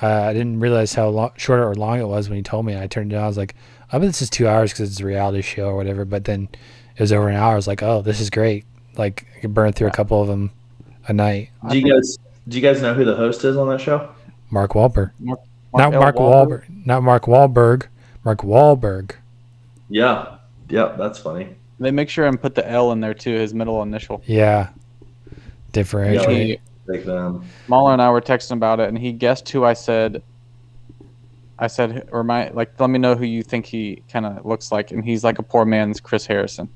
uh, 0.01 0.07
I 0.07 0.33
didn't 0.33 0.59
realize 0.59 0.95
how 0.95 1.09
long, 1.09 1.33
short 1.37 1.61
or 1.61 1.75
long 1.75 2.01
it 2.01 2.09
was 2.09 2.31
when 2.31 2.39
you 2.39 2.43
told 2.43 2.65
me. 2.65 2.73
And 2.73 2.83
I 2.83 2.87
turned 2.87 3.13
it 3.13 3.17
on. 3.17 3.25
I 3.25 3.29
was 3.29 3.37
like, 3.37 3.55
I 3.93 3.99
bet 3.99 4.07
this 4.09 4.23
is 4.23 4.31
two 4.31 4.49
hours 4.49 4.73
because 4.73 4.91
it's 4.91 5.01
a 5.01 5.05
reality 5.05 5.43
show 5.43 5.67
or 5.69 5.77
whatever. 5.77 6.07
But 6.07 6.25
then 6.25 6.49
it 6.97 7.01
was 7.03 7.13
over 7.13 7.29
an 7.29 7.37
hour. 7.37 7.53
I 7.53 7.57
was 7.57 7.67
like, 7.69 7.83
oh, 7.83 8.01
this 8.01 8.21
is 8.23 8.31
great. 8.31 8.65
Like 8.97 9.27
I 9.37 9.41
could 9.41 9.55
burn 9.55 9.73
through 9.73 9.89
a 9.89 9.93
couple 9.93 10.21
of 10.21 10.29
them 10.29 10.51
a 11.09 11.13
night. 11.13 11.51
do 11.71 11.79
you 11.79 11.93
guys 11.93 12.19
do 12.49 12.57
you 12.57 12.63
guys 12.63 12.81
know 12.81 12.95
who 12.95 13.05
the 13.05 13.17
host 13.17 13.45
is 13.45 13.57
on 13.57 13.69
that 13.69 13.81
show? 13.81 14.09
Mark 14.51 14.73
Wahlberg, 14.73 15.11
Mark 15.19 15.41
not 15.75 15.95
L. 15.95 16.01
Mark 16.01 16.17
Wahlberg, 16.17 16.87
not 16.87 17.03
Mark 17.03 17.25
Wahlberg, 17.25 17.87
Mark 18.25 18.41
Wahlberg. 18.41 19.13
Yeah. 19.89 20.37
Yep. 20.69 20.99
That's 20.99 21.19
funny. 21.19 21.55
They 21.79 21.91
make 21.91 22.09
sure 22.09 22.27
and 22.27 22.41
put 22.41 22.55
the 22.55 22.69
L 22.69 22.93
in 22.93 23.01
there 23.01 23.15
too, 23.15 23.35
his 23.35 23.53
middle 23.53 23.83
initial. 23.83 24.23
Yeah, 24.27 24.71
differentiate. 25.73 26.49
Yeah. 26.49 26.57
Like 26.87 27.05
them. 27.05 27.45
Mahler 27.69 27.93
and 27.93 28.01
I 28.01 28.11
were 28.11 28.21
texting 28.21 28.53
about 28.53 28.81
it, 28.81 28.89
and 28.89 28.97
he 28.97 29.13
guessed 29.13 29.49
who 29.49 29.65
I 29.65 29.75
said. 29.75 30.23
I 31.59 31.69
said, 31.69 32.09
or 32.13 32.23
my 32.23 32.51
like, 32.51 32.79
let 32.79 32.91
me 32.91 32.99
know 32.99 33.15
who 33.15 33.25
you 33.25 33.43
think 33.43 33.65
he 33.65 34.03
kind 34.11 34.27
of 34.27 34.45
looks 34.45 34.71
like, 34.71 34.91
and 34.93 35.05
he's 35.05 35.25
like 35.25 35.39
a 35.39 35.43
poor 35.43 35.65
man's 35.65 36.01
Chris 36.01 36.27
Harrison. 36.27 36.69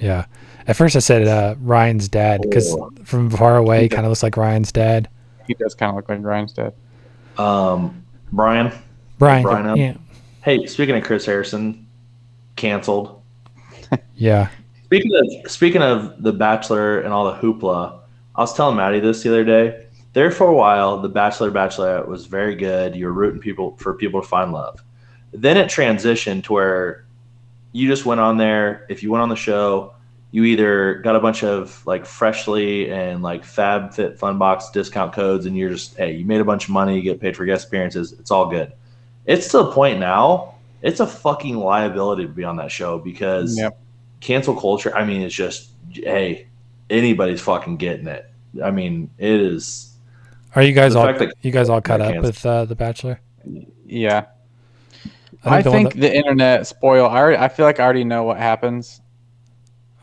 Yeah. 0.00 0.26
At 0.66 0.76
first 0.76 0.96
I 0.96 0.98
said 1.00 1.26
uh, 1.26 1.54
Ryan's 1.60 2.08
dad 2.08 2.42
because 2.42 2.72
Oh. 2.74 2.90
from 3.04 3.30
far 3.30 3.56
away, 3.56 3.88
kind 3.88 4.04
of 4.04 4.10
looks 4.10 4.22
like 4.22 4.36
Ryan's 4.36 4.70
dad. 4.72 5.08
He 5.46 5.54
does 5.54 5.74
kind 5.74 5.90
of 5.90 5.96
look 5.96 6.08
like 6.08 6.22
Ryan's 6.22 6.52
dad. 6.52 6.74
Um, 7.38 8.04
Brian. 8.32 8.72
Brian. 9.18 9.42
Brian 9.42 9.66
up. 9.66 9.76
yeah. 9.78 9.94
Hey, 10.42 10.66
speaking 10.66 10.96
of 10.96 11.04
Chris 11.04 11.24
Harrison, 11.26 11.86
canceled. 12.56 13.20
Yeah. 14.14 14.48
Speaking 14.84 15.10
of 15.44 15.50
speaking 15.50 15.82
of 15.82 16.22
the 16.22 16.32
Bachelor 16.32 17.00
and 17.00 17.12
all 17.12 17.24
the 17.26 17.38
hoopla, 17.38 18.00
I 18.34 18.40
was 18.40 18.52
telling 18.54 18.76
Maddie 18.76 19.00
this 19.00 19.22
the 19.22 19.28
other 19.30 19.44
day. 19.44 19.86
There 20.12 20.30
for 20.30 20.48
a 20.48 20.52
while, 20.54 21.00
the 21.00 21.08
Bachelor 21.08 21.50
Bachelorette 21.50 22.06
was 22.08 22.26
very 22.26 22.54
good. 22.56 22.96
You 22.96 23.06
were 23.06 23.12
rooting 23.12 23.40
people 23.40 23.76
for 23.78 23.94
people 23.94 24.20
to 24.20 24.26
find 24.26 24.52
love. 24.52 24.82
Then 25.32 25.56
it 25.56 25.68
transitioned 25.68 26.44
to 26.44 26.52
where 26.52 27.04
you 27.78 27.88
just 27.88 28.04
went 28.04 28.20
on 28.20 28.36
there. 28.36 28.86
If 28.88 29.02
you 29.02 29.10
went 29.10 29.22
on 29.22 29.28
the 29.28 29.36
show, 29.36 29.94
you 30.30 30.44
either 30.44 30.96
got 31.04 31.16
a 31.16 31.20
bunch 31.20 31.42
of 31.44 31.84
like 31.86 32.04
freshly 32.04 32.90
and 32.90 33.22
like 33.22 33.44
Fab 33.44 33.94
Fit 33.94 34.18
Fun 34.18 34.36
Box 34.38 34.70
discount 34.70 35.12
codes, 35.12 35.46
and 35.46 35.56
you're 35.56 35.70
just 35.70 35.96
hey, 35.96 36.12
you 36.16 36.24
made 36.26 36.40
a 36.40 36.44
bunch 36.44 36.64
of 36.64 36.70
money, 36.70 36.96
you 36.96 37.02
get 37.02 37.20
paid 37.20 37.36
for 37.36 37.44
guest 37.46 37.68
appearances. 37.68 38.12
It's 38.12 38.30
all 38.30 38.50
good. 38.50 38.72
It's 39.26 39.48
to 39.52 39.58
the 39.58 39.70
point 39.72 39.98
now. 40.00 40.54
It's 40.82 41.00
a 41.00 41.06
fucking 41.06 41.56
liability 41.56 42.22
to 42.24 42.28
be 42.32 42.44
on 42.44 42.56
that 42.56 42.70
show 42.70 42.98
because 42.98 43.56
Yep. 43.58 43.78
cancel 44.20 44.54
culture. 44.58 44.94
I 44.96 45.04
mean, 45.04 45.22
it's 45.22 45.34
just 45.34 45.70
hey, 45.92 46.46
anybody's 46.90 47.40
fucking 47.40 47.76
getting 47.78 48.06
it. 48.06 48.30
I 48.62 48.70
mean, 48.70 49.10
it 49.18 49.30
is. 49.40 49.92
Are 50.54 50.62
you 50.62 50.72
guys 50.72 50.94
all 50.94 51.06
that- 51.06 51.32
you 51.42 51.50
guys 51.52 51.68
all 51.68 51.80
caught 51.80 52.00
up 52.00 52.12
can't- 52.12 52.22
with 52.24 52.44
uh, 52.44 52.64
the 52.64 52.74
Bachelor? 52.74 53.20
Yeah, 53.86 54.26
I 55.44 55.62
the 55.62 55.70
think, 55.70 55.92
that- 55.94 56.00
the 56.00 56.14
internet 56.14 56.66
spoil. 56.66 57.06
I 57.06 57.18
already, 57.18 57.38
I 57.38 57.48
feel 57.48 57.64
like 57.66 57.80
I 57.80 57.84
already 57.84 58.04
know 58.04 58.24
what 58.24 58.38
happens. 58.38 59.00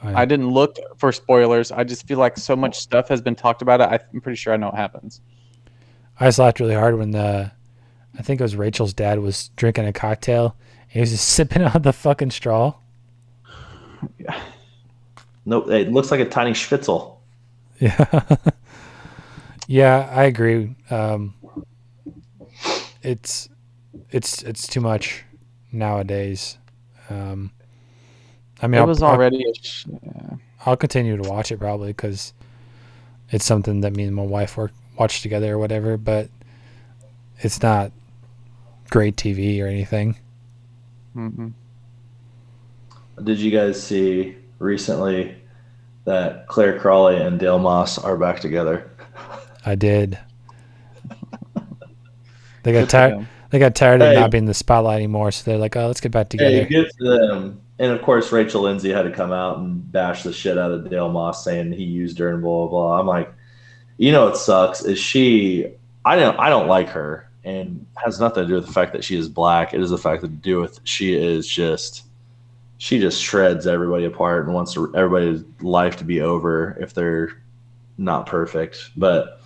oh, 0.03 0.09
yeah. 0.09 0.17
I 0.19 0.25
didn't 0.25 0.49
look 0.49 0.77
for 0.97 1.11
spoilers. 1.11 1.71
I 1.71 1.83
just 1.83 2.07
feel 2.07 2.19
like 2.19 2.37
so 2.37 2.55
much 2.55 2.79
stuff 2.79 3.07
has 3.09 3.21
been 3.21 3.35
talked 3.35 3.61
about 3.61 3.81
it. 3.81 4.01
I'm 4.13 4.21
pretty 4.21 4.37
sure 4.37 4.53
I 4.53 4.57
know 4.57 4.67
what 4.67 4.75
happens. 4.75 5.21
I 6.19 6.27
just 6.27 6.39
laughed 6.39 6.59
really 6.59 6.75
hard 6.75 6.97
when 6.97 7.13
uh, 7.13 7.49
I 8.17 8.21
think 8.21 8.39
it 8.39 8.43
was 8.43 8.55
Rachel's 8.55 8.93
dad 8.93 9.19
was 9.19 9.49
drinking 9.57 9.85
a 9.85 9.93
cocktail. 9.93 10.55
And 10.83 10.91
he 10.91 10.99
was 11.01 11.11
just 11.11 11.27
sipping 11.35 11.63
on 11.63 11.81
the 11.81 11.93
fucking 11.93 12.31
straw. 12.31 12.75
Yeah. 14.17 14.39
Nope, 15.47 15.69
it 15.69 15.91
looks 15.91 16.09
like 16.09 16.19
a 16.19 16.25
tiny 16.25 16.53
schwitzel. 16.53 17.17
Yeah. 17.79 18.07
yeah, 19.67 20.09
I 20.11 20.23
agree. 20.23 20.75
Um, 20.89 21.35
it's 23.03 23.47
it's 24.11 24.41
it's 24.43 24.67
too 24.67 24.81
much 24.81 25.23
nowadays. 25.71 26.57
Um, 27.09 27.51
I 28.61 28.67
mean, 28.67 28.79
it 28.79 28.81
I'll, 28.81 28.87
was 28.87 29.01
I'll- 29.01 29.11
already. 29.11 29.43
A 29.49 29.53
sh- 29.61 29.85
yeah. 30.03 30.37
I'll 30.65 30.77
continue 30.77 31.15
to 31.21 31.29
watch 31.29 31.51
it 31.51 31.59
probably 31.59 31.89
because 31.89 32.33
it's 33.29 33.45
something 33.45 33.81
that 33.81 33.95
me 33.95 34.03
and 34.05 34.15
my 34.15 34.23
wife 34.23 34.57
work 34.57 34.71
watch 34.97 35.21
together 35.21 35.53
or 35.53 35.57
whatever. 35.59 35.97
But 35.97 36.29
it's 37.39 37.61
not 37.61 37.91
great 38.89 39.15
TV 39.15 39.61
or 39.61 39.67
anything. 39.67 40.17
Mhm. 41.15 41.53
Did 43.23 43.39
you 43.39 43.51
guys 43.51 43.81
see 43.81 44.35
recently 44.59 45.35
that 46.05 46.47
Clare 46.47 46.77
Crawley 46.79 47.17
and 47.17 47.39
Dale 47.39 47.59
Moss 47.59 47.97
are 47.97 48.17
back 48.17 48.39
together? 48.39 48.89
I 49.65 49.75
did. 49.75 50.17
They 52.63 52.73
got 52.73 52.81
Good 52.81 52.89
tired. 52.89 53.27
They 53.51 53.59
got 53.59 53.75
tired 53.75 54.01
of 54.01 54.09
Hey. 54.09 54.15
not 54.15 54.31
being 54.31 54.43
in 54.43 54.47
the 54.47 54.53
spotlight 54.53 54.97
anymore, 54.97 55.31
so 55.31 55.49
they're 55.49 55.59
like, 55.59 55.75
"Oh, 55.75 55.87
let's 55.87 56.01
get 56.01 56.11
back 56.11 56.31
Hey, 56.31 56.37
together." 56.37 56.65
good 56.65 56.91
for 56.97 57.03
them. 57.05 57.61
And 57.77 57.91
of 57.91 58.01
course, 58.01 58.31
Rachel 58.31 58.61
Lindsay 58.61 58.91
had 58.91 59.03
to 59.03 59.11
come 59.11 59.31
out 59.31 59.57
and 59.57 59.91
bash 59.91 60.23
the 60.23 60.31
shit 60.33 60.57
out 60.57 60.71
of 60.71 60.89
Dale 60.89 61.09
Moss, 61.09 61.43
saying 61.43 61.73
he 61.73 61.83
used 61.83 62.17
her 62.19 62.29
and 62.29 62.41
blah 62.41 62.67
blah 62.67 62.67
blah. 62.67 62.99
I'm 62.99 63.07
like, 63.07 63.31
you 63.97 64.11
know, 64.11 64.27
it 64.27 64.37
sucks 64.37 64.83
is 64.83 64.97
she. 64.99 65.67
I 66.03 66.15
don't. 66.15 66.39
I 66.39 66.49
don't 66.49 66.67
like 66.67 66.89
her, 66.89 67.29
and 67.43 67.85
has 68.03 68.19
nothing 68.19 68.43
to 68.43 68.47
do 68.47 68.55
with 68.55 68.67
the 68.67 68.73
fact 68.73 68.93
that 68.93 69.03
she 69.03 69.17
is 69.17 69.27
black. 69.29 69.73
It 69.73 69.81
is 69.81 69.89
the 69.89 69.97
fact 69.97 70.21
that 70.21 70.27
to 70.29 70.33
do 70.33 70.59
with 70.61 70.79
she 70.83 71.13
is 71.13 71.47
just. 71.47 72.03
She 72.77 72.99
just 72.99 73.21
shreds 73.23 73.67
everybody 73.67 74.03
apart 74.03 74.45
and 74.45 74.53
wants 74.53 74.75
everybody's 74.75 75.43
life 75.61 75.95
to 75.97 76.03
be 76.03 76.19
over 76.19 76.77
if 76.81 76.93
they're 76.93 77.29
not 77.97 78.25
perfect. 78.25 78.89
But 78.97 79.41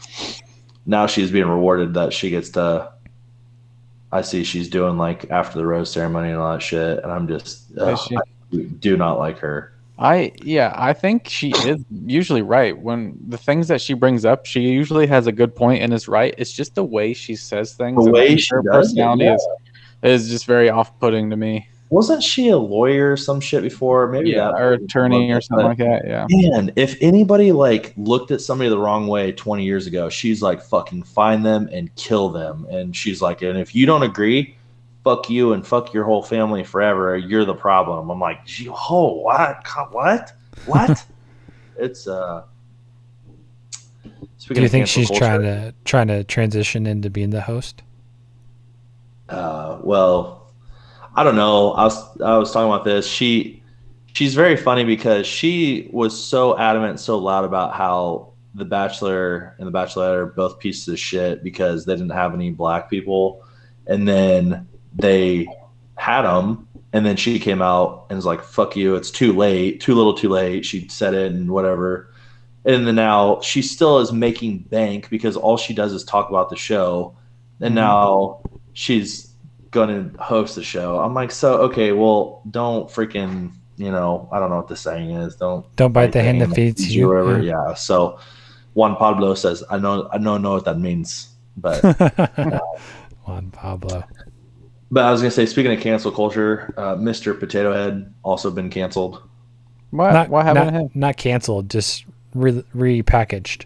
now 0.87 1.05
she's 1.05 1.29
being 1.29 1.47
rewarded 1.47 1.93
that 1.93 2.11
she 2.11 2.31
gets 2.31 2.49
to 2.51 2.91
I 4.11 4.21
see 4.21 4.43
she's 4.43 4.69
doing 4.69 4.97
like 4.97 5.29
after 5.29 5.57
the 5.57 5.65
rose 5.65 5.91
ceremony 5.91 6.29
and 6.29 6.37
all 6.37 6.53
that 6.53 6.61
shit, 6.61 7.03
and 7.03 7.11
I'm 7.11 7.27
just 7.27 7.65
ugh, 7.77 7.99
I 8.11 8.57
do 8.79 8.97
not 8.97 9.19
like 9.19 9.37
her. 9.39 9.73
I 9.99 10.31
yeah, 10.41 10.73
I 10.75 10.93
think 10.93 11.27
she 11.27 11.51
is 11.65 11.83
usually 12.05 12.41
right. 12.41 12.77
When 12.77 13.17
the 13.27 13.37
things 13.37 13.67
that 13.67 13.81
she 13.81 13.93
brings 13.93 14.25
up, 14.25 14.45
she 14.45 14.61
usually 14.61 15.07
has 15.07 15.27
a 15.27 15.31
good 15.31 15.55
point 15.55 15.83
and 15.83 15.93
is 15.93 16.07
right. 16.07 16.33
It's 16.37 16.53
just 16.53 16.73
the 16.75 16.83
way 16.83 17.13
she 17.13 17.35
says 17.35 17.73
things. 17.73 18.05
The 18.05 18.11
way 18.11 18.37
she 18.37 18.55
her 18.55 18.61
does 18.61 18.67
it, 18.67 18.71
personality 18.71 19.25
yeah. 19.25 19.35
is 19.35 19.47
is 20.01 20.29
just 20.29 20.45
very 20.45 20.69
off-putting 20.69 21.29
to 21.29 21.35
me. 21.35 21.67
Wasn't 21.89 22.21
she 22.21 22.49
a 22.49 22.57
lawyer 22.57 23.13
or 23.13 23.17
some 23.17 23.41
shit 23.41 23.63
before? 23.63 24.07
Maybe 24.07 24.31
Yeah, 24.31 24.51
that 24.51 24.61
or 24.61 24.73
attorney 24.73 25.31
or 25.31 25.41
something 25.41 25.65
like 25.65 25.79
that. 25.79 26.05
Yeah. 26.05 26.27
Man, 26.29 26.71
if 26.75 26.95
anybody 27.01 27.51
like 27.51 27.93
looked 27.97 28.29
at 28.29 28.41
somebody 28.41 28.69
the 28.69 28.77
wrong 28.77 29.07
way 29.07 29.31
20 29.31 29.63
years 29.63 29.87
ago, 29.87 30.07
she's 30.07 30.41
like 30.43 30.61
fucking 30.61 31.03
find 31.03 31.43
them 31.43 31.67
and 31.71 31.93
kill 31.95 32.29
them. 32.29 32.67
And 32.69 32.95
she's 32.95 33.23
like, 33.23 33.41
and 33.41 33.57
if 33.57 33.73
you 33.73 33.87
don't 33.87 34.03
agree, 34.03 34.55
fuck 35.03 35.31
you 35.31 35.53
and 35.53 35.65
fuck 35.65 35.91
your 35.91 36.03
whole 36.03 36.21
family 36.21 36.63
forever. 36.63 37.17
You're 37.17 37.45
the 37.45 37.55
problem. 37.55 38.11
I'm 38.11 38.19
like, 38.19 38.45
gee, 38.45 38.69
oh, 38.69 39.21
what? 39.21 39.65
What? 39.91 40.33
What? 40.67 41.05
it's 41.77 42.07
uh. 42.07 42.43
Do 44.47 44.61
you 44.61 44.69
think 44.69 44.87
she's 44.87 45.09
trying 45.11 45.41
to 45.41 45.73
trying 45.85 46.07
to 46.07 46.23
transition 46.23 46.87
into 46.87 47.09
being 47.09 47.29
the 47.31 47.41
host? 47.41 47.81
Uh, 49.27 49.79
well, 49.83 50.38
I 51.15 51.23
don't 51.23 51.35
know. 51.35 51.71
I 51.71 51.83
was 51.85 52.21
I 52.21 52.37
was 52.37 52.51
talking 52.51 52.71
about 52.71 52.85
this. 52.85 53.07
She 53.07 53.61
she's 54.13 54.35
very 54.35 54.55
funny 54.55 54.83
because 54.83 55.25
she 55.25 55.89
was 55.91 56.17
so 56.17 56.57
adamant, 56.57 56.99
so 56.99 57.17
loud 57.17 57.45
about 57.45 57.73
how 57.73 58.33
the 58.55 58.65
Bachelor 58.65 59.55
and 59.57 59.67
the 59.67 59.71
Bachelorette 59.71 60.15
are 60.15 60.25
both 60.25 60.59
pieces 60.59 60.87
of 60.87 60.99
shit 60.99 61.43
because 61.43 61.85
they 61.85 61.93
didn't 61.93 62.09
have 62.09 62.33
any 62.33 62.51
black 62.51 62.89
people, 62.89 63.43
and 63.87 64.07
then 64.07 64.67
they 64.95 65.47
had 65.95 66.23
them, 66.23 66.67
and 66.93 67.05
then 67.05 67.15
she 67.15 67.39
came 67.39 67.61
out 67.61 68.07
and 68.09 68.17
was 68.17 68.25
like, 68.25 68.43
"Fuck 68.43 68.75
you! 68.75 68.95
It's 68.95 69.11
too 69.11 69.33
late, 69.33 69.81
too 69.81 69.95
little, 69.95 70.13
too 70.13 70.29
late." 70.29 70.65
She 70.65 70.87
said 70.89 71.13
it 71.13 71.31
and 71.31 71.51
whatever, 71.51 72.13
and 72.65 72.87
then 72.87 72.95
now 72.95 73.41
she 73.41 73.61
still 73.61 73.99
is 73.99 74.11
making 74.11 74.59
bank 74.59 75.09
because 75.09 75.35
all 75.37 75.57
she 75.57 75.73
does 75.73 75.93
is 75.93 76.03
talk 76.03 76.29
about 76.29 76.49
the 76.49 76.55
show, 76.55 77.15
and 77.61 77.69
mm-hmm. 77.69 77.75
now 77.75 78.41
she's 78.73 79.28
gonna 79.71 80.11
host 80.19 80.55
the 80.55 80.63
show. 80.63 80.99
I'm 80.99 81.13
like, 81.13 81.31
so 81.31 81.57
okay, 81.63 81.91
well, 81.91 82.41
don't 82.49 82.89
freaking, 82.89 83.51
you 83.77 83.91
know, 83.91 84.27
I 84.31 84.39
don't 84.39 84.49
know 84.49 84.57
what 84.57 84.67
the 84.67 84.75
saying 84.75 85.11
is. 85.11 85.35
Don't 85.35 85.65
Don't 85.75 85.91
bite 85.91 86.11
the 86.11 86.21
hand 86.21 86.41
that 86.41 86.49
feeds 86.53 86.93
you. 86.93 87.11
or 87.11 87.23
whatever. 87.23 87.43
Yeah. 87.43 87.73
So 87.73 88.19
Juan 88.73 88.95
Pablo 88.95 89.33
says, 89.35 89.63
I 89.69 89.77
know, 89.77 90.09
I 90.11 90.17
don't 90.17 90.41
know 90.41 90.51
what 90.51 90.65
that 90.65 90.79
means, 90.79 91.29
but 91.57 91.83
Juan 93.25 93.51
Pablo. 93.51 94.03
but 94.91 95.05
I 95.05 95.11
was 95.11 95.21
gonna 95.21 95.31
say, 95.31 95.45
speaking 95.45 95.71
of 95.73 95.79
cancel 95.79 96.11
culture, 96.11 96.73
uh, 96.77 96.95
Mr. 96.95 97.37
Potato 97.39 97.73
Head 97.73 98.13
also 98.23 98.51
been 98.51 98.69
canceled. 98.69 99.21
What? 99.91 100.13
Not, 100.13 100.29
what 100.29 100.45
happened 100.45 100.65
not, 100.65 100.71
to 100.71 100.85
him? 100.85 100.91
not 100.93 101.17
canceled, 101.17 101.69
just 101.69 102.05
re- 102.33 102.63
repackaged 102.75 103.65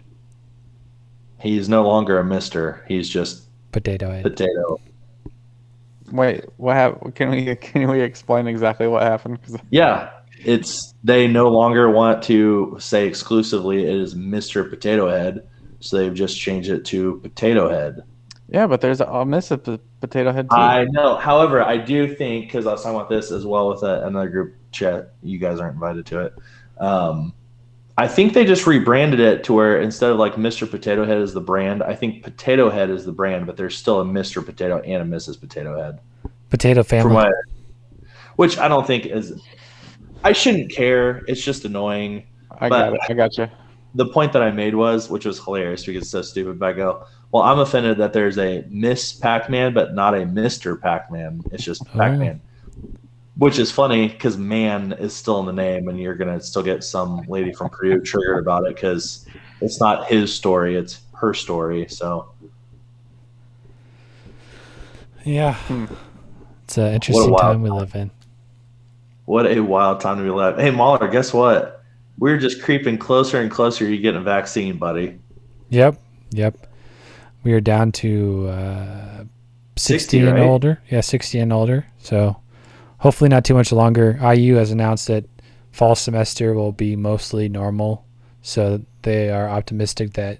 He's 1.40 1.68
no 1.68 1.82
longer 1.86 2.18
a 2.18 2.24
Mister. 2.24 2.82
He's 2.88 3.06
just 3.08 3.42
potato 3.70 4.10
head. 4.10 4.22
potato. 4.22 4.80
Wait, 6.14 6.44
what 6.58 6.76
happened? 6.76 7.14
Can 7.16 7.30
we 7.30 7.56
can 7.70 7.90
we 7.90 8.00
explain 8.00 8.46
exactly 8.46 8.86
what 8.86 9.02
happened? 9.02 9.38
Yeah, 9.70 10.10
it's 10.38 10.94
they 11.02 11.26
no 11.26 11.48
longer 11.48 11.90
want 11.90 12.22
to 12.24 12.76
say 12.78 13.06
exclusively 13.08 13.82
it 13.84 13.94
is 13.96 14.14
Mr. 14.14 14.68
Potato 14.68 15.08
Head, 15.08 15.46
so 15.80 15.96
they've 15.98 16.14
just 16.14 16.38
changed 16.38 16.70
it 16.70 16.84
to 16.86 17.16
Potato 17.22 17.68
Head. 17.68 18.02
yeah, 18.48 18.66
but 18.68 18.80
there's 18.80 19.00
a, 19.00 19.24
miss 19.24 19.50
a 19.50 19.58
p- 19.58 19.80
potato 20.00 20.32
head 20.32 20.48
too. 20.50 20.56
I 20.56 20.84
know. 20.84 21.16
However, 21.16 21.62
I 21.64 21.78
do 21.78 22.14
think 22.14 22.46
because 22.46 22.66
I 22.66 22.72
was 22.72 22.82
talking 22.82 22.96
about 22.96 23.08
this 23.10 23.32
as 23.32 23.44
well 23.44 23.70
with 23.70 23.82
a, 23.82 24.06
another 24.06 24.28
group 24.28 24.54
chat. 24.70 25.14
You 25.22 25.38
guys 25.38 25.58
aren't 25.58 25.74
invited 25.74 26.06
to 26.06 26.26
it. 26.26 26.34
Um, 26.78 27.32
I 27.96 28.08
think 28.08 28.32
they 28.32 28.44
just 28.44 28.66
rebranded 28.66 29.20
it 29.20 29.44
to 29.44 29.52
where 29.52 29.80
instead 29.80 30.10
of 30.10 30.16
like 30.16 30.34
Mr. 30.34 30.68
Potato 30.68 31.04
Head 31.04 31.18
is 31.18 31.32
the 31.32 31.40
brand, 31.40 31.82
I 31.82 31.94
think 31.94 32.24
Potato 32.24 32.68
Head 32.68 32.90
is 32.90 33.04
the 33.04 33.12
brand, 33.12 33.46
but 33.46 33.56
there's 33.56 33.76
still 33.76 34.00
a 34.00 34.04
Mr. 34.04 34.44
Potato 34.44 34.80
and 34.80 35.02
a 35.02 35.16
Mrs. 35.16 35.40
Potato 35.40 35.80
Head. 35.80 36.00
Potato 36.50 36.82
From 36.82 36.98
family. 36.98 37.14
what, 37.14 37.32
which 38.36 38.58
I 38.58 38.66
don't 38.66 38.86
think 38.86 39.06
is. 39.06 39.40
I 40.24 40.32
shouldn't 40.32 40.72
care. 40.72 41.22
It's 41.28 41.42
just 41.42 41.64
annoying. 41.64 42.26
I 42.58 42.68
but- 42.68 42.90
got 42.90 42.94
it. 42.94 43.00
I 43.08 43.12
got 43.14 43.38
you. 43.38 43.48
the 43.94 44.06
point 44.06 44.32
that 44.32 44.42
I 44.42 44.50
made 44.50 44.74
was, 44.74 45.08
which 45.08 45.24
was 45.24 45.38
hilarious 45.38 45.84
because 45.84 46.02
it's 46.02 46.10
so 46.10 46.22
stupid, 46.22 46.58
but 46.58 46.70
I 46.70 46.72
go, 46.72 47.06
well, 47.30 47.44
I'm 47.44 47.60
offended 47.60 47.98
that 47.98 48.12
there's 48.12 48.38
a 48.38 48.64
Miss 48.70 49.12
Pac 49.12 49.48
Man, 49.48 49.72
but 49.72 49.94
not 49.94 50.14
a 50.14 50.18
Mr. 50.18 50.80
Pac 50.80 51.12
Man. 51.12 51.42
It's 51.52 51.62
just 51.62 51.82
oh. 51.94 51.98
Pac 51.98 52.18
Man. 52.18 52.40
Which 53.36 53.58
is 53.58 53.70
funny 53.70 54.08
because 54.08 54.36
man 54.36 54.92
is 54.92 55.14
still 55.14 55.40
in 55.40 55.46
the 55.46 55.52
name, 55.52 55.88
and 55.88 55.98
you're 55.98 56.14
going 56.14 56.38
to 56.38 56.44
still 56.44 56.62
get 56.62 56.84
some 56.84 57.22
lady 57.28 57.52
from 57.52 57.68
Purdue 57.68 58.00
triggered 58.00 58.38
about 58.38 58.64
it 58.66 58.76
because 58.76 59.26
it's 59.60 59.80
not 59.80 60.06
his 60.06 60.32
story, 60.32 60.76
it's 60.76 61.00
her 61.14 61.34
story. 61.34 61.88
So, 61.88 62.30
Yeah. 65.24 65.54
Hmm. 65.54 65.86
It's 66.64 66.78
an 66.78 66.94
interesting 66.94 67.30
wild 67.30 67.40
time 67.42 67.62
we 67.62 67.70
live 67.70 67.94
in. 67.94 68.10
what 69.26 69.46
a 69.46 69.60
wild 69.60 70.00
time 70.00 70.18
to 70.18 70.22
be 70.22 70.28
alive. 70.28 70.56
Hey, 70.56 70.70
Mahler, 70.70 71.08
guess 71.08 71.32
what? 71.32 71.82
We're 72.18 72.38
just 72.38 72.62
creeping 72.62 72.98
closer 72.98 73.40
and 73.40 73.50
closer. 73.50 73.88
You 73.88 73.98
getting 73.98 74.20
a 74.20 74.24
vaccine, 74.24 74.78
buddy. 74.78 75.18
Yep. 75.70 76.00
Yep. 76.30 76.66
We 77.42 77.52
are 77.52 77.60
down 77.60 77.92
to 77.92 78.48
uh, 78.48 79.24
60, 79.76 79.98
60, 79.98 80.18
and 80.20 80.32
right? 80.38 80.46
older. 80.46 80.80
Yeah, 80.88 81.00
60 81.00 81.38
and 81.40 81.52
older. 81.52 81.86
So 81.98 82.36
hopefully 83.04 83.28
not 83.28 83.44
too 83.44 83.52
much 83.52 83.70
longer. 83.70 84.18
IU 84.32 84.54
has 84.54 84.70
announced 84.70 85.08
that 85.08 85.26
fall 85.72 85.94
semester 85.94 86.54
will 86.54 86.72
be 86.72 86.96
mostly 86.96 87.50
normal. 87.50 88.06
So 88.40 88.80
they 89.02 89.28
are 89.28 89.46
optimistic 89.46 90.14
that 90.14 90.38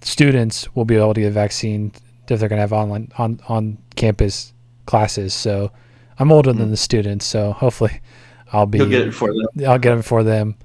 students 0.00 0.74
will 0.74 0.86
be 0.86 0.96
able 0.96 1.12
to 1.12 1.20
get 1.20 1.26
a 1.26 1.32
vaccine 1.32 1.92
if 2.28 2.40
they're 2.40 2.48
going 2.48 2.56
to 2.56 2.62
have 2.62 2.72
online 2.72 3.12
on 3.18 3.40
on 3.46 3.76
campus 3.94 4.54
classes. 4.86 5.34
So 5.34 5.70
I'm 6.18 6.32
older 6.32 6.54
than 6.54 6.70
the 6.70 6.78
students, 6.78 7.26
so 7.26 7.52
hopefully 7.52 8.00
I'll 8.52 8.64
be 8.64 8.78
You'll 8.78 8.88
get 8.88 9.02
it 9.02 9.06
before 9.06 9.34
then. 9.34 9.68
I'll 9.68 9.78
get 9.78 9.90
them 9.90 10.02
for 10.02 10.22
them. 10.22 10.56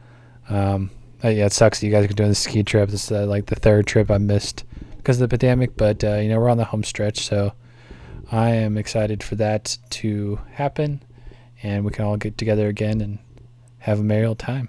Um, 0.48 0.92
yeah, 1.24 1.48
it 1.48 1.52
sucks 1.52 1.82
that 1.82 1.88
you 1.88 1.92
guys 1.92 2.06
are 2.06 2.14
doing 2.14 2.30
the 2.30 2.36
ski 2.36 2.64
trip. 2.64 2.90
This 2.90 3.06
is 3.06 3.12
uh, 3.12 3.26
like 3.26 3.48
the 3.48 3.56
third 3.56 3.86
trip 3.86 4.10
I 4.10 4.18
missed 4.18 4.64
because 4.96 5.20
of 5.20 5.28
the 5.28 5.38
pandemic, 5.38 5.76
but 5.76 6.06
uh, 6.06 6.16
you 6.16 6.30
know 6.30 6.40
we're 6.40 6.50
on 6.50 6.58
the 6.58 6.64
home 6.64 6.86
stretch, 6.86 7.26
so 7.28 7.52
I 8.36 8.50
am 8.50 8.78
excited 8.78 9.24
for 9.24 9.36
that 9.36 9.78
to 9.92 10.40
happen, 10.52 11.02
and 11.64 11.86
we 11.86 11.92
can 11.92 12.04
all 12.04 12.18
get 12.18 12.38
together 12.38 12.68
again 12.68 13.00
and 13.00 13.20
have 13.80 14.00
a 14.00 14.04
merry 14.04 14.26
old 14.26 14.40
time. 14.40 14.68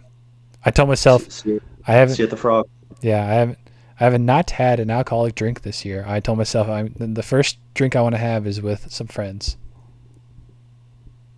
I 0.64 0.70
told 0.70 0.88
myself 0.88 1.28
See, 1.30 1.60
I 1.86 1.92
haven't. 1.92 2.14
see 2.14 2.22
at 2.22 2.30
the 2.30 2.36
frog. 2.36 2.68
Yeah, 3.00 3.22
I 3.22 3.32
haven't. 3.34 3.58
I 3.98 4.04
haven't 4.04 4.24
not 4.26 4.50
had 4.50 4.78
an 4.78 4.90
alcoholic 4.90 5.34
drink 5.34 5.62
this 5.62 5.84
year. 5.84 6.04
I 6.06 6.20
told 6.20 6.38
myself 6.38 6.68
I'm 6.68 6.92
the 6.96 7.22
first 7.22 7.58
drink 7.74 7.96
I 7.96 8.02
want 8.02 8.14
to 8.14 8.18
have 8.18 8.46
is 8.46 8.60
with 8.60 8.92
some 8.92 9.06
friends. 9.06 9.56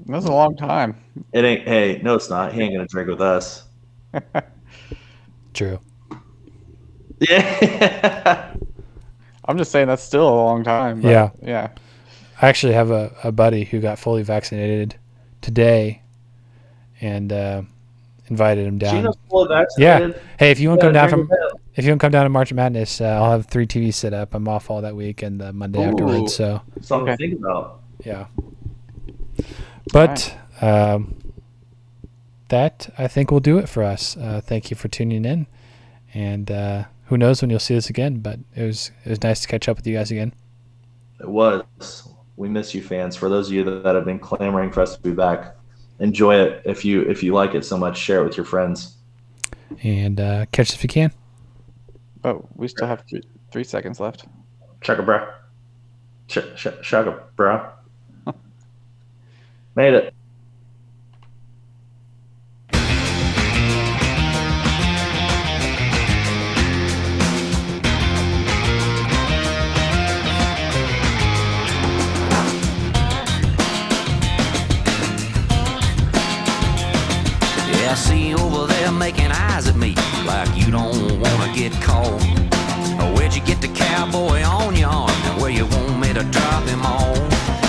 That's 0.06 0.26
a 0.26 0.32
long 0.32 0.56
time. 0.56 0.96
It 1.32 1.44
ain't. 1.44 1.66
Hey, 1.66 2.00
no, 2.02 2.14
it's 2.14 2.28
not. 2.28 2.52
He 2.52 2.60
ain't 2.60 2.74
gonna 2.74 2.88
drink 2.88 3.08
with 3.08 3.22
us. 3.22 3.64
True. 5.54 5.78
Yeah. 7.20 8.54
I'm 9.46 9.56
just 9.56 9.72
saying 9.72 9.86
that's 9.86 10.02
still 10.02 10.28
a 10.28 10.34
long 10.34 10.62
time. 10.62 11.00
but 11.00 11.08
Yeah. 11.08 11.30
Yeah. 11.42 11.70
I 12.40 12.48
actually 12.48 12.74
have 12.74 12.90
a, 12.90 13.14
a 13.24 13.32
buddy 13.32 13.64
who 13.64 13.80
got 13.80 13.98
fully 13.98 14.22
vaccinated 14.22 14.96
today, 15.40 16.02
and 17.00 17.32
uh, 17.32 17.62
invited 18.28 18.66
him 18.66 18.78
down. 18.78 18.96
Gino's 19.02 19.16
fully. 19.28 19.66
Hey, 20.38 20.50
if 20.50 20.60
you 20.60 20.68
want 20.68 20.80
to 20.80 20.86
come 20.86 20.92
down 20.92 21.08
from 21.08 21.30
if 21.74 21.84
you 21.84 21.90
want 21.92 22.00
to 22.00 22.04
come 22.04 22.12
down 22.12 22.24
to 22.24 22.28
March 22.30 22.52
Madness, 22.52 23.00
uh, 23.00 23.04
I'll 23.04 23.30
have 23.30 23.46
three 23.46 23.66
TVs 23.66 23.94
set 23.94 24.12
up. 24.12 24.34
I'm 24.34 24.48
off 24.48 24.70
all 24.70 24.82
that 24.82 24.96
week 24.96 25.22
and 25.22 25.40
the 25.40 25.52
Monday 25.52 25.78
Ooh. 25.80 25.90
afterwards. 25.90 26.34
So 26.34 26.60
Something 26.80 27.08
Okay. 27.10 27.16
to 27.16 27.28
think 27.30 27.40
about. 27.40 27.80
yeah. 28.04 28.26
But 29.92 30.36
um, 30.60 31.16
that 32.48 32.92
I 32.98 33.08
think 33.08 33.30
will 33.30 33.40
do 33.40 33.58
it 33.58 33.68
for 33.68 33.82
us. 33.82 34.16
Uh, 34.16 34.40
thank 34.44 34.70
you 34.70 34.76
for 34.76 34.88
tuning 34.88 35.24
in, 35.24 35.46
and 36.12 36.50
uh, 36.50 36.84
who 37.06 37.16
knows 37.16 37.40
when 37.40 37.50
you'll 37.50 37.58
see 37.60 37.76
us 37.76 37.88
again. 37.88 38.18
But 38.18 38.40
it 38.54 38.64
was 38.64 38.90
it 39.04 39.10
was 39.10 39.22
nice 39.22 39.40
to 39.42 39.48
catch 39.48 39.68
up 39.68 39.76
with 39.76 39.86
you 39.86 39.96
guys 39.96 40.10
again. 40.10 40.32
It 41.20 41.28
was. 41.28 42.08
We 42.38 42.48
miss 42.48 42.72
you, 42.72 42.80
fans. 42.82 43.16
For 43.16 43.28
those 43.28 43.48
of 43.48 43.54
you 43.54 43.64
that, 43.64 43.82
that 43.82 43.96
have 43.96 44.04
been 44.04 44.20
clamoring 44.20 44.70
for 44.70 44.80
us 44.80 44.94
to 44.94 45.02
be 45.02 45.10
back, 45.10 45.56
enjoy 45.98 46.36
it. 46.36 46.62
If 46.64 46.84
you 46.84 47.02
if 47.02 47.20
you 47.20 47.34
like 47.34 47.56
it 47.56 47.64
so 47.64 47.76
much, 47.76 47.98
share 47.98 48.20
it 48.20 48.24
with 48.24 48.36
your 48.36 48.46
friends. 48.46 48.96
And 49.82 50.20
uh, 50.20 50.46
catch 50.52 50.72
if 50.72 50.84
you 50.84 50.88
can. 50.88 51.10
But 52.22 52.56
we 52.56 52.68
still 52.68 52.86
have 52.86 53.02
three, 53.10 53.22
three 53.50 53.64
seconds 53.64 53.98
left. 53.98 54.26
Chugga 54.82 55.04
bro. 55.04 55.26
Ch- 56.28 56.54
ch- 56.54 56.78
chugga 56.80 57.22
bro. 57.34 57.70
Made 59.74 59.94
it. 59.94 60.14
I 77.88 77.94
see 77.94 78.28
you 78.28 78.36
over 78.36 78.66
there 78.66 78.92
making 78.92 79.30
eyes 79.32 79.66
at 79.66 79.76
me 79.76 79.94
like 80.26 80.54
you 80.54 80.70
don't 80.70 81.18
wanna 81.20 81.50
get 81.54 81.72
caught. 81.80 82.20
Oh, 83.00 83.14
where'd 83.16 83.34
you 83.34 83.40
get 83.40 83.62
the 83.62 83.68
cowboy 83.68 84.42
on 84.42 84.76
your 84.76 84.90
arm 84.90 85.40
where 85.40 85.48
you 85.48 85.64
want 85.64 85.98
me 85.98 86.12
to 86.12 86.22
drop 86.24 86.64
him 86.64 86.84
on? 86.84 87.16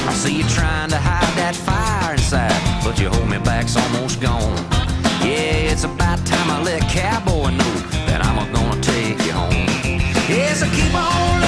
I 0.10 0.14
see 0.14 0.36
you 0.40 0.44
trying 0.50 0.90
to 0.90 0.98
hide 0.98 1.34
that 1.38 1.56
fire 1.56 2.16
inside, 2.16 2.84
but 2.84 3.00
your 3.00 3.12
hold 3.12 3.30
me 3.30 3.38
back's 3.38 3.78
almost 3.78 4.20
gone. 4.20 4.58
Yeah, 5.24 5.72
it's 5.72 5.86
about 5.86 6.20
time 6.26 6.52
I 6.52 6.64
let 6.64 6.82
cowboy 6.82 7.52
know 7.52 7.74
that 8.08 8.20
I'm 8.22 8.52
gonna 8.52 8.82
take 8.82 9.26
you 9.26 9.32
home. 9.32 9.68
Yes, 10.28 10.30
yeah, 10.30 10.54
so 10.54 10.66
I 10.66 10.70
keep 10.76 10.96
on. 10.96 11.39